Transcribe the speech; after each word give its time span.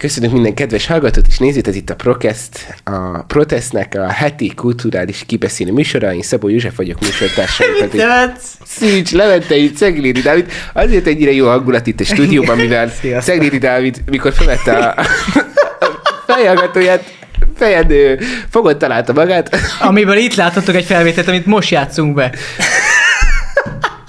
Köszönjük 0.00 0.32
minden 0.32 0.54
kedves 0.54 0.86
hallgatót 0.86 1.26
és 1.28 1.38
nézőt, 1.38 1.68
ez 1.68 1.76
itt 1.76 1.90
a 1.90 1.94
Protest, 1.94 2.74
a 2.84 3.22
Protestnek 3.22 3.94
a 3.94 4.08
heti 4.08 4.54
kulturális 4.54 5.24
kibeszélő 5.26 5.72
műsora. 5.72 6.14
Én 6.14 6.22
Szabó 6.22 6.48
József 6.48 6.76
vagyok 6.76 7.00
műsortársam. 7.00 7.66
pedig 7.80 8.02
Szűcs, 8.66 9.12
Leventei, 9.12 9.70
Ceglédi 9.70 10.20
Dávid. 10.20 10.52
Azért 10.72 11.06
ennyire 11.06 11.32
jó 11.32 11.46
hangulat 11.46 11.86
itt 11.86 12.00
a 12.00 12.04
stúdióban, 12.04 12.56
mivel. 12.64 12.92
Ceglédi 13.20 13.58
Dávid, 13.58 14.02
mikor 14.10 14.32
felvette 14.32 14.76
a, 14.76 15.04
fejhallgatóját, 16.34 17.14
fejed 17.56 17.90
ö, 17.90 18.14
fogott 18.50 18.78
találta 18.78 19.12
magát, 19.12 19.56
Amiből 19.80 20.16
itt 20.16 20.34
láthatok 20.34 20.74
egy 20.74 20.84
felvételt, 20.84 21.28
amit 21.28 21.46
most 21.46 21.70
játszunk 21.70 22.14
be. 22.14 22.32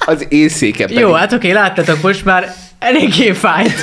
az 0.05 0.26
én 0.30 0.50
székem 0.50 0.88
pedig. 0.88 1.02
Jó, 1.02 1.12
hát 1.12 1.34
oké, 1.34 1.52
láttatok, 1.52 2.02
most 2.02 2.26
már 2.26 2.61
eléggé 2.82 3.32
fájt. 3.32 3.73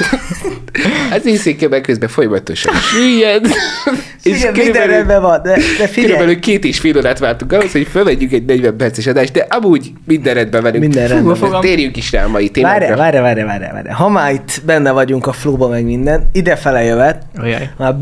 Az 1.13 1.27
én 1.27 1.37
székemben 1.37 1.83
közben 1.83 2.09
folyamatosan 2.09 2.75
süllyed. 2.75 3.47
és 4.23 4.39
Igen, 4.39 4.53
minden 4.53 4.87
rendben 4.87 5.23
van, 5.23 5.41
de, 5.43 5.51
de 5.51 5.87
figyelj, 5.87 6.13
Körülbelül 6.13 6.41
két 6.41 6.65
és 6.65 6.79
fél 6.79 6.97
órát 6.97 7.19
vártunk 7.19 7.53
ahhoz, 7.53 7.73
hogy 7.73 7.87
felvegyük 7.91 8.33
egy 8.33 8.45
40 8.45 8.77
perces 8.77 9.07
adást, 9.07 9.33
de 9.33 9.47
amúgy 9.49 9.93
minden 10.07 10.35
rendben 10.35 10.63
velünk. 10.63 10.83
Minden 10.83 11.07
Fú, 11.07 11.13
rendben 11.15 11.37
a 11.43 11.49
van. 11.49 11.61
Térjünk 11.61 11.97
is 11.97 12.13
rá 12.13 12.25
a 12.25 12.29
mai 12.29 12.33
várj, 12.33 12.53
témákra. 12.53 12.97
várj, 12.97 13.19
várj, 13.19 13.43
várj, 13.43 13.65
várj. 13.73 13.89
Ha 13.89 14.09
már 14.09 14.33
itt 14.33 14.63
benne 14.65 14.91
vagyunk 14.91 15.27
a 15.27 15.33
flóba 15.33 15.69
meg 15.69 15.85
minden, 15.85 16.29
idefele 16.33 16.83
jövet, 16.83 17.23
Ojaj. 17.43 17.71
már 17.79 17.95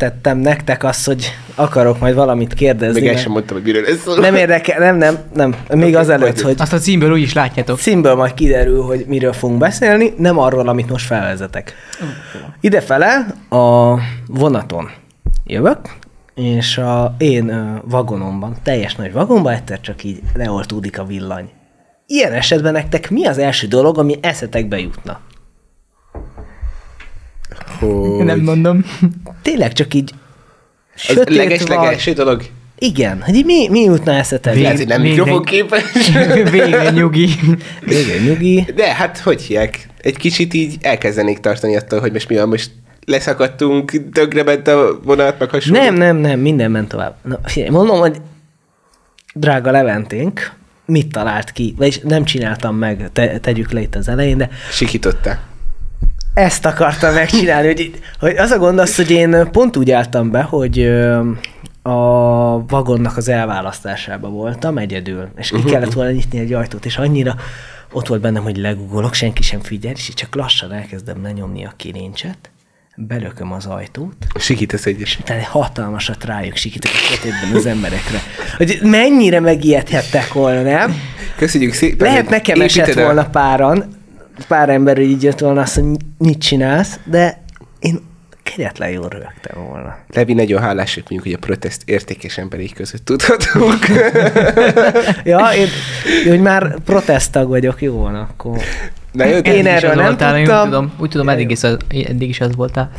belebegtettem 0.00 0.38
nektek 0.38 0.84
azt, 0.84 1.06
hogy 1.06 1.30
akarok 1.54 1.98
majd 1.98 2.14
valamit 2.14 2.54
kérdezni. 2.54 3.00
Még 3.00 3.08
el 3.08 3.16
sem 3.16 3.32
mondtam, 3.32 3.56
hogy 3.56 3.66
miről 3.66 3.82
lesz 3.82 4.02
szó. 4.02 4.14
nem 4.14 4.34
érdekel, 4.34 4.78
nem, 4.78 4.96
nem, 4.96 5.18
nem. 5.34 5.54
Még 5.68 5.88
Oké, 5.88 5.94
azelőtt, 5.94 6.40
hogy 6.40 6.54
Azt 6.58 6.72
a 6.72 6.78
címből 6.78 7.12
úgy 7.12 7.20
is 7.20 7.32
látjátok. 7.32 7.78
címből 7.78 8.14
majd 8.14 8.34
kiderül, 8.34 8.82
hogy 8.82 9.04
miről 9.08 9.32
fogunk 9.32 9.58
beszélni, 9.58 10.12
nem 10.16 10.38
arról, 10.38 10.68
amit 10.68 10.90
most 10.90 11.06
felvezetek. 11.06 11.74
Idefele 12.60 13.26
a 13.48 13.94
vonaton 14.26 14.90
jövök, 15.46 15.78
és 16.34 16.78
a 16.78 17.14
én 17.18 17.78
vagonomban, 17.84 18.56
teljes 18.62 18.94
nagy 18.94 19.12
vagonban 19.12 19.52
egyszer 19.52 19.80
csak 19.80 20.04
így 20.04 20.20
leoltódik 20.34 20.98
a 20.98 21.04
villany. 21.04 21.48
Ilyen 22.06 22.32
esetben 22.32 22.72
nektek 22.72 23.10
mi 23.10 23.26
az 23.26 23.38
első 23.38 23.66
dolog, 23.66 23.98
ami 23.98 24.18
eszetekbe 24.20 24.78
jutna? 24.78 25.20
Hogy... 27.80 28.24
Nem 28.24 28.40
mondom. 28.40 28.84
Tényleg 29.42 29.72
csak 29.72 29.94
így 29.94 30.10
sötét 30.94 31.36
leges, 31.36 31.62
van. 31.62 31.76
legelső 31.76 32.12
dolog. 32.12 32.42
Igen, 32.78 33.22
hogy 33.22 33.42
mi, 33.44 33.68
mi 33.68 33.80
jutna 33.80 34.12
eszetekbe? 34.12 34.60
Lehet, 34.60 34.76
hogy 34.76 34.86
nem 34.86 35.00
mikrofonképes. 35.00 35.82
Végre 36.50 36.90
nyugi. 36.90 37.28
Igen, 37.86 38.22
nyugi. 38.26 38.66
De 38.74 38.94
hát 38.94 39.18
hogy 39.18 39.42
hívják? 39.42 39.88
Egy 40.00 40.16
kicsit 40.16 40.54
így 40.54 40.76
elkezdenék 40.80 41.38
tartani 41.38 41.76
attól, 41.76 42.00
hogy 42.00 42.12
most 42.12 42.28
mi 42.28 42.36
van, 42.36 42.48
most 42.48 42.70
leszakadtunk, 43.04 44.10
tökre 44.12 44.42
ment 44.42 44.68
a 44.68 45.00
vonat, 45.04 45.38
meg 45.38 45.50
hasonló. 45.50 45.80
Nem, 45.80 45.94
nem, 45.94 46.16
nem, 46.16 46.40
minden 46.40 46.70
ment 46.70 46.88
tovább. 46.88 47.14
Na, 47.22 47.38
figyelj, 47.44 47.70
mondom, 47.70 47.98
hogy 47.98 48.16
drága 49.34 49.70
Leventénk, 49.70 50.52
mit 50.86 51.12
talált 51.12 51.52
ki, 51.52 51.74
vagyis 51.76 51.98
nem 51.98 52.24
csináltam 52.24 52.76
meg, 52.76 53.10
te, 53.12 53.38
tegyük 53.38 53.72
le 53.72 53.80
itt 53.80 53.94
az 53.94 54.08
elején, 54.08 54.36
de 54.36 54.48
Sikította. 54.70 55.38
Ezt 56.34 56.66
akartam 56.66 57.14
megcsinálni, 57.14 57.66
hogy, 57.66 58.00
hogy 58.18 58.36
az 58.36 58.50
a 58.50 58.58
gond 58.58 58.78
az, 58.78 58.96
hogy 58.96 59.10
én 59.10 59.48
pont 59.52 59.76
úgy 59.76 59.90
álltam 59.90 60.30
be, 60.30 60.42
hogy 60.42 60.86
a 61.82 61.96
vagonnak 62.66 63.16
az 63.16 63.28
elválasztásába 63.28 64.28
voltam 64.28 64.78
egyedül, 64.78 65.28
és 65.36 65.48
ki 65.48 65.62
kellett 65.62 65.92
volna 65.92 66.10
nyitni 66.10 66.38
egy 66.38 66.52
ajtót, 66.52 66.84
és 66.84 66.96
annyira 66.96 67.34
ott 67.92 68.06
volt 68.06 68.20
bennem, 68.20 68.42
hogy 68.42 68.56
legugolok, 68.56 69.14
senki 69.14 69.42
sem 69.42 69.60
figyel, 69.60 69.92
és 69.92 70.08
így 70.08 70.14
csak 70.14 70.34
lassan 70.34 70.72
elkezdem 70.72 71.22
lenyomni 71.22 71.64
a 71.64 71.72
kilincset, 71.76 72.50
belököm 72.96 73.52
az 73.52 73.66
ajtót, 73.66 74.14
Sikítasz 74.38 74.86
egyes. 74.86 75.18
utána 75.18 75.40
egy 75.40 75.46
hatalmasat 75.46 76.24
rájuk 76.24 76.56
sikítok 76.56 76.90
a 76.94 76.96
sötétben 76.96 77.54
az 77.54 77.66
emberekre. 77.66 78.18
Hogy 78.56 78.78
mennyire 78.82 79.40
megijedhettek 79.40 80.32
volna, 80.32 80.62
nem? 80.62 80.94
Köszönjük 81.36 81.72
szépen. 81.72 82.06
Lehet 82.06 82.28
nekem 82.28 82.60
esett 82.60 82.94
volna 82.94 83.24
páran, 83.24 83.99
pár 84.46 84.68
ember 84.68 84.98
így 84.98 85.22
jött 85.22 85.38
volna 85.38 85.60
azt, 85.60 85.74
hogy 85.74 85.84
mit 86.18 86.38
csinálsz, 86.38 86.98
de 87.04 87.42
én 87.78 88.00
kegyetlen 88.42 88.90
jól 88.90 89.08
rögtem 89.08 89.64
volna. 89.66 89.98
Levi, 90.08 90.32
nagyon 90.32 90.60
hálások 90.60 91.02
mondjuk, 91.10 91.22
hogy 91.22 91.32
a 91.32 91.46
protest 91.46 91.82
értékes 91.84 92.38
emberei 92.38 92.68
között 92.68 93.04
tudhatunk. 93.04 93.86
Ja, 95.24 95.50
én, 95.56 95.66
hogy 96.28 96.40
már 96.40 96.74
protesttag 96.84 97.48
vagyok, 97.48 97.82
jó 97.82 97.98
van, 97.98 98.14
akkor... 98.14 98.58
Na 99.12 99.24
jó, 99.24 99.36
Én 99.36 99.66
erről 99.66 99.94
nem 99.94 100.04
voltál, 100.04 100.38
én 100.38 100.44
tudtam. 100.44 100.62
Úgy 100.62 100.70
tudom, 100.70 100.92
úgy 100.98 101.08
tudom 101.10 101.28
eddig, 101.28 101.50
is 101.50 101.62
az, 101.62 101.76
eddig 101.88 102.28
is 102.28 102.40
az 102.40 102.54
voltál. 102.56 102.90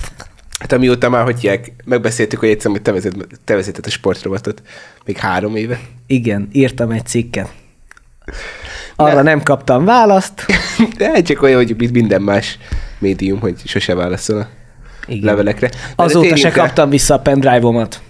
Hát 0.59 0.71
amióta 0.71 1.09
már, 1.09 1.23
hogy 1.23 1.39
hívják, 1.39 1.71
megbeszéltük, 1.85 2.39
hogy 2.39 2.49
egyszer 2.49 2.71
hogy 2.71 2.81
te, 2.81 2.91
vezet, 2.91 3.15
te 3.43 3.55
vezeted 3.55 3.85
a 3.85 3.89
sportrovatot. 3.89 4.61
Még 5.05 5.17
három 5.17 5.55
éve. 5.55 5.79
Igen, 6.07 6.47
írtam 6.51 6.91
egy 6.91 7.05
cikket. 7.05 7.49
Arra 9.03 9.21
nem 9.21 9.43
kaptam 9.43 9.85
választ. 9.85 10.45
De 10.97 11.09
hát 11.09 11.25
csak 11.25 11.41
olyan, 11.41 11.55
hogy 11.65 11.91
minden 11.91 12.21
más 12.21 12.57
médium, 12.99 13.39
hogy 13.39 13.55
sose 13.65 13.95
válaszol 13.95 14.37
a 14.39 14.47
Igen. 15.07 15.23
levelekre. 15.23 15.67
De 15.67 15.77
Azóta 15.95 16.35
se 16.35 16.49
rá. 16.49 16.53
kaptam 16.53 16.89
vissza 16.89 17.13
a 17.13 17.19
pendrive-omat. 17.19 18.01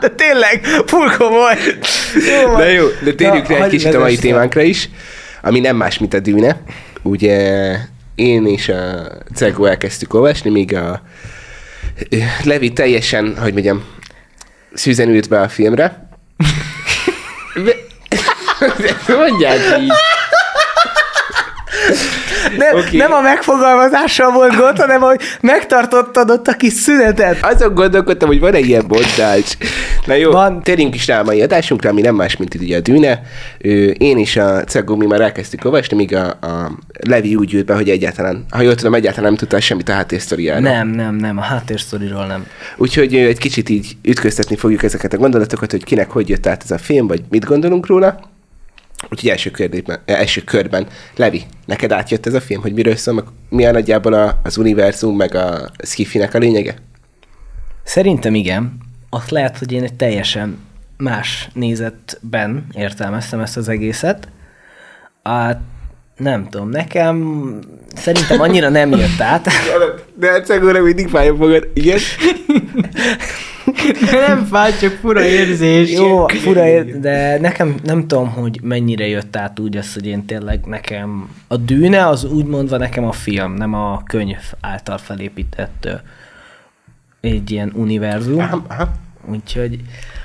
De 0.00 0.08
tényleg, 0.08 0.64
full 0.86 1.16
komoly. 1.18 1.56
Jó. 2.42 2.52
Na 2.52 2.64
jó, 2.64 2.86
de 3.04 3.14
térjünk 3.14 3.46
rá 3.46 3.64
egy 3.64 3.70
kicsit 3.70 3.94
a 3.94 3.98
mai 3.98 4.16
témánkra 4.16 4.62
is, 4.62 4.88
ami 5.42 5.60
nem 5.60 5.76
más, 5.76 5.98
mint 5.98 6.14
a 6.14 6.20
dűne. 6.20 6.60
Ugye 7.02 7.76
én 8.14 8.46
és 8.46 8.68
a 8.68 9.08
Cegó 9.34 9.64
elkezdtük 9.64 10.14
olvasni, 10.14 10.50
míg 10.50 10.74
a 10.76 11.02
Levi 12.44 12.72
teljesen, 12.72 13.36
hogy 13.38 13.52
mondjam, 13.52 13.84
szűzen 14.72 15.08
ült 15.08 15.28
be 15.28 15.40
a 15.40 15.48
filmre. 15.48 16.08
Mondják 19.18 19.58
így. 19.80 19.92
Nem, 22.56 22.76
Oké. 22.76 22.96
nem 22.96 23.12
a 23.12 23.20
megfogalmazással 23.20 24.32
volt 24.32 24.56
gond, 24.56 24.78
hanem 24.78 25.00
hogy 25.00 25.20
megtartottad 25.40 26.30
ott 26.30 26.48
a 26.48 26.52
kis 26.52 26.72
szünetet. 26.72 27.44
Azon 27.44 27.74
gondolkodtam, 27.74 28.28
hogy 28.28 28.40
van-e 28.40 28.58
ilyen 28.58 28.84
mondás. 28.88 29.56
Na 30.06 30.14
jó, 30.14 30.30
Van. 30.30 30.52
van. 30.52 30.62
térjünk 30.62 30.94
is 30.94 31.06
rá 31.06 31.20
a 31.20 31.24
mai 31.24 31.42
adásunkra, 31.42 31.90
ami 31.90 32.00
nem 32.00 32.14
más, 32.14 32.36
mint 32.36 32.54
ugye 32.54 32.76
a 32.76 32.80
dűne. 32.80 33.22
Én 33.98 34.18
és 34.18 34.36
a 34.36 34.64
Cegó 34.64 34.96
mi 34.96 35.06
már 35.06 35.20
elkezdtük 35.20 35.64
olvasni, 35.64 35.96
míg 35.96 36.14
a, 36.14 36.26
a 36.26 36.70
Levi 37.08 37.34
úgy 37.34 37.54
ült 37.54 37.64
be, 37.66 37.74
hogy 37.74 37.88
egyáltalán, 37.90 38.44
ha 38.50 38.62
jól 38.62 38.74
tudom, 38.74 38.94
egyáltalán 38.94 39.28
nem 39.28 39.38
tudta 39.38 39.60
semmit 39.60 39.88
a 39.88 39.92
háttérsztoriáról. 39.92 40.62
Nem, 40.62 40.88
nem, 40.88 41.14
nem, 41.14 41.38
a 41.38 41.42
háttérsztoriról 41.42 42.26
nem. 42.26 42.46
Úgyhogy 42.76 43.16
egy 43.16 43.38
kicsit 43.38 43.68
így 43.68 43.96
ütköztetni 44.02 44.56
fogjuk 44.56 44.82
ezeket 44.82 45.12
a 45.12 45.16
gondolatokat, 45.16 45.70
hogy 45.70 45.84
kinek 45.84 46.10
hogy 46.10 46.28
jött 46.28 46.46
át 46.46 46.62
ez 46.64 46.70
a 46.70 46.78
film, 46.78 47.06
vagy 47.06 47.22
mit 47.30 47.44
gondolunk 47.44 47.86
róla. 47.86 48.20
Úgyhogy 49.10 49.30
első, 49.30 49.50
kérdésben, 49.50 49.98
eh, 50.04 50.18
első 50.18 50.40
körben, 50.40 50.86
Levi, 51.16 51.42
neked 51.66 51.92
átjött 51.92 52.26
ez 52.26 52.34
a 52.34 52.40
film, 52.40 52.60
hogy 52.60 52.72
miről 52.72 52.96
szól, 52.96 53.14
meg 53.14 53.24
mi 53.48 53.66
a 53.66 53.72
nagyjából 53.72 54.12
a, 54.12 54.40
az 54.42 54.56
univerzum, 54.56 55.16
meg 55.16 55.34
a 55.34 55.70
skifinek 55.84 56.34
a 56.34 56.38
lényege? 56.38 56.74
Szerintem 57.82 58.34
igen. 58.34 58.78
Azt 59.10 59.30
lehet, 59.30 59.58
hogy 59.58 59.72
én 59.72 59.82
egy 59.82 59.94
teljesen 59.94 60.58
más 60.96 61.48
nézetben 61.52 62.66
értelmeztem 62.72 63.40
ezt 63.40 63.56
az 63.56 63.68
egészet. 63.68 64.28
Hát 65.22 65.60
nem 66.16 66.48
tudom, 66.48 66.68
nekem 66.68 67.58
szerintem 67.94 68.40
annyira 68.40 68.68
nem 68.68 68.90
jött 68.90 69.20
át. 69.20 69.48
De 70.20 70.40
Cegóra 70.40 70.82
mindig 70.82 71.08
fájja 71.08 71.36
fogad. 71.36 71.68
Igen? 71.74 71.98
Nem 74.10 74.44
fáj, 74.44 74.72
csak 74.80 74.92
fura 74.92 75.24
érzés. 75.24 75.92
Jó, 75.92 76.26
fura, 76.26 76.66
ér- 76.66 77.00
de 77.00 77.38
nekem 77.40 77.74
nem 77.84 78.06
tudom, 78.06 78.28
hogy 78.28 78.60
mennyire 78.62 79.06
jött 79.06 79.36
át 79.36 79.58
úgy 79.58 79.76
az, 79.76 79.94
hogy 79.94 80.06
én 80.06 80.24
tényleg 80.24 80.64
nekem 80.64 81.28
a 81.46 81.56
dűne 81.56 82.06
az 82.06 82.24
úgy 82.24 82.46
mondva 82.46 82.76
nekem 82.76 83.04
a 83.04 83.12
film, 83.12 83.54
nem 83.54 83.74
a 83.74 84.02
könyv 84.06 84.38
által 84.60 84.98
felépített 84.98 85.88
egy 87.20 87.50
ilyen 87.50 87.72
univerzum. 87.74 88.38
Aha, 88.38 88.64
aha. 88.68 88.88
Úgyhogy 89.30 89.80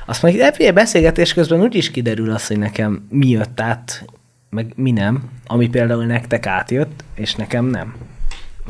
azt 0.05 0.23
ebbé 0.23 0.71
beszélgetés 0.71 1.33
közben 1.33 1.61
úgy 1.61 1.75
is 1.75 1.91
kiderül 1.91 2.31
az, 2.31 2.47
hogy 2.47 2.59
nekem 2.59 3.07
mi 3.09 3.27
jött 3.29 3.59
át, 3.59 4.05
meg 4.49 4.73
mi 4.75 4.91
nem, 4.91 5.23
ami 5.47 5.69
például 5.69 6.05
nektek 6.05 6.45
átjött, 6.45 7.03
és 7.15 7.35
nekem 7.35 7.65
nem. 7.65 7.95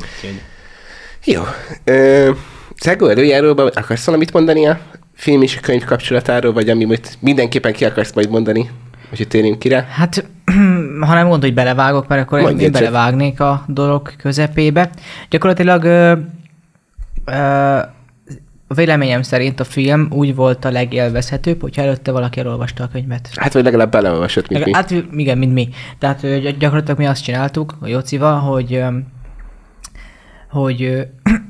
Úgyhogy 0.00 0.40
Jó. 1.24 1.42
Ö, 1.84 2.30
Cegó 2.80 3.06
előjáróban 3.06 3.70
akarsz 3.74 4.04
valamit 4.04 4.32
mondani 4.32 4.66
a 4.66 4.78
film 5.14 5.42
és 5.42 5.56
a 5.56 5.60
könyv 5.60 5.84
kapcsolatáról, 5.84 6.52
vagy 6.52 6.68
ami 6.68 6.84
most 6.84 7.18
mindenképpen 7.20 7.72
ki 7.72 7.84
akarsz 7.84 8.12
majd 8.12 8.30
mondani? 8.30 8.70
Úgyhogy 9.10 9.28
térjünk 9.28 9.58
ki 9.58 9.68
rá. 9.68 9.86
Hát, 9.88 10.24
ha 11.06 11.14
nem 11.14 11.28
gond, 11.28 11.42
hogy 11.42 11.54
belevágok, 11.54 12.08
mert 12.08 12.22
akkor 12.22 12.38
én, 12.38 12.44
Mondj 12.44 12.62
én 12.62 12.68
egyet. 12.68 12.80
belevágnék 12.80 13.40
a 13.40 13.64
dolog 13.66 14.16
közepébe. 14.16 14.90
Gyakorlatilag 15.30 15.84
ö, 15.84 16.12
ö, 17.24 17.32
a 18.68 18.74
véleményem 18.74 19.22
szerint 19.22 19.60
a 19.60 19.64
film 19.64 20.08
úgy 20.10 20.34
volt 20.34 20.64
a 20.64 20.70
legélvezhetőbb, 20.70 21.60
hogyha 21.60 21.82
előtte 21.82 22.10
valaki 22.10 22.40
elolvasta 22.40 22.84
a 22.84 22.88
könyvet. 22.92 23.28
Hát, 23.34 23.52
vagy 23.52 23.64
legalább 23.64 23.90
beleolvasott, 23.90 24.48
mint 24.48 24.64
mi. 24.64 24.74
Hát 24.74 24.90
igen, 25.12 25.38
mint 25.38 25.52
mi. 25.52 25.68
Tehát 25.98 26.20
gyakorlatilag 26.58 26.98
mi 26.98 27.06
azt 27.06 27.22
csináltuk 27.22 27.74
a 27.80 27.86
Jocival, 27.86 28.38
hogy 28.38 28.84
hogy 30.50 31.06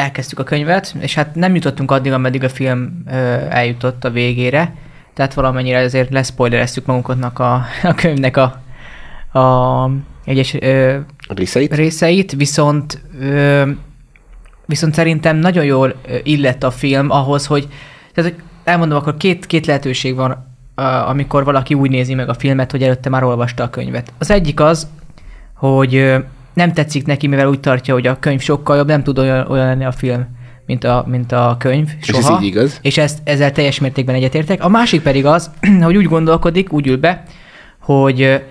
elkezdtük 0.00 0.38
a 0.38 0.44
könyvet, 0.44 0.94
és 1.00 1.14
hát 1.14 1.34
nem 1.34 1.54
jutottunk 1.54 1.90
addig, 1.90 2.12
ameddig 2.12 2.44
a 2.44 2.48
film 2.48 3.02
ö, 3.06 3.12
eljutott 3.48 4.04
a 4.04 4.10
végére, 4.10 4.74
tehát 5.14 5.34
valamennyire 5.34 5.78
ezért 5.78 6.10
leszpoilereztük 6.10 6.86
magunknak 6.86 7.38
a, 7.38 7.64
a 7.82 7.94
könyvnek 7.94 8.36
a, 8.36 8.60
a 9.38 9.90
egyes 10.24 10.54
ö, 10.54 10.98
Részeit? 11.28 11.74
részeit, 11.74 12.32
viszont 12.32 13.02
ö, 13.20 13.70
viszont 14.66 14.94
szerintem 14.94 15.36
nagyon 15.36 15.64
jól 15.64 15.94
illett 16.22 16.62
a 16.62 16.70
film 16.70 17.10
ahhoz, 17.10 17.46
hogy 17.46 17.68
tehát 18.14 18.32
hogy 18.32 18.42
elmondom, 18.64 18.98
akkor 18.98 19.16
két, 19.16 19.46
két 19.46 19.66
lehetőség 19.66 20.14
van, 20.14 20.48
amikor 21.06 21.44
valaki 21.44 21.74
úgy 21.74 21.90
nézi 21.90 22.14
meg 22.14 22.28
a 22.28 22.34
filmet, 22.34 22.70
hogy 22.70 22.82
előtte 22.82 23.08
már 23.08 23.24
olvasta 23.24 23.62
a 23.62 23.70
könyvet. 23.70 24.12
Az 24.18 24.30
egyik 24.30 24.60
az, 24.60 24.88
hogy 25.54 26.14
nem 26.54 26.72
tetszik 26.72 27.06
neki, 27.06 27.26
mivel 27.26 27.48
úgy 27.48 27.60
tartja, 27.60 27.94
hogy 27.94 28.06
a 28.06 28.18
könyv 28.18 28.40
sokkal 28.40 28.76
jobb, 28.76 28.86
nem 28.86 29.02
tud 29.02 29.18
olyan, 29.18 29.46
olyan 29.46 29.66
lenni 29.66 29.84
a 29.84 29.92
film, 29.92 30.26
mint 30.66 30.84
a, 30.84 31.04
mint 31.06 31.32
a 31.32 31.56
könyv 31.58 31.88
És 32.00 32.06
soha. 32.06 32.34
ez 32.34 32.42
így 32.42 32.46
igaz? 32.46 32.78
És 32.82 32.98
ezt, 32.98 33.18
ezzel 33.24 33.52
teljes 33.52 33.80
mértékben 33.80 34.14
egyetértek. 34.14 34.64
A 34.64 34.68
másik 34.68 35.02
pedig 35.02 35.26
az, 35.26 35.50
hogy 35.82 35.96
úgy 35.96 36.04
gondolkodik, 36.04 36.72
úgy 36.72 36.86
ül 36.86 36.96
be, 36.96 37.22
hogy 37.78 38.42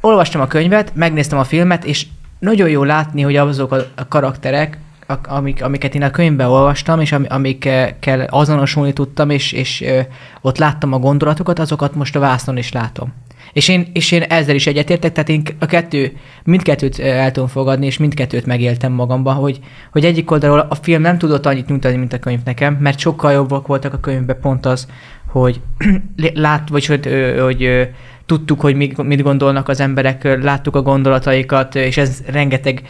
olvastam 0.00 0.40
a 0.40 0.46
könyvet, 0.46 0.92
megnéztem 0.94 1.38
a 1.38 1.44
filmet, 1.44 1.84
és 1.84 2.06
nagyon 2.38 2.68
jó 2.68 2.84
látni, 2.84 3.22
hogy 3.22 3.36
azok 3.36 3.72
a, 3.72 3.76
a 3.94 4.08
karakterek, 4.08 4.78
amik, 5.22 5.62
amiket 5.62 5.94
én 5.94 6.02
a 6.02 6.10
könyvben 6.10 6.48
olvastam, 6.48 7.00
és 7.00 7.12
am, 7.12 7.24
amikkel 7.28 8.26
azonosulni 8.30 8.92
tudtam, 8.92 9.30
és, 9.30 9.52
és 9.52 9.80
ö, 9.82 10.00
ott 10.40 10.58
láttam 10.58 10.92
a 10.92 10.98
gondolatokat, 10.98 11.58
azokat 11.58 11.94
most 11.94 12.16
a 12.16 12.20
vásznon 12.20 12.56
is 12.56 12.72
látom. 12.72 13.12
És 13.52 13.68
én, 13.68 13.86
és 13.92 14.12
én 14.12 14.22
ezzel 14.22 14.54
is 14.54 14.66
egyetértek, 14.66 15.12
tehát 15.12 15.28
én 15.28 15.42
a 15.58 15.66
kettő, 15.66 16.12
mindkettőt 16.44 16.98
el 16.98 17.30
tudom 17.30 17.48
fogadni, 17.48 17.86
és 17.86 17.98
mindkettőt 17.98 18.46
megéltem 18.46 18.92
magamban, 18.92 19.34
hogy, 19.34 19.60
hogy 19.92 20.04
egyik 20.04 20.30
oldalról 20.30 20.66
a 20.68 20.74
film 20.74 21.02
nem 21.02 21.18
tudott 21.18 21.46
annyit 21.46 21.68
nyújtani, 21.68 21.96
mint 21.96 22.12
a 22.12 22.18
könyv 22.18 22.40
nekem, 22.44 22.74
mert 22.80 22.98
sokkal 22.98 23.32
jobbak 23.32 23.66
voltak 23.66 23.92
a 23.92 24.00
könyvben 24.00 24.40
pont 24.40 24.66
az, 24.66 24.88
hogy 25.26 25.60
lát, 26.34 26.68
vagy 26.68 26.86
hogy, 26.86 27.08
hogy 27.40 27.88
tudtuk, 28.26 28.60
hogy 28.60 28.74
mit, 28.74 29.22
gondolnak 29.22 29.68
az 29.68 29.80
emberek, 29.80 30.42
láttuk 30.42 30.76
a 30.76 30.82
gondolataikat, 30.82 31.74
és 31.74 31.96
ez 31.96 32.22
rengeteg 32.26 32.82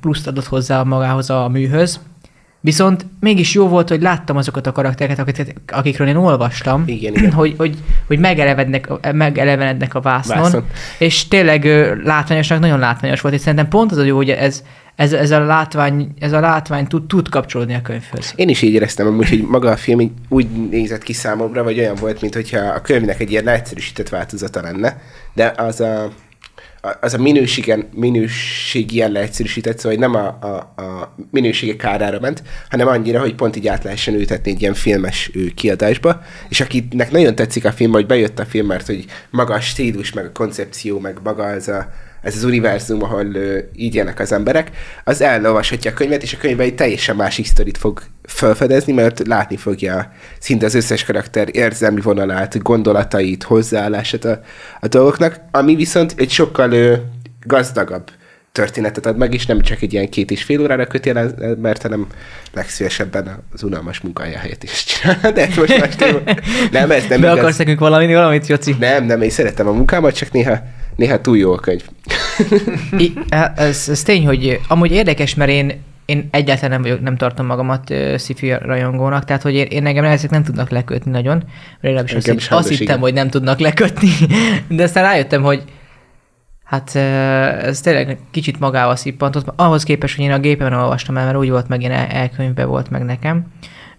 pluszt 0.00 0.26
adott 0.26 0.46
hozzá 0.46 0.82
magához 0.82 1.30
a 1.30 1.48
műhöz. 1.48 2.00
Viszont 2.66 3.06
mégis 3.20 3.54
jó 3.54 3.68
volt, 3.68 3.88
hogy 3.88 4.02
láttam 4.02 4.36
azokat 4.36 4.66
a 4.66 4.72
karaktereket, 4.72 5.18
akiket, 5.18 5.54
akikről 5.66 6.08
én 6.08 6.16
olvastam, 6.16 6.82
Igen, 6.86 7.14
igen. 7.14 7.32
hogy, 7.32 7.54
hogy, 7.56 7.76
hogy 8.06 8.18
megelevenednek, 8.18 9.12
megelevenednek 9.12 9.94
a 9.94 10.00
vásznon, 10.00 10.42
Vászon. 10.42 10.64
és 10.98 11.28
tényleg 11.28 11.64
látványosnak 12.04 12.60
nagyon 12.60 12.78
látványos 12.78 13.20
volt, 13.20 13.34
és 13.34 13.40
szerintem 13.40 13.68
pont 13.68 13.92
az 13.92 13.98
a 13.98 14.04
jó, 14.04 14.16
hogy 14.16 14.30
ez, 14.30 14.62
ez, 14.94 15.12
ez, 15.12 15.30
a, 15.30 15.44
látvány, 15.44 16.14
ez 16.20 16.32
a 16.32 16.40
látvány 16.40 16.86
tud, 16.86 17.06
tud 17.06 17.28
kapcsolódni 17.28 17.74
a 17.74 17.82
könyvhöz. 17.82 18.32
Én 18.36 18.48
is 18.48 18.62
így 18.62 18.72
éreztem 18.74 19.06
amúgy, 19.06 19.28
hogy 19.28 19.42
maga 19.42 19.70
a 19.70 19.76
film 19.76 20.00
így 20.00 20.10
úgy 20.28 20.46
nézett 20.70 21.02
ki 21.02 21.12
számomra, 21.12 21.62
vagy 21.62 21.78
olyan 21.78 21.94
volt, 21.94 22.20
mint 22.20 22.34
hogyha 22.34 22.58
a 22.58 22.80
könyvnek 22.80 23.20
egy 23.20 23.30
ilyen 23.30 23.44
leegyszerűsített 23.44 24.08
változata 24.08 24.60
lenne, 24.60 25.00
de 25.34 25.52
az 25.56 25.80
a- 25.80 26.10
az 27.00 27.14
a 27.14 27.18
minőségen, 27.18 27.88
minőség 27.94 28.92
ilyen 28.92 29.12
leegyszerűsített, 29.12 29.78
szóval 29.78 29.98
hogy 29.98 30.10
nem 30.10 30.14
a, 30.14 30.26
a, 30.26 30.82
a 30.82 31.14
minősége 31.30 31.76
kárára 31.76 32.20
ment, 32.20 32.42
hanem 32.70 32.86
annyira, 32.88 33.20
hogy 33.20 33.34
pont 33.34 33.56
így 33.56 33.68
át 33.68 33.84
lehessen 33.84 34.14
ültetni 34.14 34.50
egy 34.50 34.60
ilyen 34.60 34.74
filmes 34.74 35.30
ő, 35.34 35.52
kiadásba, 35.54 36.22
és 36.48 36.60
akinek 36.60 37.10
nagyon 37.10 37.34
tetszik 37.34 37.64
a 37.64 37.72
film, 37.72 37.90
vagy 37.90 38.06
bejött 38.06 38.38
a 38.38 38.44
film, 38.44 38.66
mert 38.66 38.86
hogy 38.86 39.04
maga 39.30 39.54
a 39.54 39.60
stílus, 39.60 40.12
meg 40.12 40.24
a 40.24 40.32
koncepció, 40.32 40.98
meg 40.98 41.18
maga 41.22 41.48
ez 41.48 41.68
a, 41.68 41.92
ez 42.26 42.36
az 42.36 42.44
univerzum, 42.44 43.02
ahol 43.02 43.34
ö, 43.34 43.58
így 43.76 43.94
élnek 43.94 44.20
az 44.20 44.32
emberek, 44.32 44.70
az 45.04 45.20
elolvashatja 45.20 45.90
a 45.90 45.94
könyvet, 45.94 46.22
és 46.22 46.32
a 46.32 46.36
könyvben 46.36 46.66
egy 46.66 46.74
teljesen 46.74 47.16
másik 47.16 47.46
sztorit 47.46 47.78
fog 47.78 48.02
felfedezni, 48.22 48.92
mert 48.92 49.26
látni 49.26 49.56
fogja 49.56 50.12
szinte 50.38 50.66
az 50.66 50.74
összes 50.74 51.04
karakter 51.04 51.48
érzelmi 51.52 52.00
vonalát, 52.00 52.62
gondolatait, 52.62 53.42
hozzáállását 53.42 54.24
a, 54.24 54.40
a 54.80 54.88
dolgoknak, 54.88 55.40
ami 55.50 55.74
viszont 55.74 56.14
egy 56.16 56.30
sokkal 56.30 56.72
ö, 56.72 56.94
gazdagabb 57.46 58.10
történetet 58.52 59.06
ad 59.06 59.16
meg, 59.16 59.34
és 59.34 59.46
nem 59.46 59.60
csak 59.60 59.82
egy 59.82 59.92
ilyen 59.92 60.08
két 60.08 60.30
és 60.30 60.42
fél 60.42 60.60
órára 60.60 60.86
köti 60.86 61.10
el, 61.10 61.56
mert 61.62 61.82
hanem 61.82 62.06
legszívesebben 62.52 63.44
az 63.52 63.62
unalmas 63.62 64.00
munkája 64.00 64.38
helyett 64.38 64.62
is 64.62 64.84
csinál. 64.84 65.18
De 65.32 65.46
ez 65.46 65.56
most 65.56 65.78
más 65.80 65.96
téma. 65.96 66.18
Nem, 66.70 66.90
ez 66.90 67.04
nem 67.08 67.20
Be 67.20 67.26
igaz. 67.26 67.38
akarsz 67.38 67.56
nekünk 67.56 67.78
valamit, 67.78 68.12
valamit, 68.12 68.46
Joci? 68.46 68.76
Nem, 68.78 69.04
nem, 69.04 69.22
én 69.22 69.30
szeretem 69.30 69.68
a 69.68 69.72
munkámat, 69.72 70.14
csak 70.14 70.32
néha, 70.32 70.62
néha 70.96 71.20
túl 71.20 71.36
jó 71.36 71.52
a 71.52 71.58
könyv. 71.58 71.84
I, 72.98 73.12
ez, 73.54 73.88
ez 73.88 74.02
tény, 74.02 74.26
hogy 74.26 74.60
amúgy 74.68 74.92
érdekes, 74.92 75.34
mert 75.34 75.50
én, 75.50 75.82
én 76.04 76.28
egyáltalán 76.30 76.70
nem, 76.70 76.82
vagyok, 76.82 77.00
nem 77.00 77.16
tartom 77.16 77.46
magamat 77.46 77.90
uh, 77.90 78.18
sci 78.18 78.54
rajongónak, 78.60 79.24
tehát 79.24 79.42
hogy 79.42 79.54
én, 79.54 79.66
én 79.66 79.86
engem 79.86 80.04
ezek 80.04 80.30
nem 80.30 80.42
tudnak 80.42 80.70
lekötni 80.70 81.10
nagyon. 81.10 81.44
Legalábbis 81.80 82.12
azt, 82.12 82.26
sajnos 82.26 82.50
azt 82.50 82.68
hittem, 82.68 82.84
igen. 82.84 82.98
hogy 82.98 83.12
nem 83.12 83.30
tudnak 83.30 83.58
lekötni, 83.58 84.10
de 84.76 84.82
aztán 84.82 85.04
rájöttem, 85.04 85.42
hogy 85.42 85.62
hát 86.64 86.92
uh, 86.94 87.02
ez 87.64 87.80
tényleg 87.80 88.18
kicsit 88.30 88.58
magával 88.58 88.96
szippantott. 88.96 89.52
Ahhoz 89.56 89.82
képest, 89.82 90.16
hogy 90.16 90.24
én 90.24 90.32
a 90.32 90.38
gépemen 90.38 90.78
olvastam 90.78 91.16
el, 91.16 91.24
mert 91.24 91.36
úgy 91.36 91.50
volt 91.50 91.68
meg, 91.68 91.82
én 91.82 91.90
el- 91.90 92.06
elkönyvbe 92.06 92.64
volt 92.64 92.90
meg 92.90 93.04
nekem. 93.04 93.46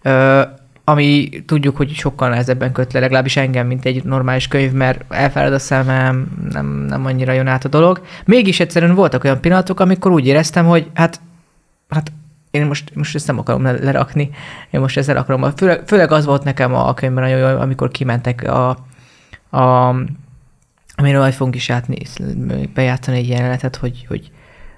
Uh, 0.03 0.41
ami 0.89 1.29
tudjuk, 1.45 1.77
hogy 1.77 1.93
sokkal 1.93 2.29
nehezebben 2.29 2.71
köt 2.71 2.93
le, 2.93 2.99
legalábbis 2.99 3.37
engem, 3.37 3.67
mint 3.67 3.85
egy 3.85 4.03
normális 4.03 4.47
könyv, 4.47 4.71
mert 4.71 5.13
elfárad 5.13 5.53
a 5.53 5.59
szemem, 5.59 6.27
nem, 6.51 6.65
nem 6.65 7.05
annyira 7.05 7.31
jön 7.31 7.47
át 7.47 7.65
a 7.65 7.69
dolog. 7.69 8.01
Mégis 8.25 8.59
egyszerűen 8.59 8.95
voltak 8.95 9.23
olyan 9.23 9.41
pillanatok, 9.41 9.79
amikor 9.79 10.11
úgy 10.11 10.27
éreztem, 10.27 10.65
hogy 10.65 10.89
hát, 10.93 11.21
hát 11.89 12.11
én 12.51 12.65
most, 12.65 12.95
most 12.95 13.15
ezt 13.15 13.27
nem 13.27 13.39
akarom 13.39 13.63
le- 13.63 13.71
lerakni, 13.71 14.29
én 14.71 14.79
most 14.79 14.97
ezzel 14.97 15.17
akarom. 15.17 15.51
Főleg, 15.55 15.81
főleg 15.85 16.11
az 16.11 16.25
volt 16.25 16.43
nekem 16.43 16.73
a 16.73 16.93
könyvben 16.93 17.23
nagyon 17.23 17.51
jó, 17.51 17.59
amikor 17.59 17.91
kimentek 17.91 18.43
a, 18.43 18.69
a 19.57 19.95
amiről 20.95 21.21
majd 21.21 21.33
fogunk 21.33 21.55
is 21.55 21.69
átni, 21.69 21.97
bejátszani 22.73 23.17
egy 23.17 23.29
jelenetet, 23.29 23.75
hogy, 23.75 24.05
hogy, 24.07 24.31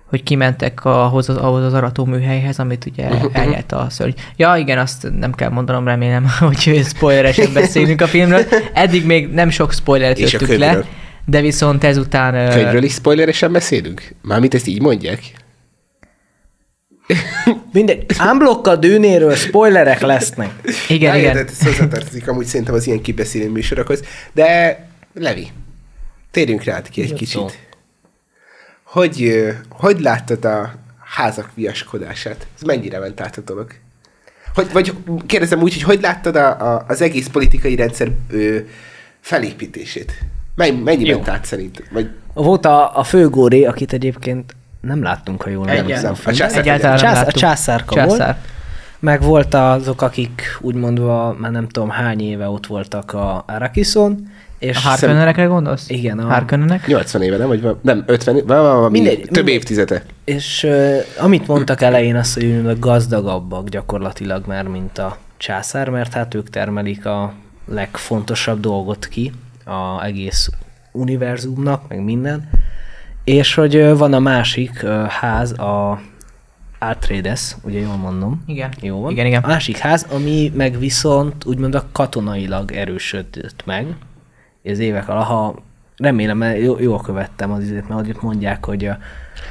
hogy 0.10 0.24
kimentek 0.24 0.86
ahhoz 0.86 1.30
az, 1.30 1.38
ahhoz 1.38 1.64
az 1.64 1.74
aratóműhelyhez, 1.74 2.60
amit 2.60 2.86
ugye 2.86 3.08
eljárt 3.32 3.72
a 3.72 3.88
szörny. 3.90 4.12
Ja, 4.36 4.56
igen, 4.58 4.78
azt 4.78 5.08
nem 5.20 5.34
kell 5.34 5.50
mondanom, 5.50 5.86
remélem, 5.86 6.28
hogy 6.40 6.82
spoileresen 6.86 7.54
beszélünk 7.54 8.02
a 8.02 8.08
filmről. 8.08 8.46
Eddig 8.74 9.06
még 9.06 9.30
nem 9.30 9.50
sok 9.50 9.72
a 9.72 10.20
öttük 10.20 10.58
le, 10.58 10.84
de 11.26 11.42
viszont 11.42 11.84
ezután... 11.84 12.50
Könyvről 12.50 12.84
is 12.84 12.94
spoileresen 12.94 13.52
beszélünk? 13.52 14.16
Mármint 14.22 14.54
ezt 14.54 14.68
így 14.68 14.82
mondják? 14.82 15.22
Mindegy, 17.74 18.06
unblock 18.32 18.68
a 18.68 18.76
dűnéről 18.76 19.36
spoilerek 19.36 20.02
lesznek. 20.02 20.50
Igen, 20.88 21.12
Na, 21.12 21.18
igen. 21.18 21.38
érted, 21.38 21.50
Ez 21.60 21.64
hozzátartozik 21.66 22.28
amúgy 22.28 22.46
szerintem 22.46 22.76
az 22.76 22.88
ilyen 22.88 23.02
kibeszélő 23.02 23.50
műsorokhoz. 23.50 24.04
De 24.34 24.80
Levi, 25.14 25.48
térjünk 26.32 26.64
rá 26.64 26.82
ki 26.82 27.02
egy 27.02 27.10
Jó 27.10 27.16
kicsit. 27.16 27.40
szó. 27.40 27.48
Hogy, 28.92 29.48
hogy 29.70 30.00
láttad 30.00 30.46
a 30.46 30.72
házak 31.06 31.50
viaskodását? 31.54 32.48
Ez 32.56 32.62
mennyire 32.62 33.00
ment 33.00 33.22
át 33.22 33.38
a 33.38 33.42
dolog? 33.42 33.72
Hogy, 34.56 34.72
vagy 34.72 34.94
kérdezem 35.26 35.62
úgy, 35.62 35.74
hogy 35.74 35.84
hogy 35.84 36.02
láttad 36.02 36.36
a, 36.36 36.74
a, 36.76 36.86
az 36.88 37.02
egész 37.02 37.28
politikai 37.28 37.76
rendszer 37.76 38.12
ö, 38.30 38.58
felépítését? 39.20 40.14
Mennyi, 40.56 40.82
mennyi 40.82 41.06
Jó. 41.06 41.16
ment 41.16 41.28
át 41.30 41.46
szerint? 41.46 41.84
Vagy 41.92 42.10
Volt 42.34 42.66
a, 42.66 42.98
a 42.98 43.04
főgóri, 43.04 43.66
akit 43.66 43.94
egyébként 43.94 44.56
nem 44.82 45.04
láttunk, 45.04 45.42
ha 45.42 45.50
jól 45.50 45.70
Egyen. 45.70 45.82
emlékszem. 45.82 46.14
a 46.26 46.30
a 46.30 46.34
császár- 46.34 46.60
Egyáltalán 46.60 46.96
nem 46.96 47.04
Csász- 47.04 47.16
a 47.16 47.20
láttuk. 47.20 47.40
császárka 47.40 47.96
Császár. 47.96 48.18
volt. 48.18 48.38
Meg 49.00 49.22
volt 49.22 49.54
azok, 49.54 50.02
akik 50.02 50.58
úgymondva 50.62 51.36
már 51.40 51.52
nem 51.52 51.68
tudom 51.68 51.90
hány 51.90 52.22
éve 52.22 52.48
ott 52.50 52.66
voltak 52.68 53.14
a 53.14 53.44
Arakiszon, 53.48 54.28
és 54.60 54.78
A 54.78 54.80
Harkonnerekre 54.80 55.44
gondolsz? 55.46 55.90
Igen, 55.90 56.20
a- 56.20 56.28
Harkonnenek? 56.28 56.88
80 56.88 57.22
éve, 57.22 57.38
nem? 57.38 57.48
Vagy 57.48 57.68
nem, 57.82 58.04
50 58.06 58.36
éve, 58.36 58.60
valami 58.60 59.00
Mindegy, 59.00 59.20
több 59.20 59.36
mindegy. 59.36 59.54
évtizede. 59.54 60.04
És 60.24 60.64
uh, 60.64 60.98
amit 61.20 61.48
mondtak 61.48 61.82
elején 61.82 62.16
azt, 62.16 62.34
hogy 62.34 62.44
úgymond 62.44 62.80
gazdagabbak 62.80 63.70
gyakorlatilag 63.70 64.48
már, 64.48 64.68
mint 64.68 64.98
a 64.98 65.18
császár, 65.38 65.90
mert 65.90 66.14
hát 66.14 66.34
ők 66.34 66.50
termelik 66.50 67.06
a 67.06 67.34
legfontosabb 67.68 68.60
dolgot 68.60 69.08
ki 69.08 69.32
a 69.66 70.04
egész 70.04 70.50
univerzumnak, 70.92 71.88
meg 71.88 72.04
minden. 72.04 72.50
És 73.24 73.54
hogy 73.54 73.76
ö, 73.76 73.96
van 73.98 74.14
a 74.14 74.20
másik 74.20 74.84
ö, 74.84 75.04
ház, 75.10 75.52
a 75.60 76.02
Atreides, 76.80 77.56
ugye 77.62 77.80
jól 77.80 77.96
mondom? 77.96 78.44
Igen. 78.48 78.70
Jó 78.82 79.02
van. 79.02 79.12
Igen, 79.12 79.26
igen. 79.26 79.44
A 79.44 79.48
másik 79.48 79.78
ház, 79.78 80.06
ami 80.12 80.52
meg 80.56 80.80
viszont 80.80 81.46
úgymond 81.46 81.76
a 81.76 81.84
katonailag 81.92 82.72
erősödött 82.72 83.62
meg. 83.66 83.86
Az 84.64 84.80
évek 84.80 85.10
alatt, 85.10 85.26
ha 85.26 85.56
remélem, 85.98 86.38
mert 86.38 86.60
jól, 86.60 86.82
jól 86.82 87.02
követtem 87.02 87.52
az 87.52 87.64
izét, 87.64 87.88
mert 87.90 88.06
hogy 88.06 88.16
mondják, 88.22 88.66
hogy 88.66 88.86
a, 88.86 88.98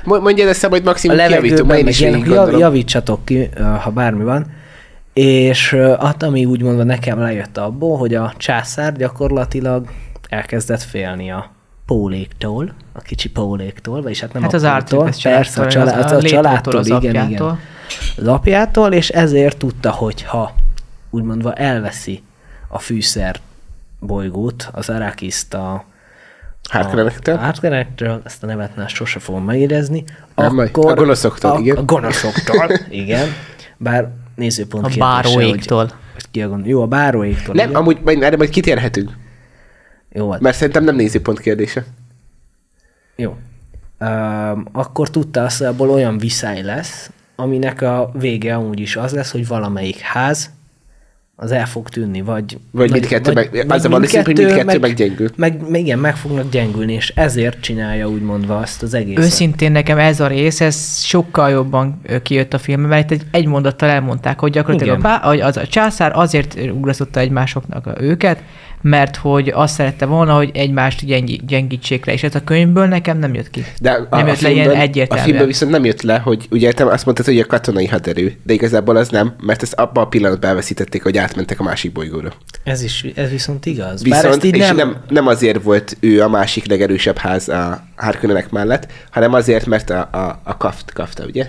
Mo- 0.05 0.23
Mondjad 0.23 0.49
ezt, 0.49 0.69
majd 0.69 0.83
a 0.83 0.89
maximum 0.89 1.17
kijavítom, 1.17 1.43
levegőben, 1.45 1.67
mert 1.67 1.81
én 1.81 1.87
is 1.87 1.99
végig 1.99 2.27
jav, 2.33 2.59
javítsatok 2.59 3.25
ki, 3.25 3.49
ha 3.81 3.91
bármi 3.91 4.25
van. 4.25 4.47
És 5.13 5.75
hát, 6.01 6.23
ami 6.23 6.45
úgymondva 6.45 6.83
nekem 6.83 7.19
lejött 7.19 7.59
abból, 7.59 7.97
hogy 7.99 8.15
a 8.15 8.33
császár 8.37 8.93
gyakorlatilag 8.97 9.87
elkezdett 10.29 10.83
félni 10.83 11.31
a 11.31 11.51
Póléktól, 11.87 12.73
a 12.93 13.01
kicsi 13.01 13.31
Póléktól, 13.31 14.03
vagyis 14.03 14.21
hát 14.21 14.33
nem 14.33 14.43
Hát 14.43 14.53
a 14.53 14.57
az 14.57 14.63
Póltól, 14.63 15.07
Arthur 15.07 15.33
persze, 15.33 15.63
a, 15.63 15.67
család, 15.67 16.05
az- 16.05 16.13
a, 16.13 16.15
a 16.15 16.19
a 16.19 16.23
családtól, 16.23 16.77
az 16.77 16.87
igen, 16.87 17.29
igen. 17.31 17.59
Az 18.17 18.27
apjától, 18.27 18.93
és 18.93 19.09
ezért 19.09 19.57
tudta, 19.57 19.91
hogy 19.91 20.23
ha 20.23 20.55
úgymondva 21.11 21.53
elveszi 21.53 22.23
a 22.69 22.79
fűszer 22.79 23.37
bolygót, 23.99 24.69
az 24.73 24.89
Arakiszt 24.89 25.55
a 25.55 25.85
Harkonnenektől? 26.69 27.37
Harkonnenektől, 27.37 28.23
ezt 28.25 28.43
a 28.43 28.47
nevet 28.47 28.77
már 28.77 28.89
sose 28.89 29.19
fogom 29.19 29.45
megérezni. 29.45 30.05
Nem 30.35 30.57
baj. 30.57 30.71
A 30.73 30.95
gonoszoktól, 30.95 31.51
a, 31.51 31.59
igen. 31.59 31.77
A 31.77 31.85
gonoszoktól, 31.85 32.71
igen. 32.91 33.29
Bár 33.77 34.11
nézőpont 34.35 34.85
A 34.85 34.99
báróéktól. 34.99 35.79
Hogy, 35.79 35.95
hogy 36.13 36.31
ki 36.31 36.43
a 36.43 36.49
gon... 36.49 36.67
Jó, 36.67 36.83
a 36.83 36.87
báróéktól. 36.87 37.55
Nem, 37.55 37.69
igen. 37.69 37.81
amúgy 37.81 38.01
majd, 38.05 38.23
erre 38.23 38.37
majd 38.37 38.51
kitérhetünk. 38.51 39.17
Jó, 40.13 40.35
Mert 40.39 40.57
szerintem 40.57 40.85
nem 40.85 40.97
nézőpont 40.97 41.41
kérdése. 41.41 41.85
Jó. 43.17 43.37
Um, 44.01 44.67
akkor 44.73 45.11
tudta 45.11 45.43
azt, 45.45 45.59
hogy 45.59 45.67
abból 45.67 45.91
olyan 45.91 46.19
viszály 46.19 46.63
lesz, 46.63 47.11
aminek 47.37 47.83
a 47.83 48.11
vége 48.19 48.55
amúgy 48.55 48.81
is 48.81 48.97
az 48.97 49.13
lesz, 49.13 49.31
hogy 49.31 49.47
valamelyik 49.47 49.99
ház 49.99 50.51
az 51.41 51.53
el 51.53 51.67
fog 51.67 51.89
tűnni, 51.89 52.21
vagy... 52.21 52.59
Vagy 52.71 52.91
mindkettő 52.91 53.33
meg- 53.33 53.65
az 53.69 53.85
a 53.85 53.89
valószínű, 53.89 54.23
hogy 54.25 54.37
mindkettő 54.39 54.79
meggyengül. 54.79 55.29
Meg, 55.37 55.71
meg, 55.71 55.81
igen, 55.81 55.99
meg 55.99 56.17
fognak 56.17 56.51
gyengülni, 56.51 56.93
és 56.93 57.13
ezért 57.15 57.61
csinálja 57.61 58.09
úgymondva 58.09 58.57
azt 58.57 58.83
az 58.83 58.95
egészet. 58.95 59.25
Őszintén 59.25 59.73
nekem 59.73 59.99
ez 59.99 60.21
a 60.21 60.27
rész, 60.27 60.61
ez 60.61 61.03
sokkal 61.05 61.51
jobban 61.51 62.01
kijött 62.23 62.55
a 62.55 62.59
filmben, 62.59 62.89
mert 62.89 63.11
itt 63.11 63.21
egy, 63.21 63.27
egy 63.31 63.47
mondattal 63.47 63.89
elmondták, 63.89 64.39
hogy 64.41 64.53
gyakorlatilag 64.53 64.95
a, 64.95 64.99
Igen. 64.99 65.11
bá, 65.21 65.29
hogy 65.29 65.41
az 65.41 65.57
a 65.57 65.67
császár 65.67 66.13
azért 66.15 66.57
ugrasztotta 66.73 67.21
egymásoknak 67.21 67.87
a 67.87 67.95
őket, 68.01 68.43
mert 68.81 69.17
hogy 69.17 69.49
azt 69.49 69.75
szerette 69.75 70.07
volna, 70.07 70.35
hogy 70.35 70.51
egymást 70.55 71.07
gyengi, 71.07 71.41
gyengítsék 71.47 72.05
le, 72.05 72.13
és 72.13 72.23
ez 72.23 72.35
a 72.35 72.45
könyvből 72.45 72.87
nekem 72.87 73.19
nem 73.19 73.35
jött 73.35 73.51
ki. 73.51 73.65
De 73.81 73.91
a, 73.91 74.17
nem 74.17 74.25
a 74.27 74.29
jött 74.29 74.41
le 74.41 74.51
ilyen 74.51 74.63
filmben- 74.65 74.77
A 74.77 74.81
egyértelműen. 74.89 75.27
filmben 75.29 75.47
viszont 75.47 75.71
nem 75.73 75.85
jött 75.85 76.03
le, 76.03 76.19
hogy 76.19 76.47
ugye 76.51 76.73
te 76.73 76.85
azt 76.85 77.05
mondtad, 77.05 77.27
hogy 77.27 77.39
a 77.39 77.47
katonai 77.47 77.87
haderő, 77.87 78.35
de 78.43 78.53
igazából 78.53 78.97
az 78.97 79.09
nem, 79.09 79.35
mert 79.43 79.63
ezt 79.63 79.73
abban 79.73 80.05
a 80.05 80.09
pillanatban 80.09 80.49
elveszítették, 80.51 81.03
hogy 81.03 81.17
átmentek 81.29 81.61
a 81.61 81.63
másik 81.63 81.93
bolygóra. 81.93 82.33
Ez, 82.65 82.83
is, 82.83 83.03
ez 83.15 83.31
viszont 83.31 83.67
igaz. 83.67 84.03
Viszont, 84.03 84.23
Bár 84.23 84.33
ezt 84.33 84.45
így 84.45 84.57
és 84.57 84.67
nem... 84.67 84.77
nem... 84.77 84.97
nem, 85.09 85.27
azért 85.27 85.63
volt 85.63 85.97
ő 86.01 86.23
a 86.23 86.29
másik 86.29 86.67
legerősebb 86.67 87.19
ház 87.19 87.49
a 87.49 87.83
Harkonnenek 87.97 88.51
mellett, 88.51 88.93
hanem 89.11 89.33
azért, 89.33 89.67
mert 89.67 89.91
a, 89.91 90.09
a, 90.13 90.41
a 90.45 90.57
Kaft, 90.57 90.93
Kafta, 90.93 91.25
ugye? 91.25 91.47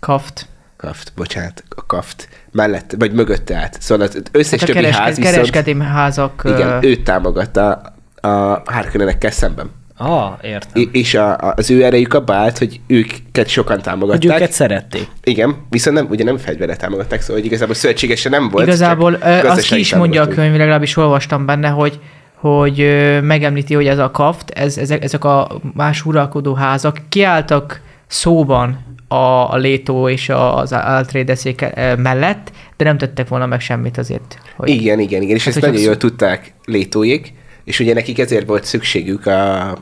Kaft. 0.00 0.48
Kaft, 0.76 1.12
bocsánat, 1.16 1.64
a 1.68 1.86
Kaft 1.86 2.28
mellett, 2.52 2.94
vagy 2.98 3.12
mögötte 3.12 3.56
állt. 3.56 3.76
Szóval 3.80 4.06
az 4.06 4.22
összes 4.32 4.60
Hát 4.60 4.68
a 4.68 4.72
többi 4.72 4.78
kereske, 4.78 5.02
ház 5.02 5.16
viszont, 5.16 5.34
kereskedelmi 5.34 5.84
házak... 5.84 6.42
igen, 6.44 6.84
őt 6.84 7.04
támogatta 7.04 7.94
a 8.20 8.28
Harkonnenekkel 8.64 9.30
szemben. 9.30 9.70
Ah, 10.02 10.32
értem. 10.42 10.88
És 10.92 11.14
a, 11.14 11.36
az 11.56 11.70
ő 11.70 11.84
erejük 11.84 12.14
abba 12.14 12.34
állt, 12.34 12.58
hogy 12.58 12.80
őket 12.86 13.48
sokan 13.48 13.74
Hogy 13.74 13.84
támogatták. 13.84 14.36
őket 14.36 14.52
szerették. 14.52 15.06
Igen, 15.24 15.56
viszont 15.70 15.96
nem, 15.96 16.06
ugye 16.10 16.24
nem 16.24 16.36
fegyverre 16.36 16.76
támogatták, 16.76 17.20
szóval 17.20 17.36
hogy 17.36 17.44
igazából 17.44 17.74
szövetségese 17.74 18.28
nem 18.28 18.48
volt. 18.48 18.66
Igazából 18.66 19.14
azt 19.14 19.68
ki 19.68 19.78
is 19.78 19.94
mondja 19.94 20.22
a 20.22 20.28
könyv, 20.28 20.56
legalábbis 20.56 20.96
olvastam 20.96 21.46
benne, 21.46 21.68
hogy 21.68 22.00
hogy 22.34 22.86
megemlíti, 23.22 23.74
hogy 23.74 23.86
ez 23.86 23.98
a 23.98 24.10
kaft, 24.10 24.50
ez, 24.50 24.78
ezek, 24.78 25.04
ezek 25.04 25.24
a 25.24 25.60
más 25.74 26.04
uralkodó 26.06 26.54
házak 26.54 26.98
kiálltak 27.08 27.80
szóban 28.06 28.78
a, 29.08 29.14
a 29.52 29.56
Létó 29.56 30.08
és 30.08 30.28
az 30.28 30.72
Altrédeszék 30.72 31.66
mellett, 31.96 32.52
de 32.76 32.84
nem 32.84 32.98
tettek 32.98 33.28
volna 33.28 33.46
meg 33.46 33.60
semmit 33.60 33.98
azért. 33.98 34.38
Hogy... 34.56 34.68
Igen, 34.68 34.98
igen, 35.00 35.22
igen, 35.22 35.36
és 35.36 35.44
Hát, 35.44 35.54
ezt 35.54 35.64
nagyon 35.64 35.80
szó- 35.80 35.84
jól 35.86 35.96
tudták 35.96 36.52
létóék, 36.64 37.32
és 37.64 37.80
ugye 37.80 37.94
nekik 37.94 38.18
ezért 38.18 38.46
volt 38.46 38.64
szükségük 38.64 39.26
a 39.26 39.72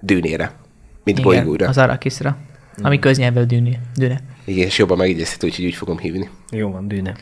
dűnére, 0.00 0.52
mint 1.04 1.18
Igen, 1.18 1.30
bolygóra. 1.30 1.68
az 1.68 1.78
Arakiszra, 1.78 2.36
ami 2.82 2.98
köznyelvű 2.98 3.40
dűne. 3.42 3.70
dűne. 3.96 4.18
Igen, 4.44 4.66
és 4.66 4.78
jobban 4.78 4.96
megígyezhető, 4.96 5.46
úgyhogy 5.46 5.64
úgy 5.64 5.74
fogom 5.74 5.98
hívni. 5.98 6.28
Jó 6.50 6.70
van, 6.70 6.88
dűne. 6.88 7.14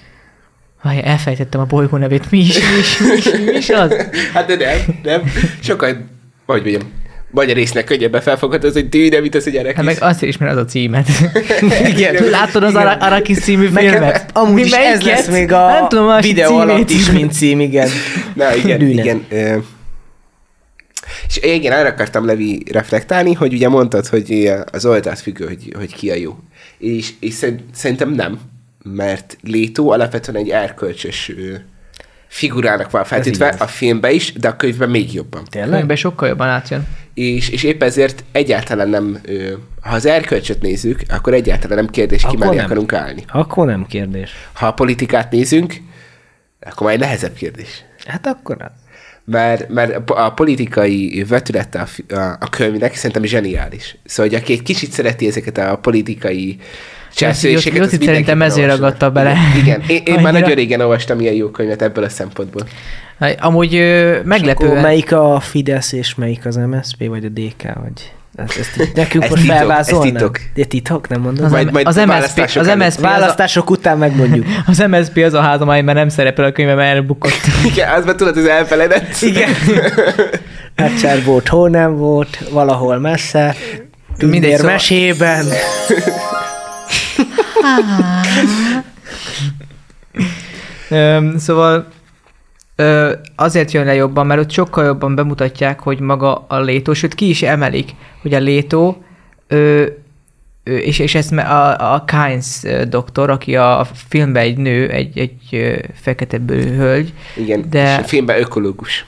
Vaj, 0.83 1.01
elfejtettem 1.05 1.61
a 1.61 1.65
bolygó 1.65 1.97
nevét. 1.97 2.31
Mi 2.31 2.39
is, 2.39 2.55
mi 2.59 2.79
is, 2.79 2.99
mi 2.99 3.15
is, 3.17 3.25
mi 3.51 3.57
is 3.57 3.69
az? 3.69 3.95
Hát 4.35 4.47
de 4.47 4.57
nem, 4.57 4.79
nem. 5.03 5.23
Sokkal, 5.63 5.89
hogy 6.47 6.61
mondjam, 6.63 6.83
magyar 7.31 7.55
résznek 7.57 7.85
könnyebben 7.85 8.21
felfogható, 8.21 8.67
az, 8.69 8.73
hogy 8.73 8.89
dűne, 8.89 9.21
mint 9.21 9.35
az, 9.35 9.45
hogy 9.45 9.53
gyerek 9.53 9.77
Hát 9.77 9.85
meg 9.85 9.97
azt 10.01 10.23
is, 10.23 10.37
mert 10.37 10.53
az 10.53 10.59
a 10.59 10.65
címet. 10.65 11.09
Igen. 11.95 12.25
Látod 12.31 12.63
az 12.63 12.75
Ara- 12.75 13.03
Arakisz 13.03 13.41
című 13.43 13.69
Nekem 13.69 13.91
filmet? 13.91 14.31
amúgy 14.33 14.55
Mi 14.55 14.61
is 14.61 14.73
ez 14.73 15.03
lesz 15.03 15.29
még 15.29 15.53
a 15.53 15.67
Nem 15.67 15.89
tudom, 15.89 16.09
a 16.09 16.21
videó 16.21 16.57
alatt 16.59 16.91
is, 16.91 17.11
mint 17.11 17.33
cím, 17.33 17.61
igen. 17.61 17.89
Na 18.35 18.55
igen, 18.55 18.79
Dűne. 18.79 19.03
igen. 19.03 19.25
ö, 19.29 19.57
És 21.27 21.37
igen, 21.43 21.73
arra 21.73 21.89
akartam 21.89 22.27
Levi 22.27 22.63
reflektálni, 22.73 23.33
hogy 23.33 23.53
ugye 23.53 23.69
mondtad, 23.69 24.07
hogy 24.07 24.53
az 24.73 24.87
oldalt 24.87 25.21
függő, 25.21 25.47
hogy, 25.47 25.73
hogy 25.77 25.95
ki 25.95 26.11
a 26.11 26.15
jó. 26.15 26.39
És, 26.79 27.13
és 27.21 27.35
szerint- 27.35 27.75
szerintem 27.75 28.11
nem, 28.11 28.41
mert 28.83 29.37
Létó 29.43 29.91
alapvetően 29.91 30.37
egy 30.37 30.49
erkölcsös 30.51 31.33
figurának 32.29 32.91
van 32.91 33.05
feltétve 33.05 33.49
a 33.59 33.67
filmben 33.67 34.13
is, 34.13 34.33
de 34.33 34.49
a 34.49 34.57
könyvben 34.57 34.91
még 34.91 35.15
jobban. 35.15 35.45
Tényleg? 35.45 35.71
Könyvben 35.71 35.97
sokkal 35.97 36.29
jobban 36.29 36.49
átjön. 36.49 36.87
És, 37.15 37.49
és 37.49 37.63
épp 37.63 37.83
ezért 37.83 38.25
egyáltalán 38.33 38.89
nem, 38.89 39.21
ha 39.81 39.95
az 39.95 40.07
erkölcsöt 40.07 40.63
nézzük, 40.63 41.01
akkor 41.09 41.35
egyáltalán 41.35 41.77
nem 41.77 41.89
kérdés, 41.89 42.27
ki 42.29 42.37
mellé 42.37 42.59
akarunk 42.59 42.93
állni. 42.93 43.25
Akkor 43.33 43.67
nem 43.67 43.87
kérdés. 43.87 44.31
Ha 44.53 44.67
a 44.67 44.73
politikát 44.73 45.31
nézünk, 45.31 45.75
akkor 46.61 46.87
majd 46.87 46.99
nehezebb 47.01 47.35
kérdés. 47.35 47.85
Hát 48.05 48.27
akkor 48.27 48.57
az. 48.63 48.86
Mert, 49.29 49.69
mert 49.69 50.11
a 50.11 50.31
politikai 50.31 51.25
vetülete 51.29 51.81
a, 51.81 52.15
a, 52.15 52.37
a 52.41 52.49
könyvnek 52.51 52.95
szerintem 52.95 53.25
zseniális. 53.25 53.97
Szóval, 54.05 54.33
hogy 54.33 54.41
aki 54.41 54.53
egy 54.53 54.63
kicsit 54.63 54.91
szereti 54.91 55.27
ezeket 55.27 55.59
a 55.59 55.79
politikai 55.83 56.59
cselszüléseket, 57.15 57.79
Jocit 57.79 58.03
szerintem 58.03 58.43
ezért 58.43 58.69
ragadta 58.69 59.11
bele. 59.11 59.37
Igen. 59.63 59.83
Én, 59.89 60.03
én 60.05 60.21
már 60.21 60.33
nagyon 60.33 60.55
régen 60.55 60.81
olvastam 60.81 61.21
ilyen 61.21 61.35
jó 61.35 61.51
könyvet 61.51 61.83
ebből 61.83 62.05
a 62.05 62.09
szempontból. 62.09 62.63
Hát, 63.19 63.41
Amúgy 63.41 63.73
meglepően... 64.25 64.83
melyik 64.83 65.13
a 65.13 65.41
Fidesz 65.41 65.93
és 65.93 66.15
melyik 66.15 66.47
az 66.47 66.57
MSZP, 66.57 67.07
vagy 67.07 67.25
a 67.25 67.29
DK, 67.29 67.63
vagy... 67.63 68.13
Ezt, 68.37 68.59
ezt 68.59 68.81
így 68.81 68.93
nekünk 68.95 69.25
Ez 69.25 69.31
most 69.31 69.43
titok, 69.43 69.71
ez 69.79 69.87
titok. 69.87 70.39
De 70.55 70.65
titok, 70.65 71.09
nem 71.09 71.21
mondod? 71.21 71.45
Az, 71.45 71.51
Majd- 71.51 71.73
majd 71.73 71.87
az 71.87 71.97
MSZP, 71.97 72.07
választások 72.09 72.63
az. 72.63 72.69
MSZP, 72.69 72.87
az, 72.87 72.97
a, 72.99 73.01
Választások 73.01 73.71
után 73.71 73.99
megmondjuk. 73.99 74.47
az 74.67 74.79
MSZP 74.79 75.17
az 75.17 75.35
a 75.35 75.41
ház, 75.41 75.61
amely 75.61 75.83
már 75.83 75.95
nem 75.95 76.09
szerepel 76.09 76.45
a 76.45 76.53
könyvben, 76.53 76.77
mert 76.77 76.95
elbukott. 76.95 77.41
Igen, 77.73 77.91
az 77.93 78.05
már 78.05 78.15
tudod, 78.15 78.37
az 78.37 78.47
elfeledett. 78.47 79.21
Igen. 79.21 79.51
Egyszer 80.75 81.25
volt, 81.25 81.49
hol 81.49 81.69
nem 81.69 81.97
volt, 81.97 82.39
valahol 82.51 82.99
messze. 82.99 83.55
Mindegy, 84.19 84.57
szóval- 84.57 84.73
mesében. 84.73 85.45
Szóval 91.37 91.87
ö, 92.77 93.13
azért 93.37 93.73
jön 93.73 93.85
le 93.85 93.95
jobban, 93.95 94.27
mert 94.27 94.41
ott 94.41 94.51
sokkal 94.51 94.85
jobban 94.85 95.15
bemutatják, 95.15 95.81
hogy 95.81 96.01
maga 96.01 96.45
a 96.49 96.61
létó, 96.61 96.93
sőt 96.93 97.15
ki 97.15 97.29
is 97.29 97.43
emelik, 97.43 97.91
hogy 98.23 98.35
a 98.35 98.39
létó, 98.39 99.05
ö, 99.49 99.87
ö, 100.65 100.77
és, 100.77 100.99
és 100.99 101.15
ezt 101.15 101.33
a, 101.33 101.95
a 101.95 102.05
Kynes 102.05 102.61
doktor, 102.89 103.31
aki 103.31 103.57
a 103.57 103.87
filmben 104.09 104.43
egy 104.43 104.57
nő, 104.57 104.89
egy, 104.91 105.19
egy 105.19 105.77
fekete 105.95 106.39
bőrű 106.39 106.77
hölgy, 106.77 107.13
Igen, 107.37 107.65
De- 107.71 107.93
és 107.99 108.05
a 108.05 108.07
filmben 108.07 108.41
ökológus. 108.41 109.07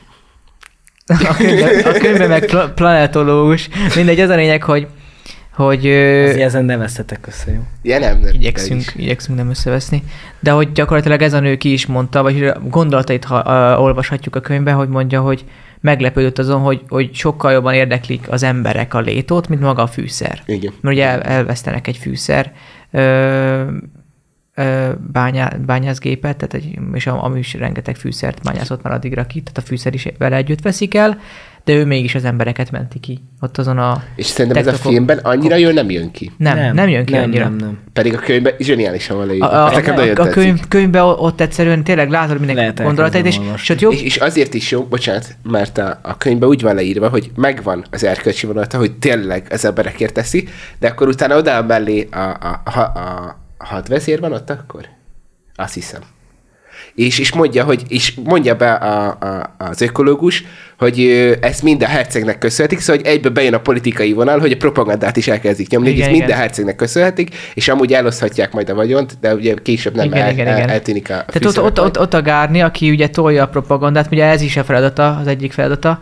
a 1.28 1.34
könyvben, 1.36 1.94
a 1.94 1.98
könyvben 1.98 2.28
meg 2.28 2.44
pla- 2.44 2.74
planetológus, 2.74 3.68
mindegy, 3.94 4.20
az 4.20 4.30
a 4.30 4.34
lényeg, 4.34 4.62
hogy 4.62 4.86
hogy 5.64 5.86
Azért 5.86 6.40
ezen 6.40 6.64
neveztetek 6.64 7.26
össze, 7.26 7.52
jó? 7.52 7.60
Ja, 7.82 7.98
nem, 7.98 8.18
nem. 8.18 8.34
igyekszünk, 8.34 8.80
is. 8.80 8.94
igyekszünk 8.94 9.38
nem 9.38 9.48
összeveszni. 9.48 10.02
De 10.40 10.50
hogy 10.50 10.72
gyakorlatilag 10.72 11.22
ez 11.22 11.32
a 11.32 11.40
nő 11.40 11.56
ki 11.56 11.72
is 11.72 11.86
mondta, 11.86 12.22
vagy 12.22 12.52
gondolatait 12.68 13.24
ha, 13.24 13.42
uh, 13.76 13.82
olvashatjuk 13.82 14.36
a 14.36 14.40
könyvben, 14.40 14.74
hogy 14.74 14.88
mondja, 14.88 15.20
hogy 15.20 15.44
meglepődött 15.80 16.38
azon, 16.38 16.60
hogy, 16.60 16.82
hogy 16.88 17.14
sokkal 17.14 17.52
jobban 17.52 17.74
érdeklik 17.74 18.30
az 18.30 18.42
emberek 18.42 18.94
a 18.94 19.00
létót, 19.00 19.48
mint 19.48 19.60
maga 19.60 19.82
a 19.82 19.86
fűszer. 19.86 20.42
Igen. 20.46 20.72
Mert 20.80 20.96
ugye 20.96 21.06
el, 21.06 21.20
elvesztenek 21.22 21.86
egy 21.86 21.96
fűszer 21.96 22.52
ö, 22.90 23.62
ö, 24.54 24.88
bányá, 25.12 25.48
bányászgépet, 25.66 26.36
tehát 26.36 26.54
egy, 26.54 26.78
és 26.92 27.06
a- 27.06 27.24
ami 27.24 27.38
is 27.38 27.54
rengeteg 27.54 27.96
fűszert 27.96 28.42
bányászott 28.42 28.82
már 28.82 28.92
addigra 28.92 29.26
ki, 29.26 29.40
tehát 29.40 29.58
a 29.58 29.60
fűszer 29.68 29.94
is 29.94 30.08
vele 30.18 30.36
együtt 30.36 30.62
veszik 30.62 30.94
el, 30.94 31.18
de 31.68 31.74
ő 31.74 31.84
mégis 31.84 32.14
az 32.14 32.24
embereket 32.24 32.70
menti 32.70 32.98
ki. 32.98 33.22
Ott 33.40 33.58
azon 33.58 33.78
a... 33.78 34.02
És 34.16 34.26
szerintem 34.26 34.66
ez 34.66 34.74
a 34.74 34.76
filmben 34.76 35.18
annyira 35.18 35.56
jól 35.56 35.72
nem 35.72 35.90
jön 35.90 36.10
ki. 36.10 36.32
Nem, 36.36 36.56
nem, 36.56 36.74
nem 36.74 36.88
jön 36.88 37.04
ki 37.04 37.12
nem, 37.12 37.22
annyira. 37.22 37.44
Nem, 37.44 37.56
nem. 37.56 37.78
Pedig 37.92 38.14
a 38.14 38.18
könyvben 38.18 38.54
zseniálisan 38.58 39.16
van 39.16 39.26
leírva. 39.26 39.48
A, 39.48 39.54
a, 39.54 39.74
a, 39.74 39.76
a 39.76 40.12
tetszik. 40.14 40.30
könyv, 40.30 40.60
könyvben 40.68 41.02
ott 41.02 41.40
egyszerűen 41.40 41.84
tényleg 41.84 42.10
látod 42.10 42.38
mindenki 42.38 42.82
gondolatait, 42.82 43.26
és, 43.26 43.38
és 43.54 43.68
ott 43.68 43.80
jobb, 43.80 43.92
És, 43.92 44.02
és 44.02 44.16
azért 44.16 44.54
is 44.54 44.70
jó, 44.70 44.82
bocsánat, 44.82 45.36
mert 45.42 45.78
a, 45.78 45.98
a 46.02 46.16
könyvben 46.16 46.48
úgy 46.48 46.62
van 46.62 46.74
leírva, 46.74 47.08
hogy 47.08 47.30
megvan 47.34 47.84
az 47.90 48.04
erkölcsi 48.04 48.46
vonata, 48.46 48.78
hogy 48.78 48.92
tényleg 48.92 49.46
az 49.50 49.64
emberekért 49.64 50.14
teszi, 50.14 50.48
de 50.78 50.88
akkor 50.88 51.08
utána 51.08 51.36
oda 51.36 51.62
mellé 51.62 52.08
a, 52.10 52.18
a, 52.18 52.62
a, 52.64 52.78
a, 52.78 53.36
a 53.58 53.64
hadvezér 53.64 54.20
van 54.20 54.32
ott 54.32 54.50
akkor? 54.50 54.88
Azt 55.54 55.74
hiszem. 55.74 56.00
És, 56.94 57.18
és 57.18 57.32
mondja, 57.32 57.64
hogy, 57.64 57.82
és 57.88 58.14
mondja 58.24 58.56
be 58.56 58.72
a, 58.72 59.06
a, 59.20 59.54
az 59.58 59.80
ökológus, 59.80 60.44
hogy 60.78 61.00
ezt 61.40 61.62
mind 61.62 61.82
a 61.82 61.86
hercegnek 61.86 62.38
köszönhetik, 62.38 62.80
szóval 62.80 63.02
hogy 63.02 63.12
egybe 63.12 63.28
bejön 63.28 63.54
a 63.54 63.58
politikai 63.60 64.12
vonal, 64.12 64.38
hogy 64.38 64.52
a 64.52 64.56
propagandát 64.56 65.16
is 65.16 65.28
elkezdik 65.28 65.68
nyomni, 65.70 65.86
hogy 65.88 65.96
Igen, 65.96 66.08
ezt 66.08 66.18
mind 66.18 66.30
a 66.30 66.34
hercegnek 66.34 66.76
köszönhetik, 66.76 67.34
és 67.54 67.68
amúgy 67.68 67.92
eloszthatják 67.92 68.52
majd 68.52 68.68
a 68.70 68.74
vagyont, 68.74 69.16
de 69.20 69.34
ugye 69.34 69.54
később 69.62 69.94
nem 69.94 70.06
Igen, 70.06 70.22
el, 70.22 70.30
igen, 70.32 70.46
el, 70.46 70.56
igen. 70.56 70.68
eltűnik 70.68 71.10
a 71.10 71.24
Tehát 71.26 71.44
ott, 71.44 71.60
ott, 71.62 71.80
ott, 71.80 71.98
ott 72.00 72.14
a 72.14 72.22
Gárni, 72.22 72.60
aki 72.62 72.90
ugye 72.90 73.08
tolja 73.08 73.42
a 73.42 73.48
propagandát, 73.48 74.08
ugye 74.12 74.24
ez 74.24 74.40
is 74.42 74.56
a 74.56 74.64
feladata, 74.64 75.16
az 75.20 75.26
egyik 75.26 75.52
feladata, 75.52 76.00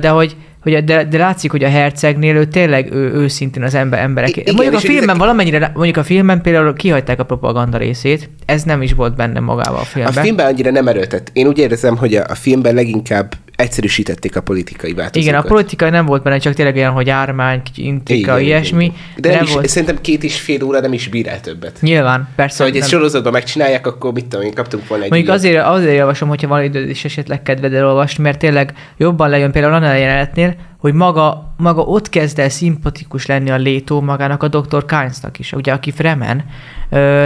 de 0.00 0.08
hogy 0.08 0.36
hogy 0.62 0.84
de, 0.84 1.04
de 1.04 1.18
látszik, 1.18 1.50
hogy 1.50 1.64
a 1.64 1.68
hercegnél 1.68 2.36
ő 2.36 2.44
tényleg 2.44 2.92
ő, 2.92 3.12
őszintén 3.12 3.62
az 3.62 3.74
ember, 3.74 4.00
emberek. 4.00 4.36
I- 4.36 4.40
igen, 4.40 4.54
mondjuk 4.54 4.76
a 4.76 4.78
filmben 4.80 5.02
ezek- 5.04 5.16
valamennyire, 5.16 5.70
mondjuk 5.74 5.96
a 5.96 6.02
filmben 6.02 6.40
például 6.42 6.74
kihagyták 6.74 7.18
a 7.20 7.24
propaganda 7.24 7.78
részét, 7.78 8.30
ez 8.46 8.62
nem 8.62 8.82
is 8.82 8.92
volt 8.92 9.16
benne 9.16 9.40
magával 9.40 9.78
a 9.78 9.80
A 9.80 9.84
filmben. 9.84 10.22
filmben 10.24 10.46
annyira 10.46 10.70
nem 10.70 10.88
erőltet. 10.88 11.30
Én 11.32 11.46
úgy 11.46 11.58
érzem, 11.58 11.96
hogy 11.96 12.14
a, 12.14 12.24
a 12.28 12.34
filmben 12.34 12.74
leginkább 12.74 13.34
egyszerűsítették 13.60 14.36
a 14.36 14.40
politikai 14.40 14.92
változásokat. 14.92 15.40
Igen, 15.40 15.50
a 15.50 15.54
politikai 15.54 15.90
nem 15.90 16.06
volt 16.06 16.22
benne, 16.22 16.38
csak 16.38 16.54
tényleg 16.54 16.76
olyan, 16.76 16.92
hogy 16.92 17.10
ármány, 17.10 17.62
Igen, 17.74 18.40
ilyesmi. 18.40 18.84
igen. 18.84 18.96
De 19.16 19.28
nem, 19.28 19.36
nem 19.36 19.46
is, 19.46 19.52
volt. 19.52 19.68
szerintem 19.68 20.00
két 20.00 20.24
és 20.24 20.40
fél 20.40 20.62
óra 20.62 20.80
nem 20.80 20.92
is 20.92 21.08
bír 21.08 21.28
el 21.28 21.40
többet. 21.40 21.80
Nyilván, 21.80 22.28
persze. 22.36 22.56
Szóval, 22.56 22.72
hogy 22.72 22.80
nem. 22.80 22.90
sorozatban 22.90 23.32
megcsinálják, 23.32 23.86
akkor 23.86 24.12
mit 24.12 24.26
tudom 24.26 24.46
én, 24.46 24.54
kaptunk 24.54 24.88
volna 24.88 25.04
egy 25.04 25.10
Mondjuk 25.10 25.32
azért, 25.32 25.64
azért 25.64 25.96
javaslom, 25.96 26.28
hogyha 26.28 26.48
van 26.48 26.62
időd 26.62 26.88
és 26.88 27.04
esetleg 27.04 27.42
kedved 27.42 27.74
elolvasni, 27.74 28.22
mert 28.22 28.38
tényleg 28.38 28.74
jobban 28.96 29.30
lejön 29.30 29.52
például 29.52 29.74
annál 29.74 29.94
a 29.94 29.98
jelenetnél, 29.98 30.54
hogy 30.78 30.94
maga, 30.94 31.54
maga 31.56 31.82
ott 31.82 32.08
kezd 32.08 32.38
el 32.38 32.48
szimpatikus 32.48 33.26
lenni 33.26 33.50
a 33.50 33.56
létó 33.56 34.00
magának 34.00 34.42
a 34.42 34.48
Dr. 34.48 34.84
Kynesnak 34.84 35.38
is, 35.38 35.52
ugye, 35.52 35.72
aki 35.72 35.90
Fremen, 35.90 36.44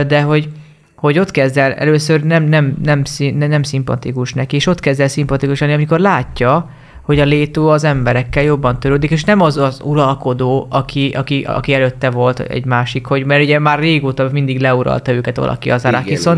de 0.07 0.21
hogy 0.21 0.49
hogy 0.95 1.19
ott 1.19 1.31
kezd 1.31 1.59
el 1.59 1.73
először 1.73 2.23
nem, 2.23 2.45
nem, 2.45 2.77
nem, 2.83 3.05
szín- 3.05 3.39
nem, 3.39 3.49
nem 3.49 3.63
szimpatikus 3.63 4.33
neki, 4.33 4.57
és 4.57 4.67
ott 4.67 4.81
kezd 4.81 5.01
el 5.01 5.09
szimpatikus 5.09 5.61
lenni, 5.61 5.73
amikor 5.73 5.99
látja, 5.99 6.71
hogy 7.05 7.21
a 7.21 7.25
létó 7.25 7.69
az 7.69 7.85
emberekkel 7.85 8.43
jobban 8.43 8.81
törődik, 8.81 9.11
és 9.11 9.25
nem 9.25 9.41
az 9.41 9.57
az 9.57 9.81
uralkodó, 9.85 10.67
aki, 10.71 11.11
aki, 11.11 11.43
aki 11.43 11.75
előtte 11.75 12.11
volt 12.11 12.41
egy 12.41 12.65
másik, 12.65 13.07
hogy 13.07 13.25
mert 13.25 13.43
ugye 13.43 13.59
már 13.59 13.79
régóta 13.79 14.29
mindig 14.33 14.61
leuralta 14.61 15.13
őket 15.13 15.37
valaki 15.37 15.71
az 15.71 15.85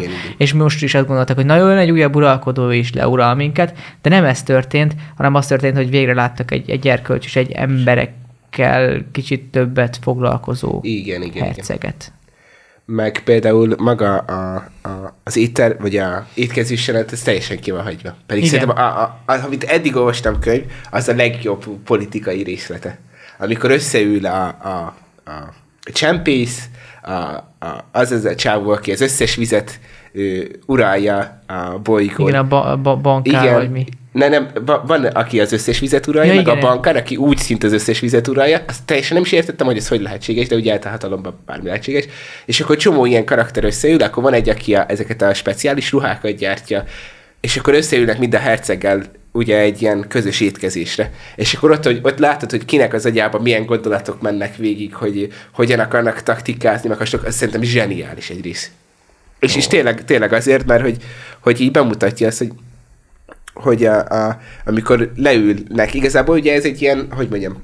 igen. 0.01 0.11
és 0.37 0.53
most 0.53 0.83
is 0.83 0.95
azt 0.95 1.07
gondoltak, 1.07 1.37
hogy 1.37 1.47
na 1.47 1.57
jön 1.57 1.77
egy 1.77 1.91
újabb 1.91 2.17
uralkodó 2.17 2.71
is 2.71 2.93
leural 2.93 3.35
minket, 3.35 3.79
de 4.03 4.11
nem 4.11 4.25
ez 4.25 4.43
történt, 4.43 4.95
hanem 5.17 5.35
az 5.35 5.47
történt, 5.47 5.77
hogy 5.77 5.91
végre 5.91 6.15
láttak 6.15 6.51
egy, 6.51 6.71
egy 6.71 6.89
erkölcs 6.89 7.25
és 7.25 7.37
egy 7.37 7.51
emberekkel 7.51 9.05
kicsit 9.13 9.45
többet 9.51 9.99
foglalkozó 10.03 10.79
Igen, 10.83 11.23
igen, 11.23 11.47
igen. 11.47 12.15
Meg 12.87 13.23
például 13.25 13.75
maga 13.79 14.17
a, 14.17 14.55
a, 14.83 15.17
az 15.25 15.37
étel, 15.37 15.77
vagy 15.79 15.97
a 15.97 16.27
étkezés 16.35 16.87
jelenet, 16.87 17.13
ez 17.13 17.23
teljesen 17.23 17.59
ki 17.59 17.71
van 17.71 17.83
hagyva. 17.83 18.15
Pedig 18.27 18.45
Igen. 18.45 18.55
Igen. 18.55 18.75
szerintem, 18.77 18.85
a, 18.85 19.01
a, 19.03 19.33
a, 19.33 19.45
amit 19.45 19.65
eddig 19.65 19.97
olvastam 19.97 20.39
könyv, 20.39 20.65
az 20.91 21.09
a 21.09 21.15
legjobb 21.15 21.65
politikai 21.85 22.43
részlete. 22.43 22.99
Amikor 23.39 23.71
összeül 23.71 24.27
a, 24.27 24.45
a, 24.47 24.97
a 25.25 25.53
csempész, 25.93 26.69
a, 27.03 27.11
a, 27.13 27.85
az 27.93 28.11
az 28.11 28.25
a 28.25 28.35
csávó, 28.35 28.71
aki 28.71 28.93
az 28.93 29.01
összes 29.01 29.35
vizet 29.35 29.81
ő, 30.13 30.59
uralja 30.67 31.43
a 31.47 31.79
bolygón. 31.83 32.29
Igen, 32.29 32.41
a, 32.41 32.49
ba, 32.49 32.65
a 32.65 32.77
ba, 32.77 32.97
bankár, 32.97 33.45
Igen. 33.45 33.55
vagy 33.55 33.71
mi. 33.71 33.85
Ne, 34.17 34.29
nem, 34.29 34.51
va- 34.65 34.83
van, 34.87 35.05
aki 35.05 35.41
az 35.41 35.53
összes 35.53 35.79
vizet 35.79 36.07
uralja, 36.07 36.31
Ja, 36.31 36.37
meg 36.37 36.47
igen. 36.47 36.57
a 36.57 36.61
bankár, 36.61 36.97
aki 36.97 37.17
úgy 37.17 37.39
szint 37.39 37.65
az 37.65 37.73
összes 37.73 38.01
vizet 38.01 38.29
uralja. 38.29 38.61
Azt 38.67 38.85
teljesen 38.85 39.15
nem 39.15 39.25
is 39.25 39.33
értettem, 39.33 39.67
hogy 39.67 39.77
ez 39.77 39.89
hogy 39.89 40.01
lehetséges, 40.01 40.47
de 40.49 40.57
ugye 40.57 40.73
állt 40.73 40.85
a 40.85 40.89
hatalomban 40.89 41.39
bármi 41.47 41.67
lehetséges. 41.67 42.05
És 42.45 42.61
akkor 42.61 42.77
csomó 42.77 43.07
ilyen 43.07 43.25
karakter 43.25 43.65
összeül, 43.65 44.03
akkor 44.03 44.23
van 44.23 44.33
egy, 44.33 44.49
aki 44.49 44.75
a, 44.75 44.85
ezeket 44.89 45.23
a 45.23 45.35
speciális 45.35 45.93
ruhákat 45.93 46.37
gyártja, 46.37 46.85
és 47.41 47.57
akkor 47.57 47.75
összeülnek 47.75 48.19
mind 48.19 48.35
a 48.35 48.39
herceggel 48.39 49.03
ugye 49.33 49.59
egy 49.59 49.83
ilyen 49.83 50.05
közös 50.09 50.41
étkezésre. 50.41 51.13
És 51.35 51.55
akkor 51.55 51.71
ott, 51.71 51.85
hogy, 51.85 51.99
ott 52.03 52.19
látod, 52.19 52.51
hogy 52.51 52.65
kinek 52.65 52.95
az 52.95 53.07
agyában 53.07 53.43
milyen 53.43 53.67
gondolatok 53.67 54.21
mennek 54.21 54.57
végig, 54.57 54.95
hogy 54.95 55.33
hogyan 55.53 55.79
akarnak 55.79 56.23
taktikázni, 56.23 56.89
meg 56.89 56.99
hasonlók, 56.99 57.29
az 57.29 57.35
szerintem 57.35 57.63
zseniális 57.63 58.31
egy 58.31 58.43
rész. 58.43 58.71
És, 59.41 59.57
és 59.57 59.67
tényleg, 59.67 60.05
tényleg 60.05 60.33
azért, 60.33 60.67
mert 60.67 60.83
hogy, 60.83 60.97
hogy 61.41 61.61
így 61.61 61.71
bemutatja 61.71 62.27
azt, 62.27 62.39
hogy 62.39 62.51
hogy 63.57 63.85
a, 63.85 64.05
a, 64.09 64.39
amikor 64.65 65.13
leülnek, 65.17 65.95
igazából 65.95 66.37
ugye 66.37 66.55
ez 66.55 66.65
egy 66.65 66.83
ilyen, 66.83 67.07
hogy 67.11 67.29
mondjam, 67.29 67.63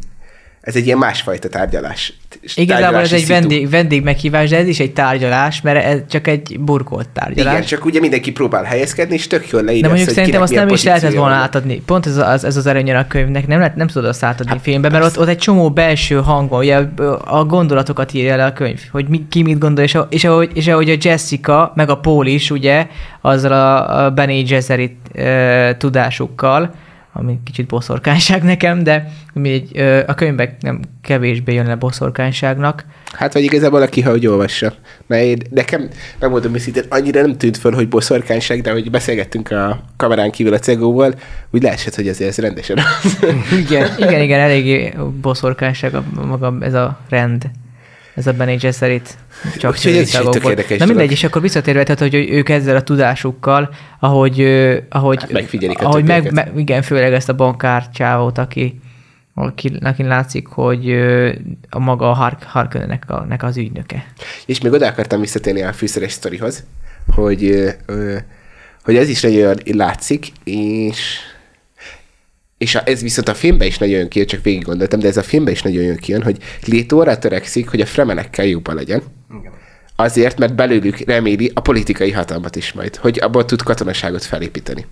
ez 0.62 0.76
egy 0.76 0.86
ilyen 0.86 0.98
másfajta 0.98 1.48
tárgyalás. 1.48 2.12
Igazából 2.54 3.00
ez 3.00 3.12
egy 3.12 3.26
vendég, 3.26 3.70
vendég 3.70 4.02
meghívás, 4.02 4.50
de 4.50 4.56
ez 4.56 4.66
is 4.66 4.80
egy 4.80 4.92
tárgyalás, 4.92 5.60
mert 5.60 5.84
ez 5.84 5.98
csak 6.08 6.26
egy 6.26 6.60
burkolt 6.60 7.08
tárgyalás. 7.08 7.52
Igen, 7.52 7.66
csak 7.66 7.84
ugye 7.84 8.00
mindenki 8.00 8.32
próbál 8.32 8.62
helyezkedni, 8.62 9.14
és 9.14 9.26
tök 9.26 9.48
jól 9.48 9.62
leírja 9.62 9.82
De 9.82 9.88
mondjuk 9.88 10.08
azt, 10.08 10.16
szerintem 10.16 10.42
azt 10.42 10.54
nem 10.54 10.68
is 10.68 10.82
lehetett 10.82 11.14
volna 11.14 11.34
átadni. 11.34 11.82
Pont 11.86 12.06
ez 12.06 12.16
az, 12.16 12.44
ez 12.44 12.56
az 12.56 12.66
előnye 12.66 12.98
a 12.98 13.06
könyvnek, 13.06 13.46
nem, 13.46 13.58
lehet, 13.58 13.76
nem 13.76 13.86
tudod 13.86 14.08
azt 14.08 14.22
átadni 14.22 14.52
hát, 14.52 14.60
filmben, 14.62 14.92
mert 14.92 15.04
ott, 15.04 15.18
ott 15.18 15.28
egy 15.28 15.38
csomó 15.38 15.70
belső 15.70 16.16
hang 16.16 16.48
van, 16.48 16.58
ugye 16.58 16.76
a 17.24 17.44
gondolatokat 17.44 18.12
írja 18.12 18.36
le 18.36 18.44
a 18.44 18.52
könyv, 18.52 18.80
hogy 18.90 19.08
mi, 19.08 19.26
ki 19.28 19.42
mit 19.42 19.58
gondol, 19.58 19.84
és, 19.84 19.98
és, 20.08 20.24
ahogy, 20.24 20.50
és 20.54 20.68
ahogy 20.68 20.90
a 20.90 20.96
Jessica, 21.00 21.72
meg 21.74 21.90
a 21.90 21.96
Paul 21.96 22.26
is, 22.26 22.50
ugye, 22.50 22.86
azzal 23.20 23.52
a, 23.52 24.04
a 24.04 24.10
Benny 24.10 24.44
Gesserit 24.44 24.96
e, 25.14 25.76
tudásukkal, 25.76 26.74
ami 27.12 27.38
kicsit 27.44 27.66
boszorkányság 27.66 28.42
nekem, 28.42 28.82
de 28.82 29.12
még 29.32 29.80
a 30.06 30.14
könyvek 30.14 30.62
nem 30.62 30.80
kevésbé 31.02 31.54
jön 31.54 31.66
le 31.66 31.74
boszorkányságnak. 31.74 32.84
Hát 33.12 33.32
vagy 33.32 33.42
igazából 33.42 33.82
aki, 33.82 34.00
hogy 34.00 34.26
olvassa. 34.26 34.74
Mert 35.06 35.22
én, 35.22 35.38
nekem, 35.50 35.88
megmondom 36.18 36.54
őszintén, 36.54 36.84
annyira 36.88 37.20
nem 37.20 37.36
tűnt 37.36 37.56
föl, 37.56 37.72
hogy 37.72 37.88
boszorkányság, 37.88 38.60
de 38.60 38.72
hogy 38.72 38.90
beszélgettünk 38.90 39.50
a 39.50 39.84
kamerán 39.96 40.30
kívül 40.30 40.54
a 40.54 40.58
cegóval, 40.58 41.14
úgy 41.50 41.62
leesett, 41.62 41.94
hogy 41.94 42.08
azért 42.08 42.30
ez 42.30 42.38
rendesen 42.38 42.78
az. 43.02 43.18
Igen, 43.58 43.90
igen, 43.98 44.22
igen, 44.22 44.40
eléggé 44.40 44.94
boszorkányság 45.20 45.94
a, 45.94 46.04
maga 46.26 46.56
ez 46.60 46.74
a 46.74 46.98
rend. 47.08 47.50
Ez 48.14 48.26
a 48.26 48.32
Bene 48.32 48.54
Gesserit. 48.54 49.16
Csak 49.58 49.70
Úgyhogy 49.70 49.96
ez 49.96 50.08
is 50.08 50.14
egy 50.14 50.28
tök 50.28 50.44
érdekes 50.44 50.78
Na 50.78 50.86
mindegy, 50.86 51.10
és 51.10 51.24
akkor 51.24 51.42
visszatérve, 51.42 51.82
tehát, 51.82 52.00
hogy 52.00 52.14
ők 52.14 52.48
ezzel 52.48 52.76
a 52.76 52.82
tudásukkal, 52.82 53.74
ahogy, 54.00 54.40
ahogy, 54.88 55.20
Hát 55.20 55.32
megfigyelik 55.32 55.78
a 55.82 55.86
ahogy 55.86 56.04
meg, 56.04 56.22
többieket. 56.22 56.54
me, 56.54 56.60
igen, 56.60 56.82
főleg 56.82 57.12
ezt 57.12 57.28
a 57.28 57.34
bankár 57.34 57.88
csávót, 57.90 58.38
aki, 58.38 58.80
aki, 59.34 59.72
aki 59.80 60.02
látszik, 60.02 60.46
hogy 60.46 60.92
a 61.70 61.78
maga 61.78 62.10
a 62.10 62.14
Hark, 62.14 62.42
Harkonnennek 62.42 63.04
a, 63.10 63.24
nek 63.28 63.42
az 63.42 63.56
ügynöke. 63.56 64.06
És 64.46 64.60
még 64.60 64.72
oda 64.72 64.86
akartam 64.86 65.20
visszatérni 65.20 65.62
a 65.62 65.72
fűszeres 65.72 66.12
sztorihoz, 66.12 66.64
hogy, 67.14 67.64
hogy 68.84 68.96
ez 68.96 69.08
is 69.08 69.20
nagyon 69.20 69.56
látszik, 69.64 70.26
és 70.44 71.18
és 72.62 72.74
a, 72.74 72.82
ez 72.84 73.02
viszont 73.02 73.28
a 73.28 73.34
filmben 73.34 73.66
is 73.66 73.78
nagyon 73.78 73.98
jön 73.98 74.08
ki, 74.08 74.24
csak 74.24 74.42
végig 74.42 74.62
gondoltam, 74.64 74.98
de 75.00 75.08
ez 75.08 75.16
a 75.16 75.22
filmben 75.22 75.52
is 75.52 75.62
nagyon 75.62 75.82
jön 75.82 75.96
ki, 75.96 76.12
hogy 76.12 76.36
Léto 76.64 77.00
arra 77.00 77.18
törekszik, 77.18 77.68
hogy 77.68 77.80
a 77.80 77.86
fremenekkel 77.86 78.44
jobban 78.44 78.74
legyen. 78.74 79.02
Igen. 79.40 79.52
Azért, 79.96 80.38
mert 80.38 80.54
belőlük 80.54 80.98
reméli 80.98 81.50
a 81.54 81.60
politikai 81.60 82.10
hatalmat 82.10 82.56
is 82.56 82.72
majd, 82.72 82.96
hogy 82.96 83.18
abból 83.20 83.44
tud 83.44 83.62
katonaságot 83.62 84.24
felépíteni. 84.24 84.86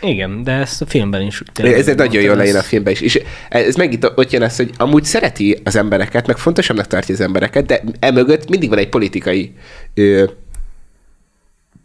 Igen, 0.00 0.42
de 0.42 0.52
ezt 0.52 0.82
a 0.82 0.86
filmben 0.86 1.22
is. 1.22 1.42
Ez 1.54 1.88
egy 1.88 1.96
nagyon 1.96 2.22
jól 2.22 2.36
lejön 2.36 2.56
a 2.56 2.62
filmben 2.62 2.92
is. 2.92 3.00
És 3.00 3.22
ez 3.48 3.76
megint 3.76 4.12
ott 4.14 4.30
jön 4.30 4.42
az, 4.42 4.56
hogy 4.56 4.70
amúgy 4.76 5.04
szereti 5.04 5.60
az 5.64 5.76
embereket, 5.76 6.26
meg 6.26 6.36
fontosabbnak 6.36 6.86
tartja 6.86 7.14
az 7.14 7.20
embereket, 7.20 7.66
de 7.66 7.82
emögött 7.98 8.48
mindig 8.48 8.68
van 8.68 8.78
egy 8.78 8.88
politikai 8.88 9.54
ö, 9.94 10.24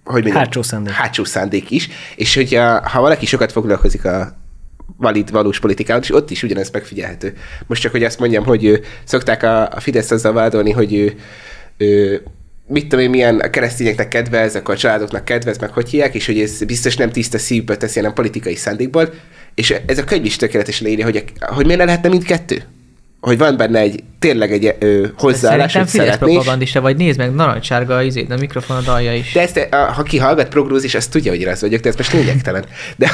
hogy 0.03 0.21
mondjam, 0.23 0.43
Hátsó 0.43 0.61
szándék. 0.61 0.93
hátsó 0.93 1.23
szándék 1.23 1.71
is, 1.71 1.89
és 2.15 2.35
hogyha 2.35 2.89
ha 2.89 3.01
valaki 3.01 3.25
sokat 3.25 3.51
foglalkozik 3.51 4.05
a 4.05 4.40
valid, 4.97 5.31
valós 5.31 5.59
politikával, 5.59 6.03
és 6.03 6.11
ott 6.11 6.31
is 6.31 6.43
ugyanez 6.43 6.69
megfigyelhető. 6.71 7.33
Most 7.67 7.81
csak, 7.81 7.91
hogy 7.91 8.03
azt 8.03 8.19
mondjam, 8.19 8.43
hogy 8.43 8.65
ö, 8.65 8.77
szokták 9.03 9.43
a, 9.43 9.67
a 9.67 9.79
Fidesz 9.79 10.11
azzal 10.11 10.33
vádolni, 10.33 10.71
hogy 10.71 10.93
ő, 10.93 11.13
ő, 11.77 12.23
mit 12.67 12.87
tudom 12.87 13.05
én, 13.05 13.09
milyen 13.09 13.39
a 13.39 13.49
keresztényeknek 13.49 14.07
kedvez, 14.07 14.55
akkor 14.55 14.73
a 14.73 14.77
családoknak 14.77 15.25
kedvez, 15.25 15.57
meg 15.57 15.69
hogy 15.69 15.89
hívják, 15.89 16.15
és 16.15 16.25
hogy 16.25 16.39
ez 16.39 16.63
biztos 16.63 16.95
nem 16.95 17.11
tiszta 17.11 17.37
szívből 17.37 17.77
teszi, 17.77 17.99
hanem 17.99 18.13
politikai 18.13 18.55
szándékból. 18.55 19.13
És 19.55 19.73
ez 19.85 19.97
a 19.97 20.03
könyv 20.03 20.25
is 20.25 20.35
tökéletesen 20.35 20.85
leírja, 20.85 21.05
hogy, 21.05 21.23
hogy 21.39 21.65
miért 21.65 21.79
ne 21.79 21.85
lehetne 21.85 22.09
mindkettő? 22.09 22.63
Hogy 23.21 23.37
van 23.37 23.57
benne 23.57 23.79
egy, 23.79 24.03
tényleg 24.19 24.51
egy 24.51 24.75
ö, 24.79 25.07
hozzáállás, 25.17 25.73
hogy 25.75 25.89
Fidesz 25.89 26.05
szeretné, 26.05 26.27
és- 26.31 26.33
propagandista 26.37 26.81
vagy, 26.81 26.97
nézd 26.97 27.17
meg, 27.17 27.33
narancssárga 27.33 27.95
a 27.95 28.01
izét, 28.03 28.31
a 28.31 28.37
mikrofonod 28.37 28.87
alja 28.87 29.15
is. 29.15 29.31
de 29.31 29.41
ezt, 29.41 29.67
a, 29.71 29.75
ha 29.75 30.03
ki 30.03 30.17
hallgat 30.17 30.47
prognózis, 30.47 30.95
azt 30.95 31.11
tudja, 31.11 31.31
hogy 31.31 31.43
rossz 31.43 31.61
vagyok, 31.61 31.81
de 31.81 31.89
ez 31.89 31.95
most 31.95 32.13
lényegtelen. 32.13 32.65
De, 32.95 33.11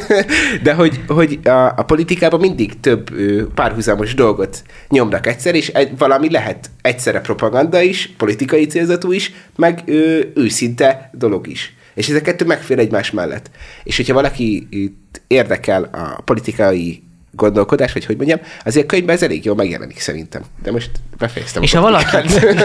de 0.62 0.72
hogy, 0.74 1.00
hogy 1.06 1.38
a, 1.44 1.66
a 1.66 1.82
politikában 1.82 2.40
mindig 2.40 2.80
több 2.80 3.10
ö, 3.18 3.46
párhuzamos 3.54 4.14
dolgot 4.14 4.62
nyomnak 4.88 5.26
egyszer, 5.26 5.54
és 5.54 5.68
egy, 5.68 5.98
valami 5.98 6.30
lehet 6.30 6.70
egyszerre 6.82 7.20
propaganda 7.20 7.80
is, 7.80 8.10
politikai 8.16 8.66
célzatú 8.66 9.12
is, 9.12 9.32
meg 9.56 9.82
ö, 9.86 10.20
őszinte 10.34 11.10
dolog 11.12 11.46
is. 11.46 11.74
És 11.94 12.08
ezek 12.08 12.22
kettő 12.22 12.44
megfér 12.44 12.78
egymás 12.78 13.10
mellett. 13.10 13.50
És 13.84 13.96
hogyha 13.96 14.14
valaki 14.14 14.68
érdekel 15.26 15.82
a 15.92 16.20
politikai 16.22 17.02
gondolkodás, 17.30 17.92
vagy 17.92 18.04
hogy 18.04 18.16
mondjam, 18.16 18.40
azért 18.64 18.86
könyvben 18.86 19.14
ez 19.14 19.22
elég 19.22 19.44
jól 19.44 19.54
megjelenik 19.54 20.00
szerintem. 20.00 20.42
De 20.62 20.70
most 20.70 20.90
befejeztem. 21.18 21.62
És 21.62 21.74
a 21.74 21.78
ha 21.78 21.82
valaki, 21.82 22.16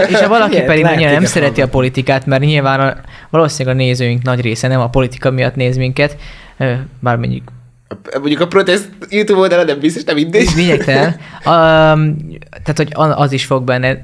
és 0.09 0.19
ha 0.19 0.27
valaki 0.27 0.53
Igen, 0.53 0.65
pedig 0.65 0.85
annyira 0.85 1.11
nem 1.11 1.25
szereti 1.25 1.61
a 1.61 1.67
politikát, 1.67 2.25
mert 2.25 2.43
nyilván 2.43 2.79
a, 2.79 2.97
valószínűleg 3.29 3.75
a 3.75 3.79
nézőink 3.79 4.23
nagy 4.23 4.41
része 4.41 4.67
nem 4.67 4.79
a 4.79 4.89
politika 4.89 5.31
miatt 5.31 5.55
néz 5.55 5.77
minket, 5.77 6.17
bár 6.99 7.17
mondjuk 7.17 7.51
Mondjuk 8.19 8.39
a 8.41 8.47
protest 8.47 8.89
YouTube 9.09 9.39
oldalon 9.39 9.65
nem 9.65 9.79
biztos, 9.79 10.03
nem 10.03 10.15
mindegy. 10.15 10.47
Lényegtelen. 10.55 11.07
Um, 11.45 12.17
tehát, 12.63 12.77
hogy 12.77 12.91
az 13.15 13.31
is 13.31 13.45
fog 13.45 13.63
benne, 13.63 13.97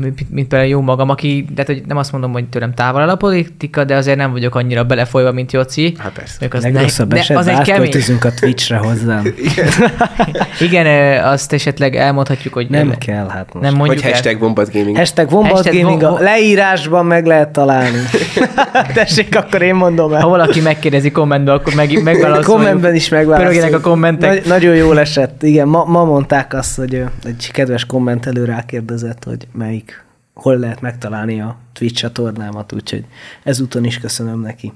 mint, 0.00 0.30
mint 0.30 0.48
például 0.48 0.70
jó 0.70 0.80
magam, 0.80 1.08
aki, 1.10 1.44
tehát, 1.54 1.66
hogy 1.70 1.82
nem 1.86 1.96
azt 1.96 2.12
mondom, 2.12 2.32
hogy 2.32 2.44
tőlem 2.48 2.74
távol 2.74 3.00
áll 3.00 3.08
a 3.08 3.16
politika, 3.16 3.84
de 3.84 3.94
azért 3.96 4.16
nem 4.16 4.32
vagyok 4.32 4.54
annyira 4.54 4.84
belefolyva, 4.84 5.32
mint 5.32 5.52
Joci. 5.52 5.94
Hát 5.98 6.12
persze. 6.12 6.46
Az 6.50 6.62
Legrosszabb 6.62 7.12
ne- 7.12 7.18
esetben 7.18 7.42
az 7.46 7.58
egy 7.58 7.66
kemény. 7.66 7.92
a 8.20 8.34
Twitchre 8.40 8.76
hozzám. 8.76 9.22
Igen, 10.60 10.86
ö, 10.86 11.14
azt 11.26 11.52
esetleg 11.52 11.96
elmondhatjuk, 11.96 12.54
hogy 12.54 12.68
Nem 12.68 12.98
kell, 12.98 13.28
hát 13.28 13.54
most. 13.54 13.64
nem 13.66 13.74
mondjuk 13.74 14.02
Vagy 14.02 14.10
hashtag 14.12 14.38
Bombat 14.38 14.72
Gaming. 14.72 14.96
Hashtag 14.96 15.32
Wombat 15.32 15.64
Gaming 15.64 16.02
a 16.02 16.18
leírásban 16.20 17.06
meg 17.06 17.26
lehet 17.26 17.48
találni. 17.48 17.98
Tessék, 18.94 19.36
akkor 19.36 19.62
én 19.62 19.74
mondom 19.74 20.10
Ha 20.10 20.16
el. 20.16 20.26
valaki 20.26 20.60
megkérdezi 20.60 21.10
kommentben, 21.10 21.54
akkor 21.54 21.74
meg, 21.74 22.02
megválaszoljuk. 22.02 22.44
Kommentben 22.44 22.94
is 22.94 23.08
megválaszoljuk. 23.14 23.60
Pörögjenek 23.60 23.86
a 23.86 23.90
kommentek. 23.90 24.30
Nagy, 24.30 24.46
nagyon 24.46 24.74
jól 24.74 24.98
esett. 24.98 25.42
Igen, 25.42 25.68
ma, 25.68 25.84
ma 25.84 26.04
mondták 26.04 26.54
azt, 26.54 26.76
hogy 26.76 27.04
egy 27.24 27.50
kedves 27.52 27.84
kommentelő 27.86 28.44
rákérdezett, 28.44 29.24
hogy 29.24 29.46
melyik, 29.52 30.04
hol 30.34 30.56
lehet 30.56 30.80
megtalálni 30.80 31.40
a 31.40 31.56
Twitch 31.72 32.00
csatornámat, 32.00 32.72
úgyhogy 32.72 33.04
ezúton 33.42 33.84
is 33.84 33.98
köszönöm 33.98 34.40
neki. 34.40 34.72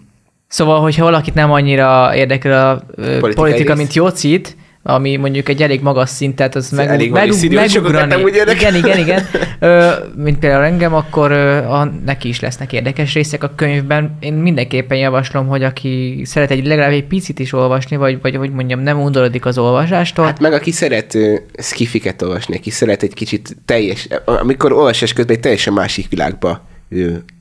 Szóval, 0.49 0.81
hogyha 0.81 1.05
valakit 1.05 1.35
nem 1.35 1.53
annyira 1.53 2.15
érdekel 2.15 2.71
a 2.71 2.83
Politikai 2.95 3.33
politika, 3.35 3.69
rész. 3.69 3.79
mint 3.79 3.93
Jócit, 3.93 4.57
ami 4.91 5.17
mondjuk 5.17 5.49
egy 5.49 5.63
elég 5.63 5.81
magas 5.81 6.09
szint, 6.11 6.37
tehát 6.37 6.55
az 6.55 6.71
meg, 6.71 6.89
elég 6.89 7.11
meg, 7.11 7.29
nem 8.09 8.23
úgy. 8.23 8.35
Igen, 8.35 8.75
igen, 8.75 8.99
igen. 8.99 9.27
Ö, 9.59 9.91
mint 10.17 10.39
például 10.39 10.65
engem, 10.65 10.95
akkor 10.95 11.31
ö, 11.31 11.57
a, 11.57 11.93
neki 12.05 12.29
is 12.29 12.41
lesznek 12.41 12.73
érdekes 12.73 13.15
részek 13.15 13.43
a 13.43 13.53
könyvben. 13.55 14.17
Én 14.21 14.33
mindenképpen 14.33 14.99
javaslom, 14.99 15.47
hogy 15.47 15.63
aki 15.63 16.23
szeret 16.25 16.51
egy 16.51 16.67
legalább 16.67 16.93
egy 16.93 17.05
picit 17.05 17.39
is 17.39 17.53
olvasni, 17.53 17.97
vagy, 17.97 18.19
vagy 18.23 18.37
hogy 18.37 18.51
mondjam, 18.51 18.81
nem 18.81 19.01
undorodik 19.01 19.47
az 19.47 19.59
olvasástól, 19.59 20.25
Hát 20.25 20.41
meg 20.41 20.53
aki 20.53 20.71
szeret 20.71 21.15
uh, 21.15 21.35
skifiket 21.59 22.23
olvasni, 22.23 22.57
aki 22.57 22.71
szeret 22.71 23.03
egy 23.03 23.15
kicsit 23.15 23.57
teljes, 23.65 24.09
amikor 24.25 24.73
olvasás 24.73 25.13
közben 25.13 25.37
egy 25.37 25.43
teljesen 25.43 25.73
másik 25.73 26.09
világba 26.09 26.67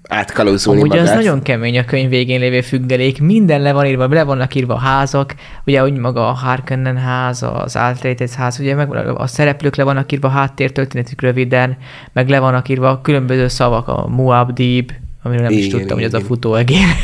átkalózulni 0.07 0.79
Amúgy 0.79 0.89
magát. 0.89 1.07
az 1.07 1.15
nagyon 1.15 1.41
kemény 1.41 1.77
a 1.77 1.85
könyv 1.85 2.09
végén 2.09 2.39
lévő 2.39 2.61
függelék. 2.61 3.21
Minden 3.21 3.61
le 3.61 3.71
van 3.71 3.85
írva, 3.85 4.07
le 4.07 4.23
vannak 4.23 4.55
írva 4.55 4.73
a 4.73 4.77
házak, 4.77 5.35
ugye 5.65 5.83
úgy 5.83 5.97
maga 5.97 6.27
a 6.27 6.31
Harkonnen 6.31 6.97
ház, 6.97 7.43
az 7.43 7.75
Alterated 7.75 8.29
ház, 8.29 8.59
ugye 8.59 8.75
meg 8.75 8.91
a 9.17 9.27
szereplők 9.27 9.75
le 9.75 9.83
vannak 9.83 10.11
írva, 10.11 10.27
háttértörténetük 10.27 11.21
röviden, 11.21 11.77
meg 12.13 12.29
le 12.29 12.39
vannak 12.39 12.69
írva 12.69 12.89
a 12.89 13.01
különböző 13.01 13.47
szavak, 13.47 13.87
a 13.87 14.09
Muad'Dib, 14.17 14.89
amiről 15.23 15.43
nem 15.43 15.51
is 15.51 15.65
Igen, 15.65 15.79
tudtam, 15.79 15.97
hogy 15.97 16.05
az 16.05 16.13
a 16.13 16.17
igen. 16.17 16.29
futóegér. 16.29 16.85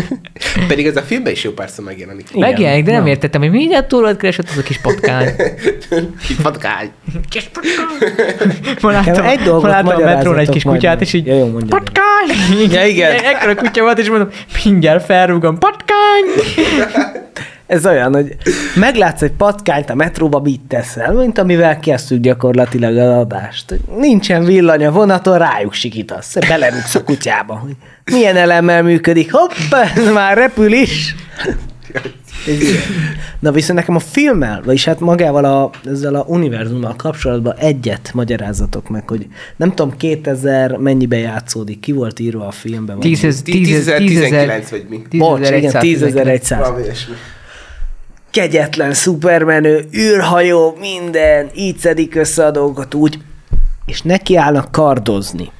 Pedig 0.68 0.86
ez 0.86 0.96
a 0.96 1.02
filmben 1.02 1.32
is 1.32 1.44
jó 1.44 1.50
párszor 1.50 1.84
megjelenik. 1.84 2.26
Igen. 2.30 2.40
Megjelenik, 2.48 2.84
de 2.84 2.92
nem 2.92 3.02
Na. 3.02 3.08
értettem, 3.08 3.40
hogy 3.40 3.50
mindjárt 3.50 3.88
túlod 3.88 4.16
keresett 4.16 4.48
az 4.50 4.56
a 4.58 4.62
kis 4.62 4.80
patkány. 4.80 5.28
Kis 6.26 6.36
patkány. 6.42 6.90
Kis 7.28 7.44
patkány. 7.44 8.12
Ma 8.82 8.90
láttam, 8.90 9.24
egy 9.24 9.40
dolgot 9.40 9.62
ma 9.62 9.68
láttam 9.68 10.02
a 10.02 10.04
metrón 10.04 10.38
egy 10.38 10.48
kis 10.48 10.62
kutyát, 10.62 11.00
és 11.00 11.12
így 11.12 11.26
Ja, 11.26 11.34
jó, 11.34 11.58
patkány! 11.68 12.70
Ja, 12.70 12.86
igen. 12.86 13.12
Ekkora 13.12 13.54
kutya 13.54 13.82
volt, 13.82 13.98
és 13.98 14.08
mondom, 14.08 14.28
mindjárt 14.64 15.04
felrúgom, 15.04 15.58
patkány! 15.58 16.24
Ez 17.66 17.86
olyan, 17.86 18.14
hogy 18.14 18.36
meglátsz 18.74 19.22
egy 19.22 19.32
patkányt 19.32 19.90
a 19.90 19.94
metróba, 19.94 20.40
mit 20.40 20.60
teszel, 20.68 21.12
mint 21.12 21.38
amivel 21.38 21.78
kezdtük 21.80 22.20
gyakorlatilag 22.20 22.96
az 22.96 23.16
adást. 23.18 23.74
Nincsen 23.98 24.44
villany 24.44 24.84
a 24.84 24.90
vonaton, 24.90 25.38
rájuk 25.38 25.72
sikítasz, 25.72 26.36
belerúgsz 26.48 26.94
a 26.94 27.04
kutyába. 27.04 27.54
hogy 27.54 27.76
Milyen 28.04 28.36
elemmel 28.36 28.82
működik? 28.82 29.32
Hoppá, 29.32 29.82
ez 29.96 30.12
már 30.12 30.36
repül 30.36 30.72
is. 30.72 31.14
Na 33.38 33.52
viszont 33.52 33.78
nekem 33.78 33.94
a 33.94 33.98
filmmel, 33.98 34.62
vagyis 34.64 34.84
hát 34.84 35.00
magával 35.00 35.44
a, 35.44 35.70
ezzel 35.90 36.14
a 36.14 36.24
univerzummal 36.28 36.94
kapcsolatban 36.96 37.54
egyet 37.58 38.10
magyarázatok 38.14 38.88
meg, 38.88 39.08
hogy 39.08 39.26
nem 39.56 39.68
tudom 39.74 39.96
2000 39.96 40.76
mennyibe 40.76 41.16
játszódik, 41.18 41.80
ki 41.80 41.92
volt 41.92 42.20
írva 42.20 42.46
a 42.46 42.50
filmben. 42.50 42.96
vagy- 42.96 43.04
10 43.04 43.42
10.019 43.44 44.66
vagy 44.70 44.86
mi? 44.88 45.18
Bocs, 45.18 45.50
igen, 45.50 45.72
10.100. 45.80 46.76
Kegyetlen 48.32 48.94
szupermenő, 48.94 49.88
űrhajó, 49.94 50.76
minden, 50.80 51.50
így 51.54 51.78
szedik 51.78 52.14
össze 52.14 52.46
a 52.46 52.50
dolgokat 52.50 52.94
úgy, 52.94 53.18
és 53.86 54.02
nekiállnak 54.02 54.72
kardozni. 54.72 55.50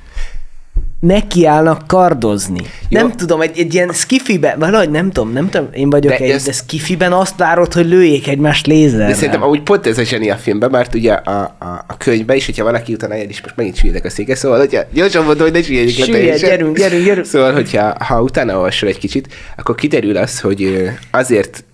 Nekiállnak 1.07 1.87
kardozni. 1.87 2.61
Jó. 2.89 3.01
Nem 3.01 3.13
tudom, 3.17 3.41
egy, 3.41 3.59
egy 3.59 3.75
ilyen 3.75 3.93
skifiben, 3.93 4.59
valahogy 4.59 4.91
nem 4.91 5.11
tudom, 5.11 5.33
nem 5.33 5.51
tudom, 5.51 5.69
én 5.73 5.91
vagyok 5.91 6.13
De 6.13 6.19
egy, 6.19 6.31
ez- 6.31 6.45
de 6.45 6.53
skifiben 6.53 7.13
azt 7.13 7.37
várod, 7.37 7.73
hogy 7.73 7.87
lőjék 7.87 8.29
egymást 8.29 8.67
lézerrel. 8.67 9.07
De 9.09 9.15
szerintem 9.15 9.43
amúgy 9.43 9.63
pont 9.63 9.87
ez 9.87 9.99
a 9.99 10.03
zseni 10.03 10.31
a 10.31 10.37
filmben, 10.37 10.71
mert 10.71 10.95
ugye 10.95 11.13
a, 11.13 11.55
a, 11.59 11.85
a 11.87 11.97
könyvben 11.97 12.37
is, 12.37 12.47
hogyha 12.47 12.65
valaki 12.65 12.93
utána 12.93 13.13
eljön, 13.15 13.29
és 13.29 13.43
most 13.43 13.57
megint 13.57 13.77
süllyedek 13.77 14.05
a 14.05 14.11
széke, 14.11 14.35
szóval 14.35 14.59
hogyha 14.59 14.83
gyorsan 14.93 15.25
mondom, 15.25 15.43
hogy 15.45 15.53
ne 15.53 15.63
süllyedjük 15.63 15.99
le 15.99 16.05
Süllyed, 16.05 16.21
teljesen. 16.23 16.49
gyerünk, 16.49 16.77
gyerünk, 16.77 17.05
gyerünk. 17.05 17.27
Szóval, 17.27 17.53
hogyha 17.53 17.95
ha 18.05 18.23
utána 18.23 18.55
olvasol 18.57 18.89
egy 18.89 18.99
kicsit, 18.99 19.29
akkor 19.57 19.75
kiderül 19.75 20.17
az, 20.17 20.41
hogy 20.41 20.91
azért... 21.11 21.65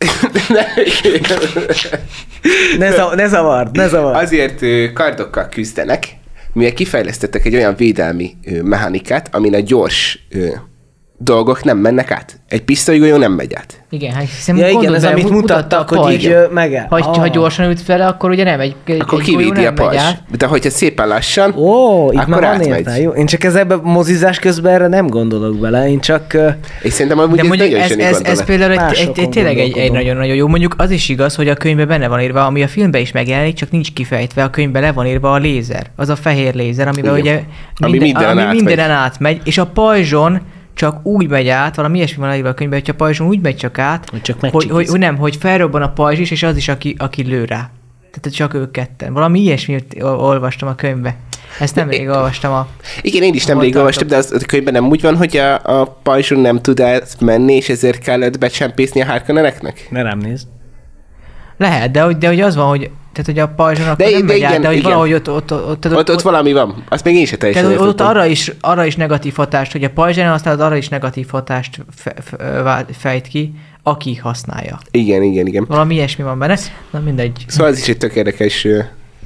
Ne, 2.79 2.91
zav- 2.93 3.15
ne 3.15 3.27
zavard, 3.29 3.77
ne 3.77 3.89
zavard. 3.89 4.17
Azért 4.23 4.65
kardokkal 4.93 5.49
küzdenek, 5.49 6.05
mivel 6.59 6.73
kifejlesztettek 6.73 7.45
egy 7.45 7.55
olyan 7.55 7.75
védelmi 7.77 8.37
mechanikát, 8.63 9.35
amin 9.35 9.55
a 9.55 9.61
gyors 9.61 10.27
dolgok 11.21 11.65
nem 11.65 11.79
mennek 11.79 12.11
át. 12.11 12.41
Egy 12.49 12.63
pisztolygolyó 12.63 13.17
nem 13.17 13.33
megy 13.33 13.55
át. 13.55 13.83
Igen, 13.91 14.13
hát 14.13 14.23
hiszen 14.25 14.57
Ja, 14.57 14.69
igen, 14.69 14.95
ez 14.95 15.03
bele, 15.03 15.13
amit 15.15 15.31
mutatta 15.31 15.55
mutattak, 15.79 15.89
hogy 15.99 16.13
így 16.13 16.37
megáll. 16.51 16.87
Ha, 16.89 17.03
ha 17.03 17.21
Ah. 17.21 17.29
gyorsan 17.31 17.71
üt 17.71 17.87
vele, 17.87 18.07
akkor 18.07 18.31
ugye 18.31 18.45
nem 18.45 18.61
egy, 18.61 18.75
egy 18.85 19.01
Akkor 19.01 19.19
egy 19.21 19.25
kivédi 19.25 19.65
a 19.67 19.73
pajzs. 19.73 20.01
De 20.39 20.47
hogyha 20.47 20.71
szépen 20.71 21.09
lassan, 21.09 21.55
Ó, 21.57 22.11
itt 22.13 22.19
akkor 22.19 22.29
már 22.41 22.45
átmegy. 22.45 22.67
értelme. 22.69 23.01
Jó, 23.01 23.11
én 23.11 23.27
csak 23.27 23.45
ezzel 23.45 23.81
mozizás 23.83 24.39
közben 24.39 24.73
erre 24.75 24.87
nem 24.87 25.07
gondolok 25.07 25.59
bele, 25.59 25.89
én 25.89 26.01
csak... 26.01 26.37
És 26.83 26.93
szerintem 26.93 27.19
amúgy 27.19 27.37
De 27.37 27.43
ez 27.43 27.49
mondjuk 27.49 27.71
nagyon 27.71 28.01
ez, 28.01 28.15
ez, 28.15 28.21
ez 28.21 28.45
például 28.45 28.73
egy, 28.73 28.99
egy, 28.99 29.19
egy, 29.19 29.29
tényleg 29.29 29.59
egy, 29.59 29.77
egy 29.79 29.93
nagyon-nagyon 29.93 30.35
jó. 30.37 30.47
Mondjuk 30.49 30.75
az 30.79 30.91
is 30.91 31.09
igaz, 31.09 31.35
hogy 31.35 31.49
a 31.49 31.55
könyvben 31.55 31.87
benne 31.89 32.09
van 32.09 32.21
írva, 32.21 32.47
ami 32.47 32.63
a 32.63 32.69
filmben 32.69 33.01
is 33.01 33.13
megjelenik, 33.13 33.55
csak 33.55 33.71
nincs 33.71 33.93
kifejtve, 33.93 34.43
a 34.43 34.51
könyvben 34.51 34.83
le 34.83 34.93
van 34.93 35.07
írva 35.07 35.33
a 35.33 35.37
lézer. 35.37 35.87
Az 35.97 36.09
a 36.09 36.17
fehér 36.17 36.55
lézer, 36.55 36.89
amivel 36.89 37.15
ugye 37.19 37.41
Ami 37.77 37.99
mindenen 37.99 38.31
ami 38.31 38.41
átmegy. 38.41 38.57
mindenen 38.57 38.91
átmegy, 38.91 39.41
és 39.45 39.59
a 39.59 39.67
pajzson 39.67 40.41
csak 40.79 41.07
úgy 41.07 41.29
megy 41.29 41.49
át, 41.49 41.77
valami 41.77 41.97
ilyesmi 41.97 42.25
van 42.27 42.35
írva 42.35 42.49
a 42.49 42.55
könyvben, 42.55 42.81
hogy 42.81 42.91
a 42.91 42.97
pajzson 42.97 43.27
úgy 43.27 43.41
megy 43.41 43.57
csak 43.57 43.79
át, 43.79 44.09
Hogy 44.11 44.21
csak 44.21 44.41
hogy, 44.41 44.71
hogy, 44.71 44.89
hogy, 44.89 44.99
nem, 44.99 45.17
hogy 45.17 45.37
felrobban 45.37 45.83
a 45.83 45.93
pajzs 45.93 46.19
is, 46.19 46.31
és 46.31 46.43
az 46.43 46.57
is, 46.57 46.69
aki, 46.69 46.95
aki 46.99 47.23
lő 47.23 47.45
rá. 47.45 47.71
Tehát 48.11 48.37
csak 48.37 48.55
ők 48.55 48.71
ketten. 48.71 49.13
Valami 49.13 49.41
ilyesmit 49.41 49.97
ol- 50.01 50.21
olvastam 50.21 50.69
a 50.69 50.75
könyvbe. 50.75 51.17
Ezt 51.59 51.75
nemrég 51.75 52.09
olvastam 52.09 52.53
a... 52.53 52.67
Igen, 53.03 53.23
én 53.23 53.35
is 53.35 53.45
Hol 53.45 53.55
nemrég 53.55 53.77
olvastam, 53.77 54.09
de 54.09 54.17
az 54.17 54.33
a 54.33 54.47
könyvben 54.47 54.73
nem 54.73 54.89
úgy 54.89 55.01
van, 55.01 55.17
hogy 55.17 55.37
a, 55.37 55.81
a 55.81 55.85
pajzson 56.03 56.39
nem 56.39 56.61
tud 56.61 56.83
menni, 57.21 57.55
és 57.55 57.69
ezért 57.69 57.99
kellett 57.99 58.39
becsempészni 58.39 59.01
a 59.01 59.07
Harkonneneknek? 59.07 59.87
Ne 59.91 60.03
rám 60.03 60.19
nézd. 60.19 60.47
Lehet, 61.57 61.91
de 61.91 62.13
de 62.13 62.27
hogy 62.27 62.41
az 62.41 62.57
van, 62.57 62.69
hogy, 62.69 62.91
tehát, 63.25 63.27
hogy 63.27 63.39
a 63.39 63.55
pajzson 63.65 63.85
akkor 63.89 63.97
De- 64.07 64.11
nem 64.11 64.27
de 64.27 64.33
megy 64.33 64.43
át, 64.43 64.51
igen, 64.51 64.61
de 64.61 64.67
hogy 64.67 64.77
igen. 64.77 64.89
valahogy 64.91 65.13
ott, 65.13 65.31
ott, 65.31 65.53
ott, 65.53 65.87
ott, 65.87 65.97
Ott, 65.97 66.11
ott 66.11 66.23
valami 66.23 66.53
van. 66.53 66.85
Azt 66.89 67.05
még 67.05 67.15
én 67.15 67.27
sem 67.27 67.39
teljesen 67.39 67.65
tehát, 67.65 67.81
ott 67.81 68.01
arra 68.01 68.27
is, 68.27 68.53
arra 68.61 68.85
is 68.85 68.97
negatív 68.97 69.35
hatást, 69.37 69.73
hogy 69.73 69.85
a 69.85 69.91
pajzson 69.91 70.27
használod, 70.29 70.61
arra 70.61 70.77
is 70.77 70.89
negatív 70.89 71.29
hatást 71.31 71.81
fe, 71.97 72.15
fejt 72.99 73.27
ki, 73.27 73.53
aki 73.83 74.15
használja. 74.15 74.79
Igen, 74.91 75.23
igen, 75.23 75.47
igen. 75.47 75.65
Valami 75.69 75.95
ilyesmi 75.95 76.25
van 76.25 76.39
benne. 76.39 76.57
Na 76.91 77.01
mindegy. 77.01 77.45
Szóval 77.47 77.73
ez 77.73 77.79
is 77.79 77.89
egy 77.89 77.99
tök 77.99 78.15
érdekes 78.15 78.67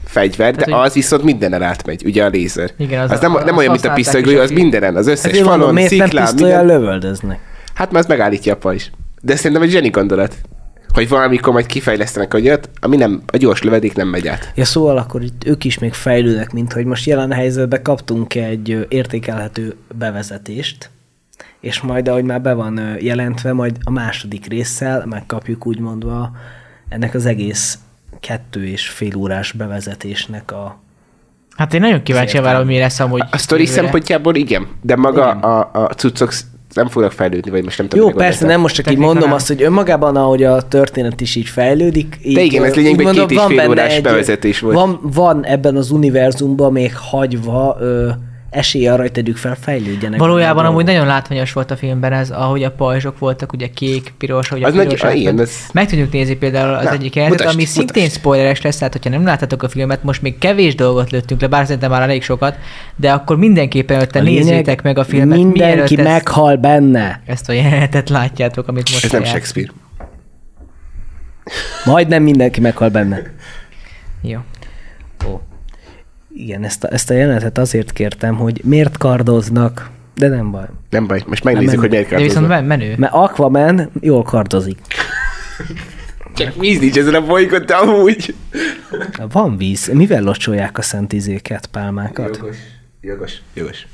fegyver, 0.04 0.54
de 0.54 0.64
Tehát, 0.64 0.80
hogy- 0.80 0.86
az 0.88 0.94
viszont 0.94 1.22
mindenen 1.22 1.62
átmegy, 1.62 2.02
ugye 2.04 2.24
a 2.24 2.28
lézer. 2.28 2.70
Igen, 2.78 3.02
az 3.02 3.10
az, 3.10 3.18
a- 3.18 3.28
nem, 3.28 3.44
nem 3.44 3.56
olyan, 3.56 3.70
mint 3.70 3.84
a 3.84 3.92
is, 3.96 4.08
az 4.38 4.50
mindenen, 4.50 4.96
az 4.96 5.06
összes 5.06 5.30
Ezért 5.30 5.44
falon, 5.44 5.58
mondom, 5.58 5.74
miért 5.74 5.90
nem 5.90 6.06
sziklán, 6.06 6.34
minden. 6.34 6.66
lövöldöznek? 6.66 7.38
Hát 7.74 7.90
már 7.92 8.00
az 8.00 8.06
megállítja 8.08 8.52
a 8.52 8.56
pajzs. 8.56 8.88
De 9.20 9.36
szerintem 9.36 9.62
egy 9.62 9.70
zseni 9.70 9.88
gondolat. 9.88 10.34
Hogy 10.92 11.08
valamikor 11.08 11.52
majd 11.52 11.66
kifejlesztenek 11.66 12.34
olyat, 12.34 12.70
ami 12.80 12.96
nem, 12.96 13.22
a 13.26 13.36
gyors 13.36 13.62
lövedék 13.62 13.94
nem 13.94 14.08
megy 14.08 14.28
át. 14.28 14.52
Ja, 14.54 14.64
szóval 14.64 14.96
akkor 14.96 15.22
itt 15.22 15.44
ők 15.46 15.64
is 15.64 15.78
még 15.78 15.92
fejlődnek, 15.92 16.52
mint 16.52 16.72
hogy 16.72 16.84
most 16.84 17.06
jelen 17.06 17.32
helyzetben 17.32 17.82
kaptunk 17.82 18.34
egy 18.34 18.86
értékelhető 18.88 19.76
bevezetést, 19.98 20.90
és 21.60 21.80
majd, 21.80 22.08
ahogy 22.08 22.24
már 22.24 22.42
be 22.42 22.52
van 22.52 22.96
jelentve, 23.00 23.52
majd 23.52 23.76
a 23.84 23.90
második 23.90 24.46
résszel 24.46 25.06
megkapjuk 25.06 25.66
úgymondva 25.66 26.30
ennek 26.88 27.14
az 27.14 27.26
egész 27.26 27.78
kettő 28.20 28.66
és 28.66 28.88
fél 28.88 29.16
órás 29.16 29.52
bevezetésnek 29.52 30.52
a... 30.52 30.80
Hát 31.56 31.74
én 31.74 31.80
nagyon 31.80 32.02
kíváncsi 32.02 32.38
várom, 32.38 32.64
hogy 32.64 32.72
mi 32.72 32.78
lesz 32.78 33.00
amúgy. 33.00 33.22
A 33.30 33.38
sztori 33.38 33.66
szempontjából 33.66 34.34
igen, 34.34 34.68
de 34.82 34.96
maga 34.96 35.24
Igen. 35.24 35.38
a, 35.38 35.70
a 35.72 35.86
cuccok 35.86 36.32
nem 36.74 36.88
fognak 36.88 37.12
fejlődni, 37.12 37.50
vagy 37.50 37.64
most 37.64 37.78
nem 37.78 37.88
tudom. 37.88 38.08
Jó, 38.08 38.14
persze, 38.14 38.46
nem 38.46 38.60
most 38.60 38.74
csak 38.74 38.90
így 38.90 38.98
mondom 38.98 39.24
nem. 39.28 39.32
azt, 39.32 39.48
hogy 39.48 39.62
önmagában, 39.62 40.16
ahogy 40.16 40.42
a 40.42 40.62
történet 40.68 41.20
is 41.20 41.34
így 41.34 41.48
fejlődik. 41.48 42.18
Így, 42.24 42.34
De 42.34 42.42
igen, 42.42 42.64
ez 42.64 42.74
lényegben 42.74 43.06
úgymond 43.06 43.28
két 43.28 43.30
és 43.30 43.36
van 43.36 43.48
fél 43.48 43.68
órás 43.68 44.00
bevezetés 44.00 44.60
volt. 44.60 44.74
Van, 44.74 45.00
van 45.02 45.44
ebben 45.44 45.76
az 45.76 45.90
univerzumban 45.90 46.72
még 46.72 46.96
hagyva 46.96 47.76
ö, 47.80 48.08
esély 48.52 48.86
arra, 48.88 49.00
hogy 49.02 49.12
tegyük 49.12 49.36
fel, 49.36 49.56
fejlődjenek. 49.60 50.18
Valójában 50.18 50.64
amúgy 50.64 50.84
nagyon 50.84 51.06
látványos 51.06 51.52
volt 51.52 51.70
a 51.70 51.76
filmben 51.76 52.12
ez, 52.12 52.30
ahogy 52.30 52.62
a 52.64 52.70
pajzsok 52.70 53.18
voltak, 53.18 53.52
ugye 53.52 53.66
kék, 53.74 54.12
piros, 54.18 54.50
ahogy 54.50 54.62
a 54.62 54.66
Az 54.66 54.72
piros. 54.72 55.02
ah, 55.02 55.16
igen, 55.16 55.26
átment. 55.28 55.48
ez- 55.48 55.56
Meg 55.72 55.88
tudjuk 55.88 56.12
nézni 56.12 56.34
például 56.34 56.74
az 56.74 56.84
Na, 56.84 56.92
egyik 56.92 57.14
mutasd, 57.14 57.54
ami 57.54 57.64
szintén 57.64 58.02
mutasd. 58.02 58.18
spoileres 58.18 58.60
lesz, 58.62 58.76
tehát 58.76 58.92
hogyha 58.92 59.10
nem 59.10 59.24
láttátok 59.24 59.62
a 59.62 59.68
filmet, 59.68 60.02
most 60.02 60.22
még 60.22 60.38
kevés 60.38 60.74
dolgot 60.74 61.10
lőttünk 61.10 61.40
le, 61.40 61.46
bár 61.46 61.64
szerintem 61.64 61.90
már 61.90 62.02
elég 62.02 62.22
sokat, 62.22 62.56
de 62.96 63.12
akkor 63.12 63.36
mindenképpen 63.36 63.96
előtte 63.96 64.20
nézzétek 64.20 64.82
meg 64.82 64.98
a 64.98 65.04
filmet. 65.04 65.38
Mindenki 65.38 65.98
ezt, 65.98 66.08
meghal 66.08 66.56
benne. 66.56 67.22
ezt 67.26 67.48
a 67.48 67.52
jelenetet 67.52 68.08
látjátok, 68.08 68.68
amit 68.68 68.90
most 68.90 69.04
Ez 69.04 69.10
nem 69.10 69.20
lejátszunk. 69.20 69.44
Shakespeare. 69.44 69.80
Majdnem 71.84 72.22
mindenki 72.22 72.60
meghal 72.60 72.88
benne. 72.88 73.22
Jó. 74.22 74.38
Ó. 75.28 75.40
Igen, 76.34 76.64
ezt 76.64 76.84
a, 76.84 76.92
ezt 76.92 77.10
a 77.10 77.14
jelenetet 77.14 77.58
azért 77.58 77.92
kértem, 77.92 78.36
hogy 78.36 78.60
miért 78.64 78.98
kardoznak, 78.98 79.90
de 80.14 80.28
nem 80.28 80.50
baj. 80.50 80.66
Nem 80.90 81.06
baj, 81.06 81.22
most 81.26 81.44
megnézzük, 81.44 81.80
hogy 81.80 81.90
miért 81.90 82.08
De 82.08 82.16
viszont 82.16 82.32
kardoznak. 82.32 82.66
men- 82.68 82.78
menő. 82.78 82.94
Mert 82.98 83.12
Aquaman 83.12 83.90
jól 84.00 84.22
kardozik. 84.22 84.78
Csak 86.34 86.54
víz 86.60 86.78
nincs 86.78 86.96
ezen 86.98 87.14
a 87.14 87.26
bolygón, 87.26 87.66
de 87.66 87.74
amúgy. 87.74 88.34
Van 89.32 89.56
víz. 89.56 89.90
Mivel 89.92 90.22
locsolják 90.22 90.78
a 90.78 90.82
szent 90.82 91.12
izéket, 91.12 91.66
pálmákat? 91.66 92.36
Jogos, 92.36 92.56
jogos, 93.00 93.32
jogos. 93.54 93.86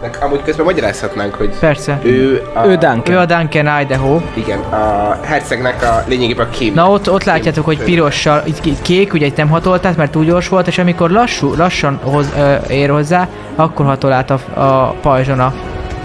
Meg 0.00 0.16
amúgy 0.20 0.42
közben 0.42 0.64
magyarázhatnánk, 0.64 1.34
hogy 1.34 1.58
Persze. 1.60 1.98
ő 2.02 2.42
a, 2.54 2.66
Ő 2.66 2.74
Duncan. 2.76 3.14
Ő 3.14 3.18
a 3.18 3.24
Duncan 3.24 3.80
Idaho. 3.80 4.20
igen, 4.34 4.58
a 4.58 5.16
hercegnek 5.22 5.82
a 5.82 6.04
lényegében 6.06 6.46
a 6.46 6.50
kém. 6.50 6.74
Na 6.74 6.90
ott, 6.90 7.10
ott 7.10 7.24
látjátok, 7.24 7.64
hogy 7.64 7.82
pirossal, 7.82 8.42
így 8.46 8.60
ké- 8.60 8.82
kék, 8.82 9.12
ugye 9.12 9.26
itt 9.26 9.36
nem 9.36 9.48
hatolt 9.48 9.86
át, 9.86 9.96
mert 9.96 10.10
túl 10.10 10.24
gyors 10.24 10.48
volt, 10.48 10.66
és 10.66 10.78
amikor 10.78 11.10
lassú, 11.10 11.54
lassan 11.56 12.00
hoz, 12.02 12.26
ö, 12.38 12.54
ér 12.68 12.90
hozzá, 12.90 13.28
akkor 13.54 13.86
hatol 13.86 14.12
át 14.12 14.30
a, 14.30 14.60
a 14.60 14.94
pajzson 15.02 15.40
a 15.40 15.54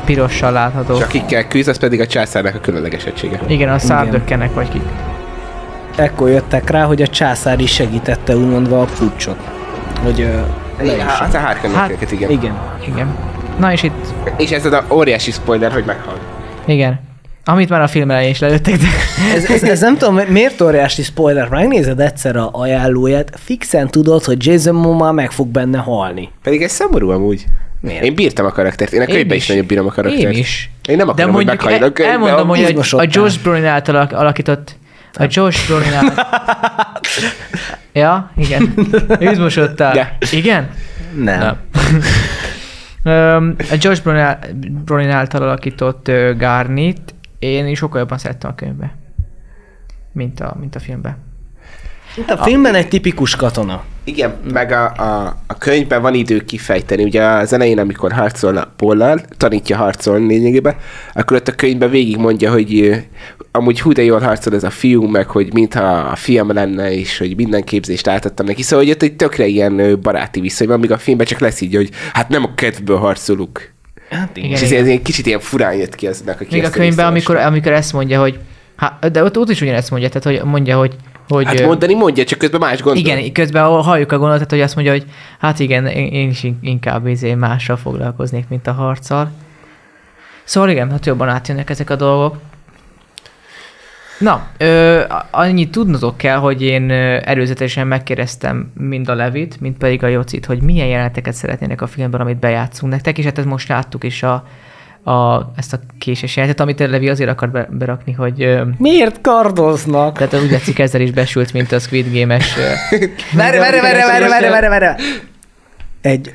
pirossal 0.06 0.52
látható. 0.52 0.96
És 0.96 1.02
akikkel 1.04 1.48
küzd, 1.48 1.68
az 1.70 1.78
pedig 1.78 2.00
a 2.00 2.08
császárnak 2.08 2.56
a 2.56 2.60
különleges 2.60 3.04
egysége. 3.04 3.40
Igen, 3.48 3.70
a 3.70 3.80
szárdökkenek 3.80 4.54
vagy 4.54 4.70
kik. 4.70 4.82
Ekkor 5.96 6.30
jöttek 6.30 6.70
rá, 6.70 6.84
hogy 6.84 7.02
a 7.02 7.08
császár 7.08 7.60
is 7.60 7.74
segítette 7.74 8.36
úgymondva 8.36 8.82
a 8.82 8.86
pucsot. 8.98 9.38
Hogy 10.04 10.22
ö. 10.22 10.40
Hát 11.08 11.34
a 11.34 11.38
hárkanyageket, 11.38 12.12
igen. 12.12 12.30
Igen. 12.30 12.54
Igen. 12.86 13.16
Na 13.60 13.72
és 13.72 13.84
itt, 13.84 14.06
És 14.38 14.52
ez 14.52 14.66
a 14.66 14.86
óriási 14.92 15.32
spoiler, 15.32 15.72
hogy 15.72 15.84
meghal. 15.86 16.20
igen. 16.66 17.00
Amit 17.46 17.70
már 17.70 17.82
a 17.82 17.88
film 17.88 18.12
elején 18.12 18.30
is 18.30 18.40
lelőttek, 18.40 18.76
de 18.76 18.86
Ez, 19.36 19.50
ez, 19.50 19.64
ez 19.64 19.80
nem 19.80 19.98
tudom, 19.98 20.16
miért 20.28 20.62
óriási 20.62 21.04
spoiler, 21.04 21.48
megnézed 21.50 22.00
egyszer 22.00 22.36
a 22.36 22.50
ajánlóját, 22.54 23.32
fixen 23.44 23.88
tudod, 23.88 24.24
hogy 24.24 24.46
Jason 24.46 24.76
Momoa 24.76 25.12
meg 25.12 25.32
fog 25.32 25.48
benne 25.48 25.78
halni. 25.78 26.30
Pedig 26.44 26.62
ez 26.62 26.72
szomorú 26.72 27.10
amúgy. 27.10 27.46
Miért? 27.80 28.04
Én 28.04 28.16
bírtam 28.16 28.46
a 28.46 28.50
karaktert. 28.52 28.94
Én 28.94 29.02
a 29.02 29.06
könyvben 29.06 29.36
is 29.38 29.42
is. 29.44 29.50
nagyon 29.50 29.66
bírom 29.66 29.86
a 29.88 29.92
karaktert. 29.92 30.34
én 30.34 30.40
is. 30.40 30.70
Én 30.90 30.98
nem 30.98 31.06
De 31.06 31.12
akarom, 31.12 31.34
hogy 31.34 31.46
mondjuk 31.46 31.64
meghalljon 31.64 31.82
a 31.82 31.86
el, 31.86 31.92
könyvben. 31.92 32.16
elmondom, 32.30 32.48
hogy 32.48 32.78
a, 32.92 32.98
a. 32.98 33.06
Josh 33.10 33.40
Brolin 33.42 33.66
által 33.66 33.96
alak- 33.96 34.14
alakított 34.14 34.76
a 35.14 35.26
Josh 35.30 35.68
Brolin 35.68 35.94
által... 35.94 36.26
ja, 37.94 38.32
igen. 38.38 38.74
Izmosodtál. 39.32 39.94
De. 39.94 40.18
Igen? 40.32 40.70
Nem. 41.16 41.40
Nem. 41.40 41.58
A 43.04 43.78
Josh 43.80 44.02
Brolin, 44.02 44.22
ál- 44.22 44.54
Brolin 44.86 45.10
által 45.10 45.42
alakított 45.42 46.12
Garnit 46.38 47.16
én 47.40 47.68
is 47.68 47.78
sokkal 47.78 48.00
jobban 48.00 48.18
szerettem 48.18 48.50
a 48.50 48.56
könyvbe, 48.56 48.96
mint 50.12 50.40
a, 50.40 50.56
mint 50.60 50.76
a 50.76 50.80
filmbe. 50.80 51.18
Itt 52.16 52.30
a 52.30 52.44
filmben 52.44 52.76
egy 52.76 52.88
tipikus 52.88 53.36
katona. 53.36 53.84
Igen, 54.04 54.34
meg 54.54 54.72
a, 54.72 54.86
a, 54.86 55.36
a 55.48 55.58
könyvben 55.58 56.02
van 56.02 56.14
idő 56.14 56.40
kifejteni. 56.40 57.04
Ugye 57.04 57.24
az 57.24 57.54
elején, 57.54 57.80
amikor 57.80 58.12
harcolna 58.12 58.74
Pollal, 58.76 59.22
tanítja 59.38 59.78
harcolni 59.78 60.28
lényegében, 60.28 60.76
akkor 61.14 61.38
ott 61.38 61.48
a 61.48 61.52
könyvben 61.56 61.90
végig 61.90 62.18
mondja, 62.18 62.52
hogy 62.52 63.04
amúgy 63.52 63.82
hú 63.82 63.92
de 63.92 64.04
jól 64.04 64.20
harcol 64.20 64.54
ez 64.54 64.64
a 64.64 64.70
fiú, 64.70 65.04
meg 65.08 65.28
hogy 65.28 65.54
mintha 65.54 65.94
a 65.94 66.16
fiam 66.16 66.54
lenne, 66.54 66.94
és 66.94 67.18
hogy 67.18 67.36
minden 67.36 67.64
képzést 67.64 68.08
átadtam 68.08 68.46
neki. 68.46 68.62
Szóval, 68.62 68.86
hogy 68.86 68.94
ott 68.94 69.04
egy 69.04 69.16
tökre 69.16 69.46
ilyen 69.46 70.02
baráti 70.02 70.40
viszony 70.40 70.68
van, 70.68 70.80
míg 70.80 70.92
a 70.92 70.98
filmben 70.98 71.26
csak 71.26 71.40
lesz 71.40 71.62
így, 71.62 71.76
hogy 71.76 71.90
hát 72.14 72.30
nem 72.30 72.44
a 72.44 72.54
kedvből 72.56 72.98
harcolunk. 72.98 73.74
Hát 74.10 74.38
Igen, 74.38 74.52
és 74.52 74.62
ez 74.62 74.72
ilyen, 74.72 75.02
kicsit 75.02 75.26
ilyen 75.26 75.40
furán 75.40 75.74
jött 75.74 75.96
ki 75.96 76.08
aznak, 76.08 76.42
aki 76.42 76.56
Még 76.56 76.64
a 76.64 76.70
könyvben, 76.70 77.06
amikor, 77.06 77.36
amikor 77.36 77.72
ezt 77.72 77.94
mondja, 77.94 78.20
hogy 78.20 78.40
hát, 78.76 79.12
de 79.12 79.24
ott, 79.24 79.38
ott 79.38 79.50
is 79.50 79.62
ugyanezt 79.62 79.92
mondja, 79.92 80.10
tehát 80.10 80.40
hogy 80.40 80.50
mondja, 80.50 80.78
hogy, 80.78 80.96
hogy 81.36 81.46
Hát 81.46 81.66
mondani 81.66 81.94
mondja, 81.94 82.24
csak 82.24 82.40
közben 82.40 82.60
más 82.60 82.82
gondol. 82.82 83.04
Igen, 83.04 83.32
közben 83.32 83.64
halljuk 83.64 84.12
a 84.12 84.18
gondolatot, 84.18 84.50
hogy 84.50 84.62
azt 84.62 84.76
mondja, 84.76 84.94
hogy 84.94 85.06
hát 85.40 85.60
igen, 85.60 85.88
én, 85.88 86.30
is 86.30 86.44
in- 86.44 86.58
inkább 86.62 87.08
izé 87.08 87.34
mással 87.34 87.78
foglalkoznék, 87.78 88.48
mint 88.48 88.68
a 88.68 88.72
harccal. 88.72 89.32
Szóval 90.44 90.70
igen, 90.70 90.92
hát 90.92 91.06
jobban 91.06 91.30
átjönnek 91.30 91.70
ezek 91.70 91.90
a 91.90 91.96
dolgok. 91.96 92.38
Na, 94.20 94.48
ö, 94.58 95.02
annyit 95.32 95.72
tudnotok 95.72 96.18
kell, 96.18 96.38
hogy 96.38 96.62
én 96.62 96.92
előzetesen 97.22 97.88
megkérdeztem 97.88 98.72
mind 98.74 99.10
a 99.10 99.16
Levit, 99.16 99.60
mind 99.60 99.76
pedig 99.76 100.04
a 100.04 100.08
Jocit, 100.08 100.46
hogy 100.46 100.62
milyen 100.62 100.88
jeleneteket 100.88 101.34
szeretnének 101.34 101.82
a 101.82 101.88
filmben, 101.88 102.22
amit 102.22 102.38
bejátszunk 102.38 102.92
nektek, 102.92 103.18
és 103.18 103.26
hát 103.26 103.38
ezt 103.38 103.48
most 103.48 103.68
láttuk 103.68 104.04
is 104.04 104.24
a, 104.24 104.48
a, 105.04 105.52
ezt 105.56 105.74
a 105.74 105.80
késes 105.98 106.36
jelenetet, 106.36 106.64
amit 106.66 106.80
a 106.80 106.88
Levi 106.88 107.10
azért 107.10 107.30
akar 107.30 107.50
be, 107.50 107.68
berakni, 107.72 108.12
hogy 108.12 108.60
Miért 108.78 109.22
kardoznak? 109.22 110.18
tehát 110.18 110.46
úgy 110.46 110.52
látszik 110.52 110.80
ezzel 110.80 111.02
is 111.02 111.12
besült, 111.12 111.54
mint 111.54 111.72
a 111.72 111.80
Squid 111.80 112.14
Game-es 112.14 112.56
Várj, 113.34 113.58
várj, 113.58 113.80
várj, 113.80 113.98
várj, 113.98 114.28
várj, 114.28 114.48
várj, 114.48 114.68
várj. 114.68 115.02
Egy 116.02 116.34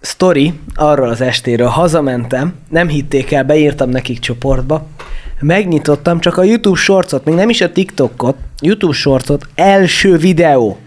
sztori 0.00 0.52
arról 0.74 1.08
az 1.08 1.20
estéről. 1.20 1.66
Hazamentem, 1.66 2.54
nem 2.68 2.88
hitték 2.88 3.32
el, 3.32 3.44
beírtam 3.44 3.90
nekik 3.90 4.18
csoportba, 4.18 4.86
megnyitottam 5.40 6.20
csak 6.20 6.36
a 6.36 6.42
YouTube 6.42 6.78
shortsot, 6.78 7.24
még 7.24 7.34
nem 7.34 7.48
is 7.48 7.60
a 7.60 7.72
TikTokot, 7.72 8.36
YouTube 8.60 8.94
shortsot, 8.94 9.46
első 9.54 10.16
videó. 10.16 10.78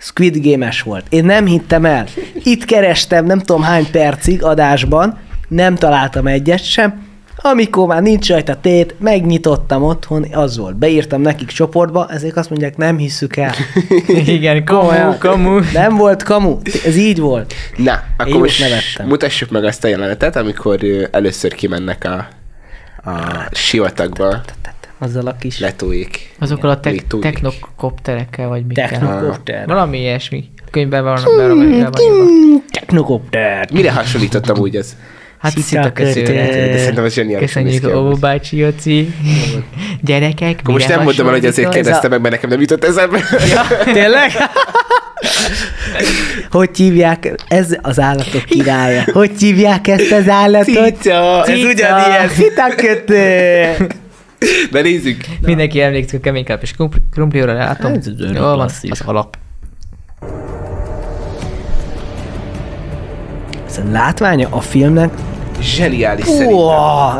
Squid 0.00 0.38
Game-es 0.42 0.82
volt. 0.82 1.06
Én 1.08 1.24
nem 1.24 1.46
hittem 1.46 1.84
el. 1.84 2.06
Itt 2.42 2.64
kerestem 2.64 3.24
nem 3.24 3.38
tudom 3.38 3.62
hány 3.62 3.90
percig 3.90 4.42
adásban, 4.42 5.18
nem 5.48 5.74
találtam 5.74 6.26
egyet 6.26 6.64
sem. 6.64 7.06
Amikor 7.40 7.86
már 7.86 8.02
nincs 8.02 8.28
rajta 8.28 8.60
tét, 8.60 8.94
megnyitottam 8.98 9.82
otthon, 9.82 10.26
az 10.32 10.56
volt. 10.56 10.76
Beírtam 10.76 11.20
nekik 11.20 11.48
csoportba, 11.48 12.06
ezek 12.10 12.36
azt 12.36 12.50
mondják, 12.50 12.76
nem 12.76 12.98
hisszük 12.98 13.36
el. 13.36 13.54
Igen, 14.26 14.64
kamu, 14.64 15.18
kamu. 15.18 15.58
Nem 15.72 15.96
volt 15.96 16.22
kamu, 16.22 16.58
ez 16.84 16.96
így 16.96 17.18
volt. 17.20 17.54
Na, 17.76 17.92
Én 17.92 17.98
akkor 18.16 18.34
is 18.34 18.38
most 18.40 18.60
nevettem. 18.60 19.06
mutassuk 19.06 19.50
meg 19.50 19.64
azt 19.64 19.84
a 19.84 19.88
jelenetet, 19.88 20.36
amikor 20.36 20.78
először 21.10 21.54
kimennek 21.54 22.04
a, 22.04 22.28
a 23.10 23.48
sivatagba 23.52 24.40
Azzal 25.00 25.26
a 25.26 25.36
kis 25.36 25.58
letóik. 25.58 26.34
Azokkal 26.38 26.70
a 26.70 26.80
te- 26.80 26.94
technokopterekkel, 27.20 28.48
vagy 28.48 28.66
mikkel. 28.66 28.88
technokopter. 28.88 29.66
Valami 29.66 29.98
ilyesmi. 29.98 30.44
Könyvben 30.70 31.04
van, 31.04 31.18
van, 31.24 31.56
van, 31.56 31.90
van, 31.90 32.64
Technokopter. 32.70 33.68
Mire 33.72 33.92
hasonlítottam 33.92 34.58
úgy 34.58 34.76
ez? 34.76 34.96
Hát 35.38 35.52
Szita 35.52 35.66
szitakötőre. 35.66 36.46
kötő. 36.46 36.70
De 36.70 36.78
szerintem 36.78 37.04
ez 37.04 37.14
Köszönjük, 37.38 37.80
ki. 37.80 37.92
Ó 37.92 37.98
amúgy. 37.98 38.18
bácsi 38.18 38.56
Joci. 38.56 39.14
Gyerekek, 40.02 40.58
Akkor 40.60 40.74
most 40.74 40.88
nem 40.88 41.02
mondtam 41.02 41.26
el, 41.26 41.32
hogy 41.32 41.44
azért 41.44 41.68
kérdeztem 41.68 42.04
az 42.04 42.10
meg, 42.10 42.20
mert 42.20 42.34
nekem 42.34 42.50
nem 42.50 42.60
jutott 42.60 42.84
eszembe. 42.84 43.20
Tényleg? 43.92 44.30
Hogy 46.50 46.76
hívják? 46.76 47.34
Ez 47.48 47.76
az 47.82 48.00
állatok 48.00 48.44
királya. 48.44 49.02
Hogy 49.12 49.30
hívják 49.38 49.88
ezt 49.88 50.12
az 50.12 50.28
állatot? 50.28 50.96
Cica. 50.96 51.44
Ez 51.46 51.54
Cica. 51.54 51.68
ugyanilyen 51.68 52.28
szitakötő. 52.28 53.86
De 54.70 54.80
nézzük. 54.82 55.20
a- 55.28 55.46
Mindenki 55.46 55.80
emlékszik 55.80 56.18
a 56.18 56.22
keménykáp 56.22 56.62
és 56.62 56.72
krumpli, 56.72 57.00
krumplióra 57.12 57.52
látom. 57.52 57.92
Ez 57.92 58.06
Jól 58.34 58.56
van, 58.56 58.60
az 58.88 59.02
alap. 59.04 59.36
Ez 63.78 63.84
a 63.88 63.90
látványa 63.90 64.46
a 64.50 64.60
filmnek. 64.60 65.10
Zseniális 65.60 66.24
szerintem. 66.24 66.56
Ó, 66.56 66.70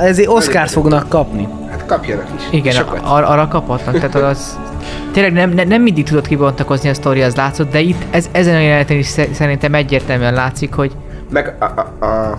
ezért 0.00 0.28
Oscars 0.28 0.72
fognak 0.72 1.08
kapni. 1.08 1.48
Hát 1.70 1.86
kapjanak 1.86 2.26
is. 2.36 2.42
Igen, 2.50 2.72
Sokat. 2.72 3.00
ar- 3.04 3.24
arra 3.28 3.48
kaphatnak. 3.48 3.94
Tehát 3.94 4.14
az, 4.14 4.58
tényleg 5.12 5.32
nem, 5.32 5.50
nem, 5.50 5.68
nem 5.68 5.82
mindig 5.82 6.04
tudod 6.04 6.26
kibontakozni 6.26 6.88
a 6.88 6.94
sztori, 6.94 7.22
az 7.22 7.34
látszott, 7.36 7.70
de 7.70 7.80
itt 7.80 8.02
ez, 8.10 8.28
ezen 8.32 8.54
a 8.54 8.58
jeleneten 8.60 8.96
is 8.96 9.06
sze- 9.06 9.34
szerintem 9.34 9.74
egyértelműen 9.74 10.34
látszik, 10.34 10.72
hogy 10.74 10.92
Meg 11.30 11.54
a, 11.58 11.64
a, 11.64 12.04
a, 12.06 12.38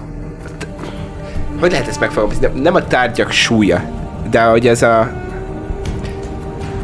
hogy 1.60 1.72
lehet 1.72 1.88
ezt 1.88 2.00
megfogalmazni? 2.00 2.46
Nem- 2.48 2.62
Nem 2.62 2.76
a 2.76 2.88
tárgyak 2.88 3.32
súlya, 3.32 3.82
de 4.30 4.42
hogy 4.44 4.68
az 4.68 4.82
a 4.84 5.12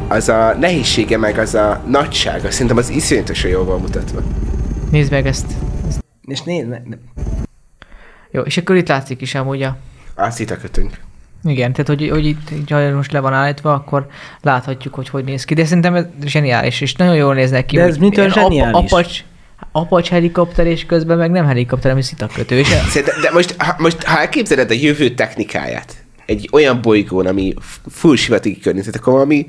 az 0.07 0.29
a 0.29 0.55
nehézsége, 0.59 1.17
meg 1.17 1.37
az 1.37 1.55
a 1.55 1.81
nagysága, 1.87 2.51
szerintem 2.51 2.77
az 2.77 2.89
iszonyatosan 2.89 3.49
jól 3.49 3.65
van 3.65 3.79
mutatva. 3.79 4.19
nézd 4.91 5.11
meg 5.11 5.27
ezt. 5.27 5.45
És 6.25 6.41
nézd, 6.41 6.67
ne, 6.69 6.77
ne. 6.85 6.95
Jó, 8.35 8.41
és 8.41 8.57
akkor 8.57 8.75
itt 8.75 8.87
látszik 8.87 9.21
is 9.21 9.35
amúgy 9.35 9.61
a... 9.61 9.77
Azt 10.15 10.39
itt 10.39 10.49
a 10.49 10.57
kötünk. 10.57 10.99
Igen, 11.43 11.71
tehát 11.71 11.87
hogy, 11.87 12.09
hogy 12.09 12.25
itt 12.25 12.69
ha 12.69 12.89
most 12.89 13.11
le 13.11 13.19
van 13.19 13.33
állítva, 13.33 13.73
akkor 13.73 14.07
láthatjuk, 14.41 14.93
hogy 14.93 15.09
hogy 15.09 15.23
néz 15.23 15.43
ki. 15.43 15.53
De 15.53 15.65
szerintem 15.65 15.95
ez 15.95 16.05
zseniális, 16.25 16.81
és 16.81 16.95
nagyon 16.95 17.15
jól 17.15 17.33
néznek 17.33 17.65
ki. 17.65 17.75
De 17.75 17.83
ez 17.83 17.97
mitől 17.97 18.29
zseniális? 18.29 18.91
apacs, 18.91 19.23
apacs 19.71 20.09
helikopter, 20.09 20.67
és 20.67 20.85
közben 20.85 21.17
meg 21.17 21.31
nem 21.31 21.45
helikopter, 21.45 21.89
hanem 21.89 22.01
szitakötő. 22.01 22.57
És 22.57 22.67
Szerintem, 22.67 23.21
de 23.21 23.31
most, 23.31 23.55
ha, 23.57 23.75
most, 23.77 24.03
ha 24.03 24.19
elképzeled 24.19 24.69
a 24.69 24.73
jövő 24.73 25.09
technikáját, 25.09 25.95
egy 26.25 26.49
olyan 26.51 26.81
bolygón, 26.81 27.25
ami 27.25 27.53
full 27.89 28.15
sivatagi 28.15 28.59
környezet, 28.59 28.95
akkor 28.95 29.13
valami, 29.13 29.45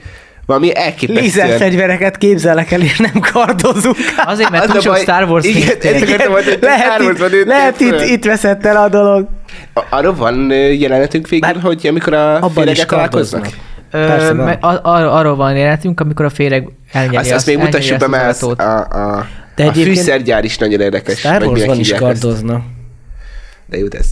valami 0.46 0.76
elképesztően... 0.76 1.24
Lézerfegyvereket 1.24 2.18
képzelek 2.18 2.70
el, 2.72 2.80
és 2.80 2.98
nem 2.98 3.20
kardozunk. 3.32 3.96
azért, 4.24 4.50
mert 4.50 4.64
Az 4.64 4.70
túl 4.70 4.78
a 4.78 4.82
sok 4.82 4.92
baj- 4.92 5.00
Star 5.02 5.22
Wars 5.28 5.46
igen, 5.46 5.62
akartam 5.68 6.30
mondani, 6.32 6.50
hogy 6.50 6.58
lehet 6.62 6.84
Star 6.84 7.00
Warsban 7.00 7.32
itt, 7.32 7.46
lehet 7.46 7.80
itt, 7.80 8.00
itt 8.00 8.24
veszett 8.24 8.64
el 8.66 8.76
a 8.76 8.88
dolog. 8.88 9.28
A- 9.74 9.82
Arról 9.90 10.14
van 10.14 10.50
jelenetünk 10.52 11.28
végül, 11.28 11.52
Bár 11.52 11.62
hogy 11.62 11.86
amikor 11.86 12.12
a 12.12 12.50
féregek 12.54 12.86
találkoznak? 12.86 13.48
Persze 13.90 14.32
van. 14.32 14.48
ar- 14.48 14.80
ar- 14.84 15.10
arról 15.12 15.36
van 15.36 15.56
jelenetünk, 15.56 16.00
amikor 16.00 16.24
a 16.24 16.30
féreg 16.30 16.68
elnyeri 16.92 17.16
Azt, 17.16 17.32
azt 17.32 17.46
még 17.46 17.58
mutassuk 17.58 17.98
be, 17.98 18.06
mert 18.08 18.42
a, 18.42 18.50
a, 18.50 19.26
De 19.54 19.64
a 19.64 19.68
egyébként- 19.68 19.96
fűszergyár 19.96 20.44
is 20.44 20.58
nagyon 20.58 20.80
érdekes. 20.80 21.18
Star 21.18 21.42
Warsban 21.42 21.78
is 21.78 21.92
kardoznak. 21.92 22.62
De 23.66 23.76
jó, 23.78 23.86
ez... 23.90 24.06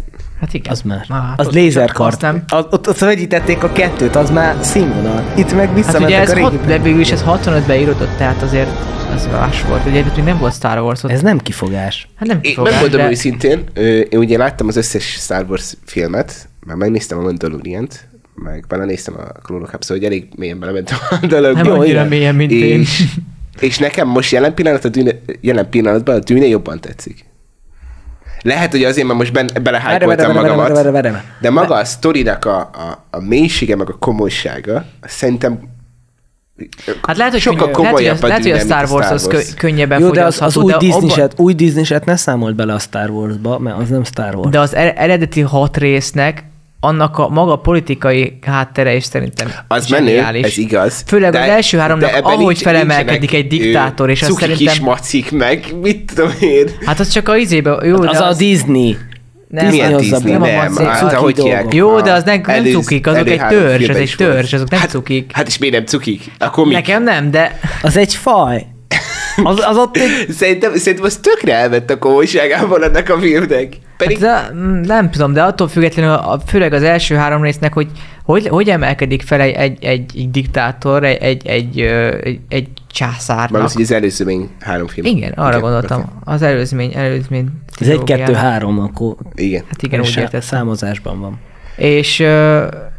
Hát 0.44 0.54
igen. 0.54 0.72
Az 0.72 0.82
már. 0.82 1.04
Az 1.36 1.46
ott- 1.46 1.52
lézerkard. 1.54 2.12
azt 2.12 2.20
nem. 2.20 2.44
Az, 2.48 2.64
ott, 2.70 2.88
ott 2.88 2.98
vegyítették 2.98 3.62
a 3.62 3.72
kettőt, 3.72 4.16
az 4.16 4.30
már 4.30 4.56
színvonal. 4.60 5.32
Itt 5.36 5.54
meg 5.54 5.66
Hát 5.66 5.74
visszamentek 5.74 6.08
ugye 6.08 6.20
ez 6.20 6.30
a 6.30 6.34
régi... 6.34 6.44
hat, 6.46 6.64
de 6.66 6.78
végül 6.78 7.00
is 7.00 7.10
ez 7.10 7.24
65-ben 7.26 7.78
íródott, 7.78 8.16
tehát 8.16 8.42
azért 8.42 8.68
az 9.14 9.28
más 9.32 9.62
volt. 9.62 9.86
Ugye 9.86 10.04
még 10.16 10.24
nem 10.24 10.38
volt 10.38 10.54
Star 10.54 10.78
Wars 10.78 11.02
ott. 11.02 11.10
Ez 11.10 11.20
nem 11.20 11.38
kifogás. 11.38 12.08
Hát 12.16 12.28
nem 12.28 12.36
Én 12.36 12.42
kifogás, 12.42 12.72
megmondom 12.72 13.00
de... 13.00 13.10
őszintén, 13.10 13.64
én 14.10 14.18
ugye 14.18 14.36
láttam 14.36 14.68
az 14.68 14.76
összes 14.76 15.04
Star 15.04 15.44
Wars 15.48 15.74
filmet, 15.84 16.48
már 16.66 16.76
megnéztem 16.76 17.18
a 17.18 17.22
Mandalorian-t, 17.22 18.08
meg 18.34 18.64
belenéztem 18.68 19.14
a 19.18 19.40
Clone 19.42 19.62
Wars, 19.64 19.72
szóval 19.86 19.96
hogy 19.96 20.04
elég 20.04 20.28
mélyen 20.36 20.58
belementem 20.58 20.98
a 21.10 21.26
dologba. 21.26 21.62
Nem 21.62 21.72
annyira 21.72 22.04
mélyen, 22.04 22.34
mint 22.34 22.50
én. 22.50 22.80
és, 22.80 23.04
és 23.60 23.78
nekem 23.78 24.08
most 24.08 24.32
jelen, 24.32 24.54
pillanat 24.54 24.84
a 24.84 24.88
dűne, 24.88 25.12
jelen 25.40 25.68
pillanatban 25.68 26.14
a 26.14 26.18
dűne 26.18 26.46
jobban 26.46 26.80
tetszik. 26.80 27.24
Lehet, 28.44 28.70
hogy 28.70 28.84
azért, 28.84 29.06
mert 29.06 29.18
most 29.18 29.32
ben, 29.32 29.50
belehájkoltam 29.62 30.32
magamat, 30.32 30.68
várj, 30.68 30.90
várj, 30.90 31.08
várj. 31.08 31.24
de 31.40 31.50
maga 31.50 31.74
a 31.74 31.84
sztorinak 31.84 32.44
a, 32.44 32.58
a, 32.58 33.04
a 33.10 33.20
mélysége, 33.20 33.76
meg 33.76 33.90
a 33.90 33.96
komolysága, 33.98 34.84
szerintem 35.02 35.72
Hát 37.02 37.16
lehet, 37.16 37.32
hogy, 37.32 37.40
sokkal 37.40 37.70
könnyű, 37.70 37.88
lehet, 37.90 38.20
hogy, 38.20 38.28
lehet, 38.28 38.42
hogy 38.42 38.52
a 38.52 38.58
Star 38.58 38.90
Wars 38.90 39.10
az 39.10 39.26
Wars. 39.26 39.54
kö, 39.54 39.54
könnyebben 39.56 40.00
Jó, 40.00 40.10
de 40.10 40.24
az, 40.24 40.42
az 40.42 40.56
új 40.56 40.72
Disney-set, 40.78 41.32
új 41.36 41.54
Disney-set 41.54 42.04
ne 42.04 42.16
számolt 42.16 42.54
bele 42.54 42.72
a 42.72 42.78
Star 42.78 43.10
Wars-ba, 43.10 43.58
mert 43.58 43.78
az 43.78 43.88
nem 43.88 44.04
Star 44.04 44.34
Wars. 44.34 44.50
De 44.50 44.60
az 44.60 44.74
er- 44.74 44.98
eredeti 44.98 45.40
hat 45.40 45.76
résznek 45.76 46.44
annak 46.84 47.18
a 47.18 47.28
maga 47.28 47.56
politikai 47.56 48.38
háttere 48.46 48.94
is 48.94 49.04
szerintem 49.04 49.48
Az 49.68 49.86
menő, 49.88 50.18
ez 50.42 50.58
igaz. 50.58 51.04
Főleg 51.06 51.34
az 51.34 51.40
első 51.48 51.78
háromnak, 51.78 52.10
de 52.10 52.16
ahogy 52.18 52.38
nincs- 52.46 52.58
felemelkedik 52.62 53.32
egy 53.32 53.46
diktátor, 53.46 54.10
és 54.10 54.22
azt 54.22 54.32
szerintem- 54.38 54.66
kis 54.72 54.80
macik 54.80 55.30
meg, 55.32 55.64
mit 55.82 56.12
tudom 56.14 56.30
én. 56.40 56.70
Hát 56.86 57.00
az 57.00 57.08
csak 57.08 57.28
a 57.28 57.36
izébe, 57.36 57.78
jó, 57.86 57.96
de 57.96 58.08
az, 58.08 58.20
a 58.20 58.34
Disney. 58.38 58.96
Nem, 59.48 59.66
Milyen 59.66 59.92
hozza 59.92 60.16
Disney? 60.16 60.32
Nem 60.32 60.42
a 60.42 60.46
Nem, 60.46 60.56
macék, 60.72 60.86
hát 60.86 61.10
dolgok. 61.12 61.36
hívják. 61.36 61.74
Jó, 61.74 62.00
de 62.00 62.12
az 62.12 62.22
nem- 62.24 62.40
nem 62.46 62.56
előz- 62.56 62.72
cukik, 62.72 63.06
azok 63.06 63.28
egy 63.28 63.46
törzs, 63.46 63.88
az 63.88 63.96
egy 63.96 64.14
törzs, 64.16 64.52
azok 64.52 64.70
nem 64.70 64.80
hát, 64.80 64.90
cukik. 64.90 65.30
Hát 65.32 65.46
és 65.46 65.58
miért 65.58 65.74
nem 65.74 65.84
cukik? 65.84 66.22
A 66.38 66.50
komik. 66.50 66.72
Nekem 66.72 67.02
nem, 67.02 67.30
de 67.30 67.58
Az 67.82 67.96
egy 67.96 68.14
faj. 68.14 68.66
Az, 69.42 69.62
az 69.66 69.76
ott 69.76 69.96
egy... 69.96 70.30
Szerintem, 70.30 70.74
szerintem 70.74 71.04
az 71.04 71.16
tökre 71.16 71.54
elvett 71.54 71.90
a 71.90 71.98
komolyságában 71.98 72.82
ennek 72.82 73.10
a 73.10 73.18
filmnek. 73.18 73.76
Pedig 73.96 74.18
Hát, 74.18 74.50
de, 74.52 74.54
mm, 74.54 74.80
nem 74.80 75.10
tudom, 75.10 75.32
de 75.32 75.42
attól 75.42 75.68
függetlenül, 75.68 76.12
a, 76.12 76.40
főleg 76.46 76.72
az 76.72 76.82
első 76.82 77.14
három 77.14 77.42
résznek, 77.42 77.72
hogy 77.72 77.88
hogy, 78.24 78.48
hogy 78.48 78.68
emelkedik 78.68 79.22
fel 79.22 79.40
egy, 79.40 79.54
egy, 79.54 79.84
egy, 79.84 80.16
egy 80.16 80.30
diktátor, 80.30 81.04
egy, 81.04 81.22
egy, 81.22 81.46
egy, 81.46 81.80
egy, 82.22 82.40
egy 82.48 82.68
császárnak. 82.92 83.50
már 83.50 83.62
az, 83.62 83.90
előzőmény 83.90 84.50
három 84.60 84.86
film. 84.86 85.06
Igen, 85.06 85.32
arra 85.32 85.60
gondoltam. 85.60 86.20
Az 86.24 86.42
előzmény, 86.42 86.92
előzmény 86.94 87.48
Ez 87.80 87.88
egy, 87.88 88.04
kettő, 88.04 88.32
három, 88.32 88.78
akkor... 88.78 89.14
Igen. 89.34 89.64
Hát 89.68 89.82
igen, 89.82 90.00
úgy 90.00 90.06
értettem. 90.06 90.40
Számozásban 90.40 91.20
van. 91.20 91.38
És, 91.76 92.26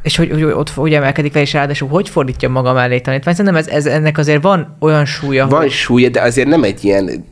és 0.02 0.16
hogy, 0.16 0.32
hogy 0.32 0.44
ott 0.44 0.70
hogy 0.70 0.94
emelkedik 0.94 1.32
fel, 1.32 1.42
és 1.42 1.54
ráadásul 1.54 1.90
hogy 1.90 2.10
fordítja 2.10 2.50
maga 2.50 2.74
mellé 2.74 3.00
tanítvány. 3.00 3.34
Szerintem 3.34 3.62
ez, 3.62 3.68
ez, 3.68 3.86
ennek 3.86 4.18
azért 4.18 4.42
van 4.42 4.78
olyan 4.80 5.06
súlya, 5.06 5.48
Van 5.48 5.60
hogy 5.60 5.72
súlya, 5.72 6.10
de 6.10 6.22
azért 6.22 6.48
nem 6.48 6.64
egy 6.64 6.84
ilyen 6.84 7.26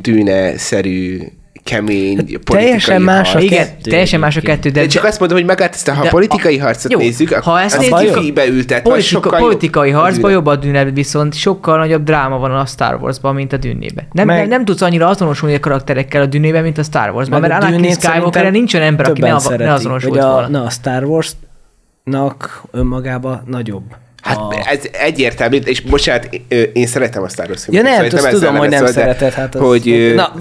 dűne-szerű, 0.00 1.18
kemény 1.64 2.16
politikai 2.16 2.56
teljesen 2.64 3.02
más 3.02 3.28
a 3.28 3.32
harc. 3.32 3.44
igen, 3.44 3.64
kettő 3.66 3.90
teljesen 3.90 4.20
más 4.20 4.36
a 4.36 4.40
kettő, 4.40 4.70
de, 4.70 4.80
De 4.80 4.86
csak 4.86 5.04
azt 5.04 5.18
mondom, 5.18 5.38
hogy 5.38 5.46
magát 5.46 5.74
ezt, 5.74 5.88
ha 5.88 6.02
a 6.06 6.08
politikai 6.08 6.58
a- 6.58 6.62
harcot 6.62 6.92
jó, 6.92 6.98
nézzük, 6.98 7.32
ha 7.32 7.60
ezt 7.60 7.76
az 7.76 7.88
nézzük, 7.88 8.16
ültet, 8.48 8.82
vagy 8.82 8.82
politika, 8.82 9.02
sokkal 9.02 9.38
politikai 9.40 9.88
jobb 9.90 9.98
a 9.98 10.02
harcban 10.02 10.30
jobb 10.30 10.46
a 10.46 10.56
dűne, 10.56 10.84
viszont 10.84 11.34
sokkal 11.34 11.78
nagyobb 11.78 12.02
dráma 12.04 12.38
van 12.38 12.54
a 12.54 12.66
Star 12.66 12.94
Warsban, 13.02 13.34
mint 13.34 13.52
a 13.52 13.56
dűnében. 13.56 14.06
Nem, 14.12 14.26
Meg- 14.26 14.38
nem, 14.38 14.48
nem 14.48 14.64
tudsz 14.64 14.80
annyira 14.80 15.08
azonosulni 15.08 15.54
a 15.54 15.60
karakterekkel 15.60 16.22
a 16.22 16.26
dűnében, 16.26 16.62
mint 16.62 16.78
a 16.78 16.82
Star 16.82 17.10
Warsban, 17.10 17.40
Meg 17.40 17.50
mert 17.50 17.62
a 17.62 17.66
Anakin 17.66 17.92
Skywalker 17.92 18.50
nincs 18.52 18.74
olyan 18.74 18.86
ember, 18.86 19.08
aki 19.08 19.20
ne, 19.20 19.34
av- 19.34 19.56
ne 19.56 19.72
azonosult 19.72 20.18
a, 20.18 20.30
volna. 20.32 20.48
Na, 20.48 20.64
a 20.64 20.70
Star 20.70 21.04
Wars-nak 21.04 22.62
önmagában 22.70 23.42
nagyobb. 23.46 23.84
Hát 24.22 24.36
a... 24.36 24.62
ez 24.64 24.80
egyértelmű, 24.92 25.56
és 25.56 25.80
bocsánat, 25.80 26.28
én 26.72 26.86
szeretem 26.86 27.22
a 27.22 27.28
Star 27.28 27.48
Wars 27.48 27.66
Ja 27.68 27.72
filmeket, 27.72 28.00
nem, 28.00 28.10
szóval 28.10 28.26
azt 28.26 28.34
ezzel 28.34 28.40
tudom, 28.40 28.56
hogy 28.56 28.68
nem 28.68 28.84
de 28.84 28.90
szereted, 28.90 29.32
hát 29.32 29.54
az... 29.54 29.60
Hogy, 29.60 30.12
Na, 30.14 30.32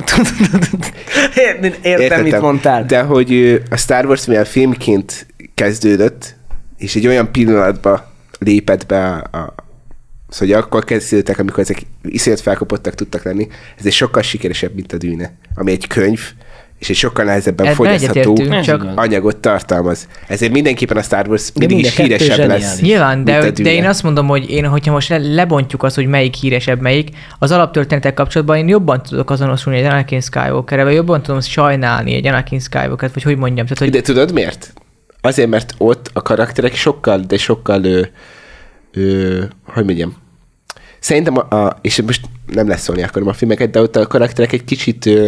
értem, 1.36 1.74
értem, 1.82 2.24
mit 2.24 2.39
mondtál. 2.39 2.86
De 2.86 3.02
hogy 3.02 3.62
a 3.70 3.78
Star 3.78 4.06
Wars 4.06 4.26
mivel 4.26 4.46
filmként 4.46 5.26
kezdődött, 5.56 6.36
és 6.78 6.96
egy 6.96 7.08
olyan 7.08 7.32
pillanatba 7.32 8.12
lépett 8.39 8.86
be 8.86 9.08
a, 9.08 9.38
a 9.38 9.54
Szóval 10.30 10.56
hogy 10.56 10.63
akkor 10.63 10.84
kezdődtek, 10.84 11.39
amikor 11.39 11.60
ezek 11.60 11.82
iszonyat 12.02 12.41
felkapottak 12.41 12.96
tudtak 12.96 13.24
lenni, 13.24 13.48
ez 13.78 13.86
egy 13.86 13.91
sokkal 13.91 14.22
sikeresebb, 14.22 14.76
mint 14.76 14.94
a 14.94 14.98
dűne, 14.98 15.34
ami 15.56 15.72
egy 15.72 15.88
könyv, 15.88 16.20
és 16.82 16.89
egy 16.89 16.96
sokkal 16.96 17.26
nehezebben 17.26 17.65
Ebben 17.65 17.76
fogyasztható 17.76 18.62
csak 18.62 18.86
anyagot 18.96 19.38
tartalmaz. 19.38 20.08
Ezért 20.28 20.52
mindenképpen 20.52 20.98
a 20.98 21.02
Star 21.02 21.28
Wars 21.28 21.52
mindig 21.56 21.80
is 21.80 21.96
híresebb 21.96 22.48
lesz. 22.48 22.80
Nyilván, 22.80 23.24
de, 23.24 23.52
de 23.52 23.72
én 23.72 23.86
azt 23.86 24.04
mondom, 24.04 24.28
hogy 24.28 24.50
én, 24.50 24.65
hogyha 24.65 24.91
most 24.91 25.10
le, 25.10 25.17
lebontjuk 25.17 25.84
azt, 25.84 25.96
hogy 25.96 26.08
melyik 26.08 26.34
híresebb, 26.34 26.82
melyik, 26.82 27.10
az 27.39 27.52
alaptörténetek 27.52 28.13
kapcsolatban 28.13 28.58
én 28.58 28.67
jobban 28.67 29.04
tudok 29.04 29.30
azonosulni 29.30 29.80
egy 29.80 29.86
Anakin 29.86 30.22
skywalker 30.22 30.84
vagy 30.84 30.94
jobban 30.94 31.22
tudom 31.22 31.41
sajnálni 31.41 32.13
egy 32.13 32.28
Anakin 32.28 32.60
skywalker 32.60 33.10
vagy 33.13 33.24
hogy 33.24 33.38
mondjam. 33.38 33.65
Tehát, 33.65 33.80
hogy 33.80 33.89
De 33.89 34.02
tudod 34.02 34.34
miért? 34.34 34.74
Azért, 35.22 35.50
mert 35.50 35.74
ott 35.78 36.10
a 36.13 36.22
karakterek 36.22 36.76
sokkal, 36.76 37.20
de 37.20 37.38
sokkal, 37.38 37.84
ö, 37.84 38.02
ö, 38.91 39.44
hogy 39.65 39.86
mondjam, 39.86 40.15
szerintem, 41.00 41.38
a, 41.38 41.56
a, 41.56 41.78
és 41.82 42.02
most 42.02 42.22
nem 42.46 42.67
lesz 42.67 42.82
szólni 42.82 43.04
akarom 43.04 43.28
a 43.28 43.34
filmeket, 43.34 43.70
de 43.70 43.82
ott 43.82 43.96
a 43.96 44.08
karakterek 44.08 44.52
egy 44.52 44.63
kicsit 44.63 45.06
ö, 45.06 45.28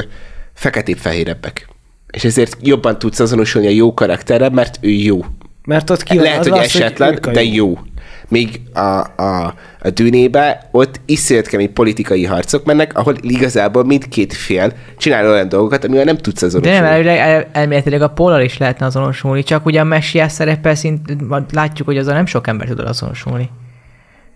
feketébb-fehérebbek. 0.53 1.67
És 2.11 2.23
ezért 2.23 2.57
jobban 2.61 2.99
tudsz 2.99 3.19
azonosulni 3.19 3.67
a 3.67 3.71
jó 3.71 3.93
karakterrel, 3.93 4.49
mert 4.49 4.77
ő 4.81 4.89
jó. 4.89 5.19
Mert 5.65 5.89
ott 5.89 6.03
ki 6.03 6.15
van 6.15 6.23
Lehet, 6.23 6.43
hogy 6.43 6.59
az, 6.59 6.65
esetlen, 6.65 7.13
a 7.21 7.31
de 7.31 7.43
jó. 7.43 7.79
Míg 8.27 8.61
a, 8.73 8.79
a, 9.23 9.53
a 9.81 9.89
dűnébe 9.89 10.69
ott 10.71 10.99
iszonyat 11.05 11.47
kemény 11.47 11.73
politikai 11.73 12.25
harcok 12.25 12.65
mennek, 12.65 12.97
ahol 12.97 13.15
igazából 13.21 13.83
mindkét 13.83 14.33
fél 14.33 14.73
csinál 14.97 15.29
olyan 15.29 15.49
dolgokat, 15.49 15.83
amivel 15.83 16.03
nem 16.03 16.17
tudsz 16.17 16.39
de 16.39 16.45
azonosulni. 16.45 16.79
nem, 16.79 16.91
elvileg, 16.91 17.17
el, 17.17 17.47
elméletileg 17.51 18.01
a 18.01 18.09
pollal 18.09 18.41
is 18.41 18.57
lehetne 18.57 18.85
azonosulni, 18.85 19.43
csak 19.43 19.65
ugye 19.65 19.79
a 19.79 19.83
messiás 19.83 20.31
szerepe 20.31 20.75
szint, 20.75 21.15
látjuk, 21.51 21.87
hogy 21.87 21.97
azzal 21.97 22.13
nem 22.13 22.25
sok 22.25 22.47
ember 22.47 22.67
tud 22.67 22.79
azonosulni. 22.79 23.49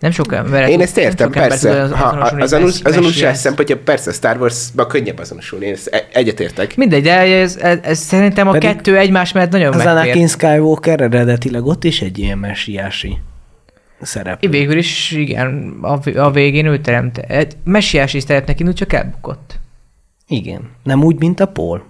Nem 0.00 0.10
sok 0.10 0.32
ember. 0.34 0.68
Én 0.68 0.80
ezt 0.80 0.98
értem, 0.98 1.30
persze. 1.30 1.82
tud 1.82 1.92
Ha, 1.96 2.06
az 2.06 2.32
egy 2.32 2.42
azonos, 2.42 2.64
messi- 2.70 2.84
azonosság 2.84 3.02
messiás. 3.12 3.36
szempontja 3.36 3.76
persze 3.78 4.10
a 4.10 4.12
Star 4.12 4.36
Wars-ban 4.40 4.88
könnyebb 4.88 5.18
azonosulni, 5.18 5.66
én 5.66 5.72
ezt 5.72 5.86
e- 5.86 6.08
egyetértek. 6.12 6.76
Mindegy, 6.76 7.02
de 7.02 7.18
ez, 7.18 7.56
ez, 7.56 7.78
ez 7.82 7.98
szerintem 7.98 8.48
a 8.48 8.50
Pedig 8.52 8.68
kettő 8.68 8.96
egymás 8.98 9.32
mellett 9.32 9.50
nagyon 9.50 9.68
Az 9.68 9.76
megfér. 9.84 9.96
Anakin 9.96 10.26
Skywalker 10.26 11.00
eredetileg 11.00 11.64
ott 11.66 11.84
is 11.84 12.02
egy 12.02 12.18
ilyen 12.18 12.38
messiási 12.38 13.18
szerep. 14.00 14.46
Végül 14.46 14.76
is, 14.78 15.10
igen, 15.10 15.78
a, 15.82 16.18
a 16.18 16.30
végén 16.30 16.66
ő 16.66 16.78
teremte. 16.80 17.22
Egy 17.22 17.56
Messiási 17.64 18.20
szerepnek 18.20 18.58
indult, 18.60 18.76
csak 18.76 18.92
elbukott. 18.92 19.58
Igen. 20.28 20.70
Nem 20.84 21.04
úgy, 21.04 21.18
mint 21.18 21.40
a 21.40 21.46
Paul. 21.46 21.82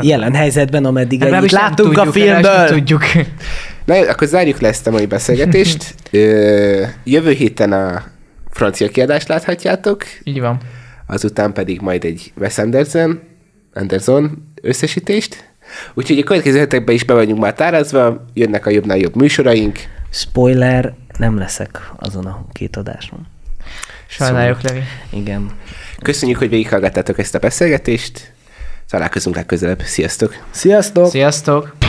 Jelen 0.00 0.34
helyzetben, 0.34 0.84
ameddig 0.84 1.20
együtt 1.22 1.32
nem 1.32 1.46
láttunk 1.50 1.98
a 1.98 2.02
tudjuk, 2.02 2.14
nem 2.14 2.42
filmből. 2.42 2.66
Tudjuk. 2.68 3.02
Na 3.84 3.94
jó, 3.94 4.02
akkor 4.02 4.28
zárjuk 4.28 4.60
le 4.60 4.68
ezt 4.68 4.86
a 4.86 4.90
mai 4.90 5.06
beszélgetést. 5.06 5.94
Ö, 6.10 6.82
jövő 7.04 7.30
héten 7.30 7.72
a 7.72 8.04
francia 8.50 8.88
kiadást 8.88 9.28
láthatjátok, 9.28 10.04
Így 10.24 10.40
van. 10.40 10.58
azután 11.06 11.52
pedig 11.52 11.80
majd 11.80 12.04
egy 12.04 12.32
Wes 12.36 12.58
Anderson, 12.58 13.20
Anderson 13.74 14.52
összesítést. 14.62 15.50
Úgyhogy 15.94 16.18
a 16.18 16.22
következő 16.22 16.58
hetekben 16.58 16.94
is 16.94 17.04
be 17.04 17.14
vagyunk 17.14 17.40
már 17.40 17.54
tárazva, 17.54 18.24
jönnek 18.34 18.66
a 18.66 18.70
jobbnál 18.70 18.96
jobb 18.96 19.16
műsoraink. 19.16 19.78
Spoiler, 20.10 20.94
nem 21.18 21.38
leszek 21.38 21.90
azon 21.96 22.26
a 22.26 22.46
két 22.52 22.76
adáson. 22.76 23.26
Sajnáljuk, 24.08 24.62
Levi. 24.62 24.80
Igen. 25.10 25.50
Köszönjük, 26.02 26.38
hogy 26.38 26.48
végighallgattátok 26.48 27.18
ezt 27.18 27.34
a 27.34 27.38
beszélgetést. 27.38 28.32
Találkozunk 28.88 29.36
legközelebb. 29.36 29.80
Sziasztok! 29.80 30.34
Sziasztok! 30.50 31.08
Sziasztok! 31.08 31.85